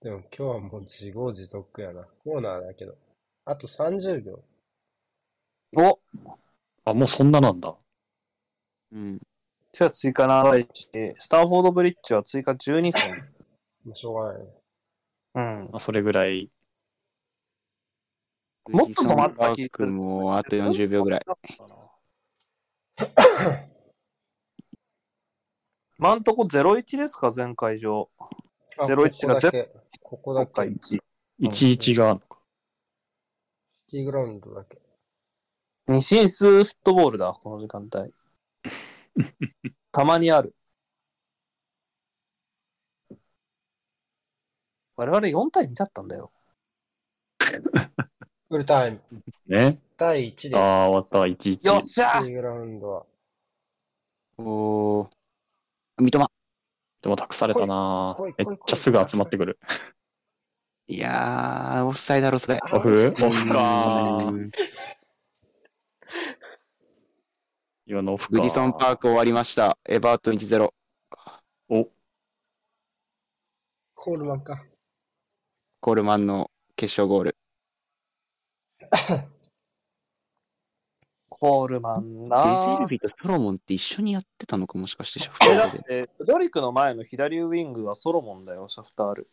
[0.00, 2.04] でも今日はもう自業自得やな。
[2.24, 2.96] コーナーだけど。
[3.44, 4.42] あと30秒。
[5.76, 6.00] お
[6.84, 7.76] あ、もうそんななんだ。
[8.92, 9.20] うん。
[9.72, 12.92] じゃあ追加長いし、スタンフォードブリッジは追加12分。
[13.84, 14.48] もうしょうがないね。
[15.34, 15.70] うん。
[15.72, 16.50] まあ、それぐらい。
[18.68, 21.22] もっと止まってたウィルソンパークもあと40秒ぐらい。
[25.98, 28.10] 今んとこ0-1ですか、前回上。
[28.76, 29.72] あ01がここだけ。
[30.02, 30.52] ここだ今け。
[30.52, 31.00] 回うん1。
[31.40, 32.38] 11があるのか。
[33.86, 34.78] シティグラウンドだけ。
[35.88, 38.12] 西イスフットボールだ、この時間帯。
[39.92, 40.54] たまにある。
[44.96, 46.30] 我々4対2だったんだよ。
[48.48, 49.00] フルタイム。
[49.46, 49.78] ね。
[49.96, 50.56] 第1です。
[50.56, 51.18] ああ、終わった。
[51.28, 51.66] 11。
[51.66, 53.06] よっしゃシティグラウンドは。
[54.38, 55.10] おー。
[55.98, 56.26] 三笘。
[57.02, 59.58] でも託されたな来い来い来いめっちゃすぐ集まってくる。
[60.86, 62.58] いやー、オフサイドだろ、それ。
[62.62, 64.50] あオフオフうかん
[67.84, 68.30] 今のオフか。
[68.30, 69.76] グリソンパーク終わりました。
[69.88, 70.72] エバートン1-0。
[71.68, 71.88] お、
[73.94, 74.64] コールマンか。
[75.80, 77.36] コールマンの決勝ゴール。
[81.28, 86.06] コールマンデなゼルビとソロモンって一緒にやってたのかもしかして、シャフえだっターで。
[86.06, 89.28] て、ドリクの前の左ウィングはソロモンだよ、シャフタール。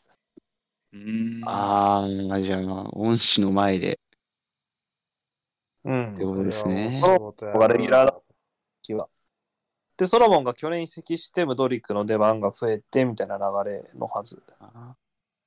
[0.94, 1.42] うん。
[1.46, 4.00] あー、じゃあ、恩師の前で
[5.84, 7.36] うんってことですねこ。
[7.42, 8.22] れはもうレギュラーだ
[8.90, 9.08] 気は。
[9.98, 14.42] で、ソロモンが去年移籍して、ムドリックの出番が増えて、みたいな流れのはず。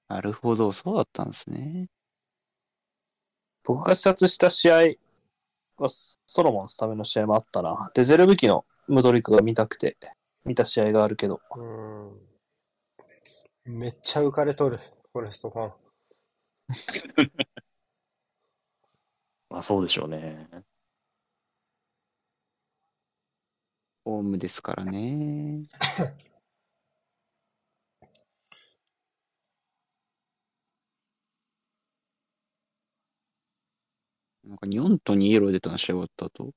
[0.08, 1.88] なるほど、そうだったんですね。
[3.64, 4.76] 僕が視察した試合
[5.78, 7.90] は、ソロモンスタメンの試合もあったな。
[7.94, 9.96] で、ゼルブキのムドリックが見たくて、
[10.44, 11.40] 見た試合があるけど。
[11.56, 12.20] うん。
[13.64, 14.78] めっちゃ浮かれとる、
[15.12, 15.72] フォレストファン。
[19.48, 20.48] まあそうでしょうね。
[24.04, 25.66] ホームですからね。
[34.44, 36.52] なんか、ニョンとにイエロー出たの試合終わった後。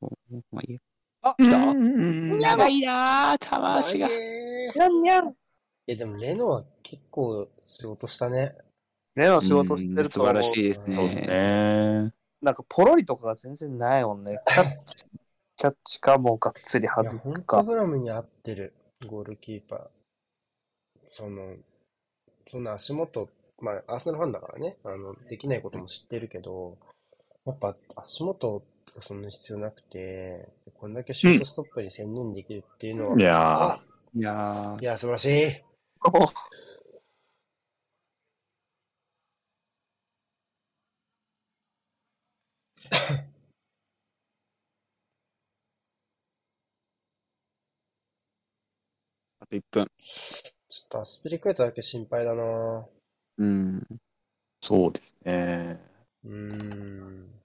[0.00, 0.10] お
[0.50, 0.80] まあいいや。
[1.22, 4.08] あ、来たうん長いなぁ、玉足が。
[4.08, 5.28] 長えにゃんにゃん。
[5.30, 5.34] い
[5.86, 8.56] や、でもレノは結構仕事したね。
[9.14, 12.12] レの仕事してると思ううん素晴らしいですそうですね。
[12.42, 12.46] ね。
[12.46, 14.40] なんかポロリとかが全然ないもんね。
[14.46, 14.96] キャッチ、
[15.56, 17.62] キャッチかもうがっつり外すほんとか。
[17.62, 18.74] ブラムに合ってる、
[19.06, 19.88] ゴールキーパー。
[21.08, 21.56] その、
[22.50, 23.28] そんな足元、
[23.60, 26.76] まあ、アーセナルファンだからね、あの、できないことも知ってるけど、
[27.44, 30.48] やっぱ足元とかそんな必要なくて、
[30.78, 33.80] こんだけシュートストップに専念できるっていうのは、いやあ
[34.14, 35.64] いやいや、素晴らしい。
[49.52, 49.86] と1分。
[50.68, 52.86] ちょっとアスピリクエタだけ心配だな
[53.38, 53.78] うん。
[53.78, 53.96] ー、
[54.62, 55.78] そうですね。
[56.24, 57.42] うーん。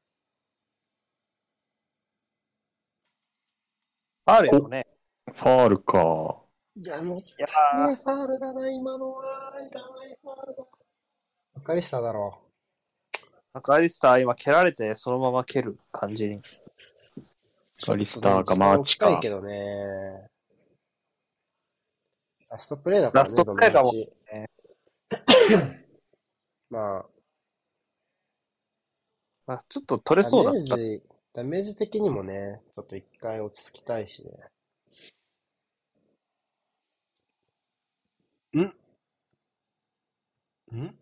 [4.25, 4.85] あるよね。
[5.25, 6.37] ファールか。
[6.75, 9.53] いや、もう、いやね、ファールだな、今のは。
[9.61, 10.63] いらないファールだ。
[11.55, 13.19] アカリスタだろー、
[13.53, 16.35] アカリスター今蹴られてそのまま蹴る感じに。
[16.35, 16.41] う。
[17.83, 19.29] カリスターかマーチか近いけ。
[19.29, 20.29] どね。
[22.49, 24.49] ラストプレイだからね、ラストプレイかもどの道ね
[26.69, 27.05] まあ、
[29.45, 30.59] まあ、ちょっと取れダそうだった。
[30.75, 31.03] メージ、
[31.33, 34.31] ダメージ的にもね、ちょっと一回落ち着きたいしね。
[38.61, 38.61] ん？
[40.77, 40.95] ん？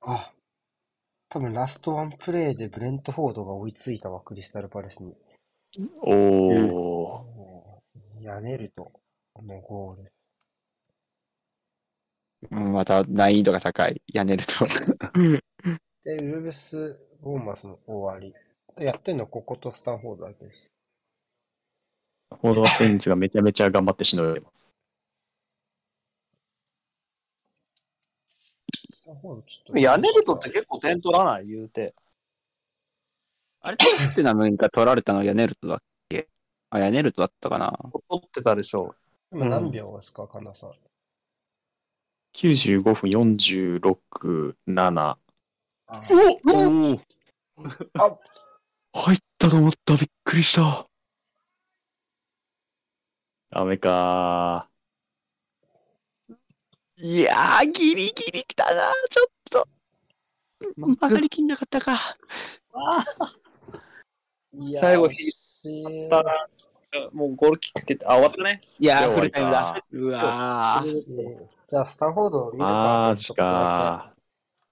[0.00, 0.32] あ、
[1.28, 5.16] 多分ラストワンプレイでブレントフォードが追いついたわ、クリスタルパレスに。
[6.02, 7.35] おー。
[8.26, 8.90] やねると、
[9.40, 10.12] のゴール。
[12.50, 14.02] うんまた難易度が高い。
[14.12, 14.66] やねると。
[16.04, 18.34] で、ウルブス・ボーマスの終わり。
[18.84, 20.70] やってんのこことスタンフォードだけです。
[22.30, 24.52] フォードはベンチがめちゃめちゃ頑張ってしのいでます。
[28.92, 29.78] スタンフォードちょっと。
[29.78, 31.46] ヤネルトって結構点取らない？
[31.46, 31.94] 言うて。
[33.60, 35.20] あれ、トッテナムが取られたの？
[35.20, 35.84] はヤネルトだっけ？
[36.70, 37.78] あ、ヤネルトだったかな
[38.08, 38.94] 取ってたでしょ
[39.32, 40.72] 今何秒ですか、神田さん。
[42.34, 45.16] 95分46、7。
[45.88, 46.40] あお
[48.92, 49.94] お入ったと思った。
[49.94, 50.86] びっくりした。
[53.50, 54.68] ダメか
[56.96, 58.92] いやー、ギリギリ来たな。
[59.10, 59.68] ちょっと。
[60.76, 62.16] 曲がりきんなかったか。
[64.80, 65.32] 最後惜し
[65.64, 66.46] いたな。
[67.12, 68.60] もうゴールキック蹴って、あ、終わったね。
[68.78, 70.00] いやー、いやフルタイムだ終。
[70.00, 71.46] うわー。
[71.68, 73.08] じゃあ、スタンフォード見るか。
[73.08, 74.12] マジちょっとだか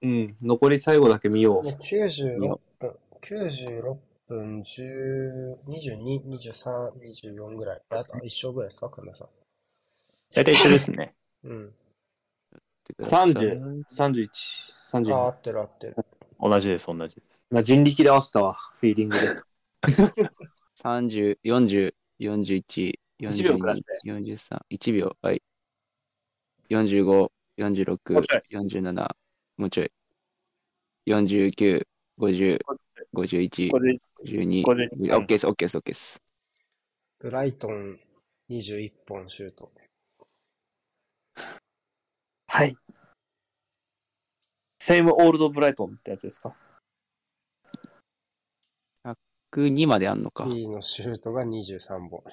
[0.03, 0.37] うん。
[0.43, 1.71] 残り最後だけ見よけ。
[1.71, 3.97] ね、96分、96
[4.29, 6.91] 分、10、22、23、
[7.35, 7.83] 24ぐらい。
[7.91, 9.29] あと一勝ぐらいですか、神田さん。
[10.35, 11.15] 大体一緒ですね。
[11.45, 11.73] うん。
[13.01, 15.33] 30 31、あ、合32。
[15.33, 15.97] ってる合ってる。
[16.41, 17.35] 同じです、同じです。
[17.51, 19.29] まあ、人力で合わせたわ、フィーリングで。
[20.83, 23.75] 30、40、41、一秒くだ
[24.05, 25.17] 42さ、43、1秒。
[25.23, 25.43] はい。
[26.71, 29.17] 45、46もうちょい、47、
[29.59, 29.93] もうちょい。
[31.07, 31.87] 49、
[32.19, 32.59] 50、
[33.15, 36.23] 51、これ52、これオッケーです、オッケーです、オッケーです。
[37.19, 38.01] ブライトン
[38.51, 39.73] 21本シュート。
[42.47, 42.77] はい。
[44.79, 46.55] セイムオールドブライトンってやつですか？
[49.55, 50.49] 102まであんのか。
[50.51, 52.25] P のシュートが23本。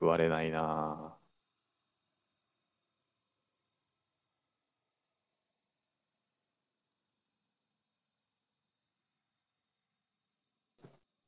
[0.00, 1.16] 食われないな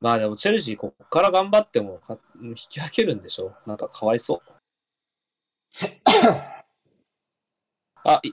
[0.01, 3.55] まあでもチェルシーこっから頑張ってもか引き分けるんでしょ？
[3.67, 4.53] なんかかわいそう。
[8.05, 8.33] あ、い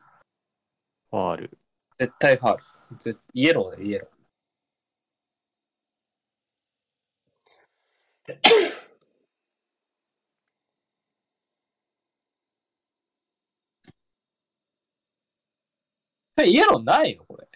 [1.12, 1.61] ファール。
[2.02, 2.98] 絶対ファール。
[2.98, 4.10] ぜイエローでイエロー。
[16.42, 17.48] え、イエローないのこれ？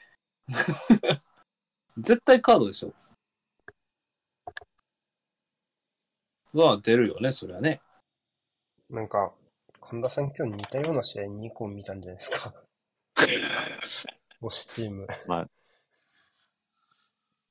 [1.97, 2.93] 絶対カードでしょ。
[6.53, 7.81] まあ出るよね、そりゃね。
[8.91, 9.34] なんか、
[9.81, 12.53] 神田さん今日似たような試合2個見たんじゃないですか。
[14.41, 15.07] 推しチーム。
[15.26, 15.49] まあ、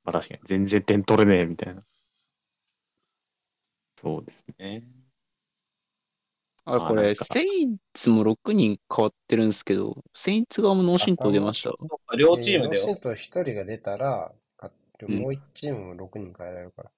[0.05, 1.83] まあ確かに、全然点取れねえ、みたいな。
[4.01, 4.83] そうですね。
[6.65, 11.69] あ、これ、セインツも6人変わってるんですけど、セインツ側も脳震盪出ました？
[12.17, 12.81] 両チームでよ。
[12.81, 16.91] えーノーシント1人が出たら、勝ってうんもう1チームも6人変えられるから。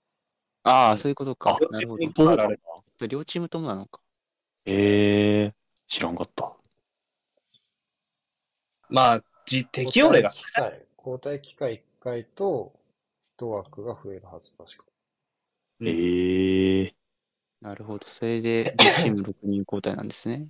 [0.64, 1.60] ああ、そういうことかあ。
[1.72, 2.58] なるほ両チームに
[3.00, 3.08] ど。
[3.08, 4.02] 両チームともなのか。
[4.66, 5.56] ええ
[5.88, 6.56] 知らんかった。
[8.90, 10.86] まあ、じ適用例が少ない。
[10.98, 12.74] 交代機会交代機会1回と、
[13.38, 14.84] 1枠が増えるはず、確か。
[15.80, 16.96] うんええ
[17.62, 18.06] なるほど。
[18.08, 20.50] それで、両チーム6人交代なんですね。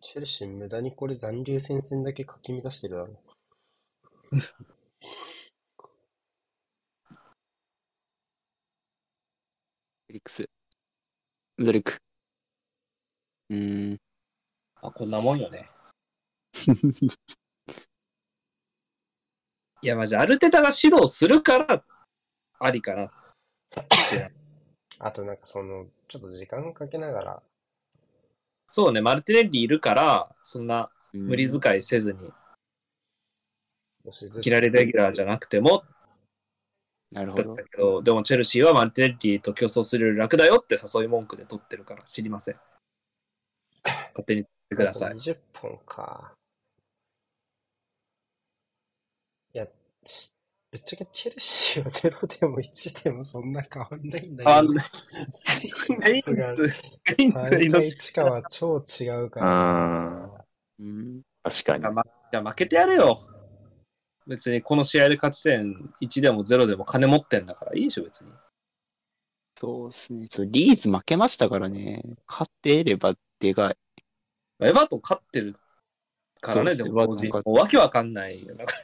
[0.00, 3.22] チェルシー無駄にこれ残留戦線だけかき乱してるだろ。
[4.30, 10.48] フェリックス。
[11.58, 11.98] ミドリック。
[13.50, 13.98] うー
[14.82, 14.86] ん。
[14.86, 15.68] あ、こんなもんよね。
[19.82, 21.84] いや、まじ、アルテタが指導するから、
[22.60, 23.10] ありかな。
[24.98, 27.42] あとなんかその、ちょっと時間かけながら、
[28.68, 32.32] そうね、マルティネッリいるから、そんな無無理遣いせずに、
[34.04, 35.84] 少しずついきなりレギュラーじゃなくても、
[37.10, 37.62] なるほどだった。
[37.64, 42.56] けど、でもチェルシーはマルティネッリと競争するより楽だよって誘い文句で取ってるから知りません。
[43.84, 45.14] 勝手にてください。
[45.14, 46.32] 20本か。
[49.54, 49.66] いや、
[50.04, 50.32] ち
[50.72, 56.74] ぶっちゃけチェルシーは0でも1でもそんな変わんないんだけど、あんな、セイガインンツがズ、
[57.04, 59.50] ガインズが3か命1かは超違うかうら。
[59.50, 60.32] ん。
[60.80, 61.22] うん。
[61.42, 61.90] 確かにじゃ。
[61.90, 63.20] あ、ま、じゃあ負けてやれよ。
[64.26, 68.30] 別にこの試合で勝ち点1でも0でも金持ってんだからいいでしょ、別に。
[69.58, 70.26] そうですね。
[70.30, 72.02] そう、リーズ負けましたからね。
[72.26, 73.76] 勝ってればでかい。
[74.66, 75.56] エバートン勝ってる
[76.40, 77.16] からね、ですでもも
[77.46, 78.54] うわけわかんないよ。
[78.56, 78.74] なんか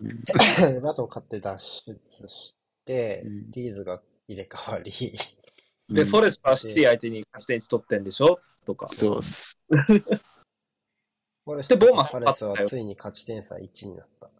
[0.00, 4.90] うん バトン勝って脱出してうん、リーズが入れ替わり、
[5.88, 8.40] で、うんフォレスターシティ相手に勝ち点1取ってんでしょ？
[8.64, 8.88] とか。
[8.88, 9.58] そうっす。
[9.68, 14.30] フォレスでボーマスフォレスはついに勝ち点差1になった。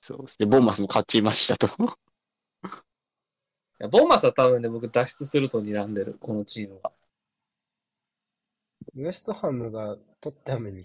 [0.00, 0.36] そうっす。
[0.38, 1.66] で、ボーマスも勝ちましたと。
[1.66, 1.88] い
[3.78, 6.92] やボーマスは多分ね、僕脱出すると睨んでる、このチームは。
[8.96, 10.84] ウエストハムがトッテナムに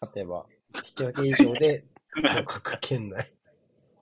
[0.00, 0.44] 勝てば、
[0.76, 1.84] 引き分け以上で
[2.14, 3.32] 合格圏内。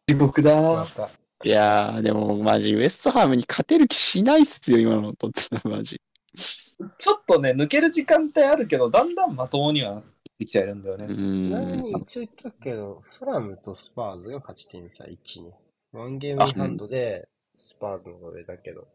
[0.06, 1.08] 地獄だまた、
[1.44, 6.00] いやー、でもマジ、ウエストハムに勝てる気しないっすよ、今のとってもマジ。
[6.36, 10.04] ちょっとね、抜ける時間帯あるけど、だんだんまともにはなっ
[10.38, 11.04] てきてるんだよね。
[11.04, 11.82] うちなみん。
[11.82, 15.52] に一応言ったけど、フラムとスパーズが勝ち点差1ね。
[15.92, 18.88] ワンゲームハンドでスパーズの方が上だけど、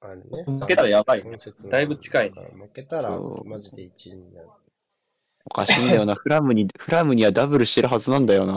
[0.00, 0.44] あれね。
[0.44, 1.36] 負けたらやばいね
[1.70, 4.48] だいぶ近いねだから負けたらマジで1になる。
[5.50, 6.14] おかしいんだよな。
[6.14, 8.52] フラムに、 フラムにはダブルしてるはずなんだよな。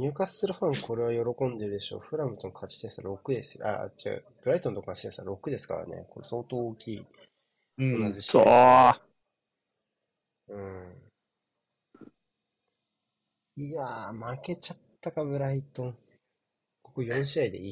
[0.00, 2.00] ニューカッスルファンこれは喜んでるでしょう。
[2.00, 3.66] フラムとの勝ち点差6ですよ。
[3.66, 4.24] あ、違う。
[4.42, 6.06] ブライトンとの勝ち点差6ですからね。
[6.10, 7.06] これ相当大きい。
[7.78, 8.44] うん同じ試そう。
[10.48, 10.96] うん。
[13.58, 15.96] いやー、負けちゃったか、ブライトン。
[16.82, 17.70] ここ4試合で1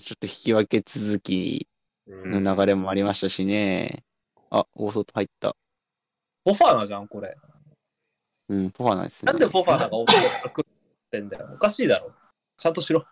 [0.00, 1.68] ちょっと引き分け続き
[2.06, 2.42] 勝。
[2.42, 4.04] の流れもありましたしね。
[4.50, 5.56] あ、大外入った。
[6.44, 7.34] フォファーナじゃん、これ。
[8.48, 9.32] うん、フォファナですね。
[9.32, 10.64] なんでフォファーナがオートでくっ
[11.10, 11.48] てんだよ。
[11.54, 12.12] おかしいだろ。
[12.58, 13.04] ちゃんとしろ。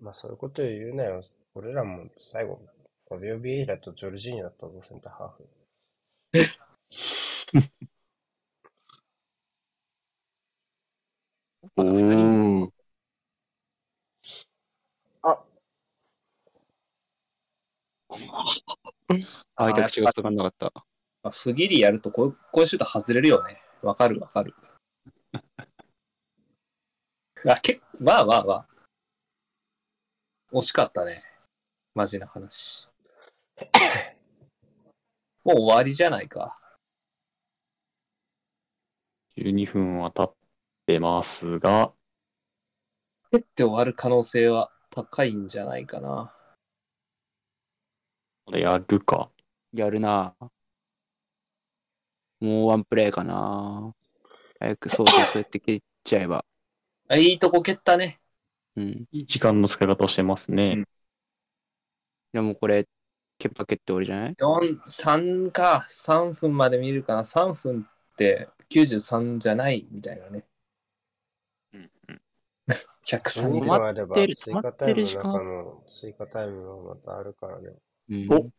[0.00, 1.22] まあ、そういうこと言うなよ。
[1.54, 2.60] 俺らも最後、
[3.08, 5.48] ファビオ・ビエイラとジョルジーニョだったぞ、センターハーフ。
[11.76, 12.70] おー。
[15.22, 15.44] あ、
[19.56, 20.72] 開いた口が伝わんなかった。
[21.24, 23.62] まあ、不義理やるとこう、こういうシュート外れるよね。
[23.80, 24.54] わかるわかる。
[27.48, 28.68] あ、けまあまあまあ。
[30.52, 31.22] 惜しかったね。
[31.94, 32.90] マジな話。
[35.44, 36.60] もう終わりじゃないか。
[39.38, 40.34] 12分は経っ
[40.84, 41.94] てますが、
[43.30, 46.36] 蹴って終わる可能性は高いんじゃないかな。
[48.44, 49.30] これやるか。
[49.72, 50.36] やるな。
[52.44, 53.94] もうワンプレイかな。
[54.60, 56.44] 早くそうそうそうやって蹴っちゃえば。
[57.08, 58.20] あいいとこ蹴ったね。
[58.76, 59.08] うん。
[59.12, 60.84] いい時間の使い方をしてますね。
[62.32, 62.86] でもこれ、
[63.38, 65.86] ケッパ蹴って終わりじゃない？4、3か。
[65.88, 67.22] 3分まで見るかな。
[67.22, 70.44] 3分って93じゃないみたいなね。
[71.72, 72.20] うんうん
[73.06, 77.70] 103そういうで止まってる、追加タイムの止まってる時間中の追加タイムがまたあるからね。
[78.08, 78.32] うん。
[78.32, 78.50] お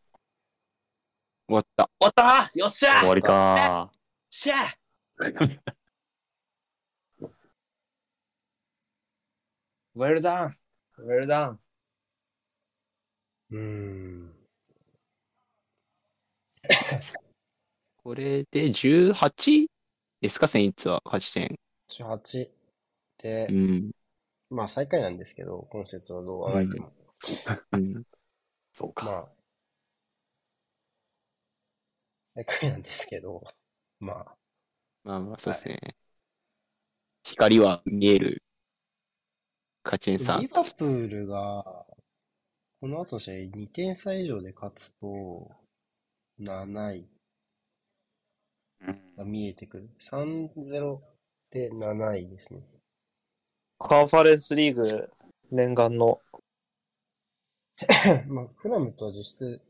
[1.48, 1.88] 終わった。
[2.00, 2.58] 終わった？
[2.58, 3.92] よっしゃ終わりか
[4.30, 5.60] しゃー
[9.96, 10.54] !Well done!
[10.98, 11.56] Well done!
[13.50, 14.32] うーん。
[17.98, 19.66] これで 18?
[20.20, 21.56] ですか、戦率は勝ち点。
[21.88, 22.50] 18
[23.18, 23.90] でう、ん。
[24.50, 26.92] まあ最下位なんですけど、今節はどうあがいても。
[27.72, 28.02] うん。
[28.76, 29.04] そうか。
[29.04, 29.28] まあ、
[32.36, 33.42] 最下位なんですけど、
[33.98, 34.36] まあ、
[35.04, 35.78] まあまあ、そうですね。
[37.24, 38.42] 光は見える。
[39.82, 40.48] 勝ち点3リ。
[40.48, 41.86] バプールが、
[42.80, 45.50] この後の試合2点差以上で勝つと、
[46.38, 47.08] 7位
[48.82, 49.88] うんが見えてくる。
[49.98, 51.00] 3-0
[51.50, 52.60] で7位ですね。
[53.78, 55.10] カンファレンスリーグ
[55.50, 56.20] 念願の。
[58.28, 59.60] まあ、フラムとは実質、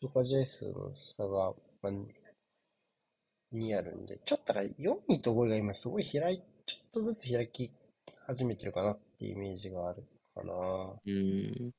[0.00, 1.54] 消化試合数の差が、
[1.90, 7.70] まあ、2あるんで、ちょっとだから4位と5位が今すごい開い、ちょっとずつ開き
[8.26, 10.04] 始めてるかなっていうイメージがある
[10.34, 10.52] かな。
[11.06, 11.70] うん。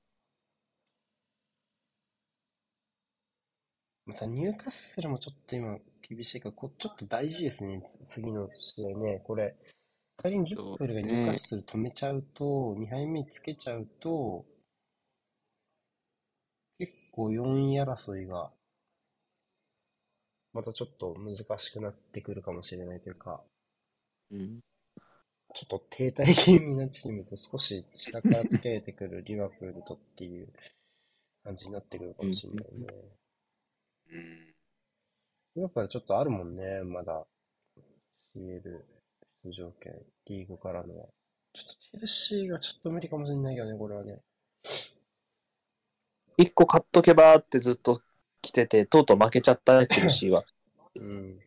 [4.05, 9.21] またニューカッスルもちょっと今厳しいから、こちょっと大事ですね、次の試合ね。
[9.25, 9.53] これ、
[10.15, 14.45] 仮にリップルがニューカッスル止めちゃうと、2敗目つけちゃうと、
[16.79, 18.51] 結構4位争いが、
[20.57, 23.41] またちょっと難しくなってくるかもしれないというか、
[24.31, 24.59] うん。
[25.53, 30.47] ちょっと停滞気味なチームと少し下からつけてくるリバプールとっていう
[31.43, 32.88] 感じになってくるかもしれないね。
[34.11, 34.53] うん
[35.57, 37.23] リバプールはちょっとあるもんね、まだ。
[38.35, 38.61] CL
[39.43, 39.93] 出場権、
[40.25, 41.05] リーグからのは。
[41.53, 44.21] ちょっとチェルシーがちょっと無理かもしれないけどね、これはね。
[46.38, 48.01] 一個買っとけばってずっと
[48.48, 50.41] 来てて、とうとう負けちゃったね、チェルシーは。
[50.95, 51.40] うん。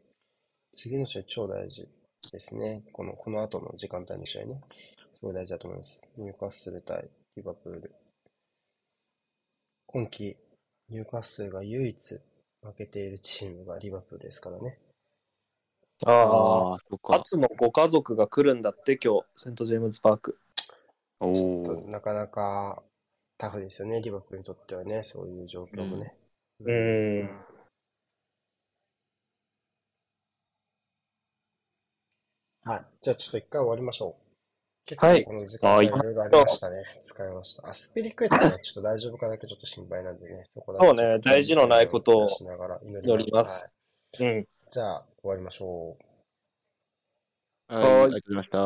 [0.74, 1.88] 次の試合超大事
[2.30, 2.82] ですね。
[2.92, 4.60] この、この後の時間帯の試合ね。
[5.14, 6.02] すごい大事だと思います。
[6.18, 7.94] ニューカッスル対リバプール。
[9.86, 10.36] 今季、
[10.90, 12.20] ニューカッスルが唯一
[12.62, 14.78] 負けているチームがリバプールですからね。
[16.06, 16.78] ああ。
[16.86, 17.14] そっか。
[17.14, 20.38] 初のご家族が来るんだって、今日、セントジェームズパーク。
[21.18, 21.88] おちょっとお。
[21.88, 22.82] なかなか
[23.38, 26.14] タフですよね、リバプールにとってはね、そういう状況もね。
[26.64, 27.30] うん。
[32.62, 32.84] はい。
[33.02, 34.22] じゃあちょっと一回終わりましょう。
[34.86, 36.84] 結はい構この時間はいいろいろありましたね。
[37.02, 37.68] 使いました。
[37.68, 40.44] あ、スピリクエットはちょっと大丈夫かだけちょっと心配なんでね。
[40.54, 43.76] そこだけそうね大事のないことをしながら祈祈りまります。
[44.14, 44.20] す。
[44.20, 44.26] うん。
[44.28, 46.04] はいじゃあ終わりましょう。
[47.68, 48.58] はい、あはいりがとうございました。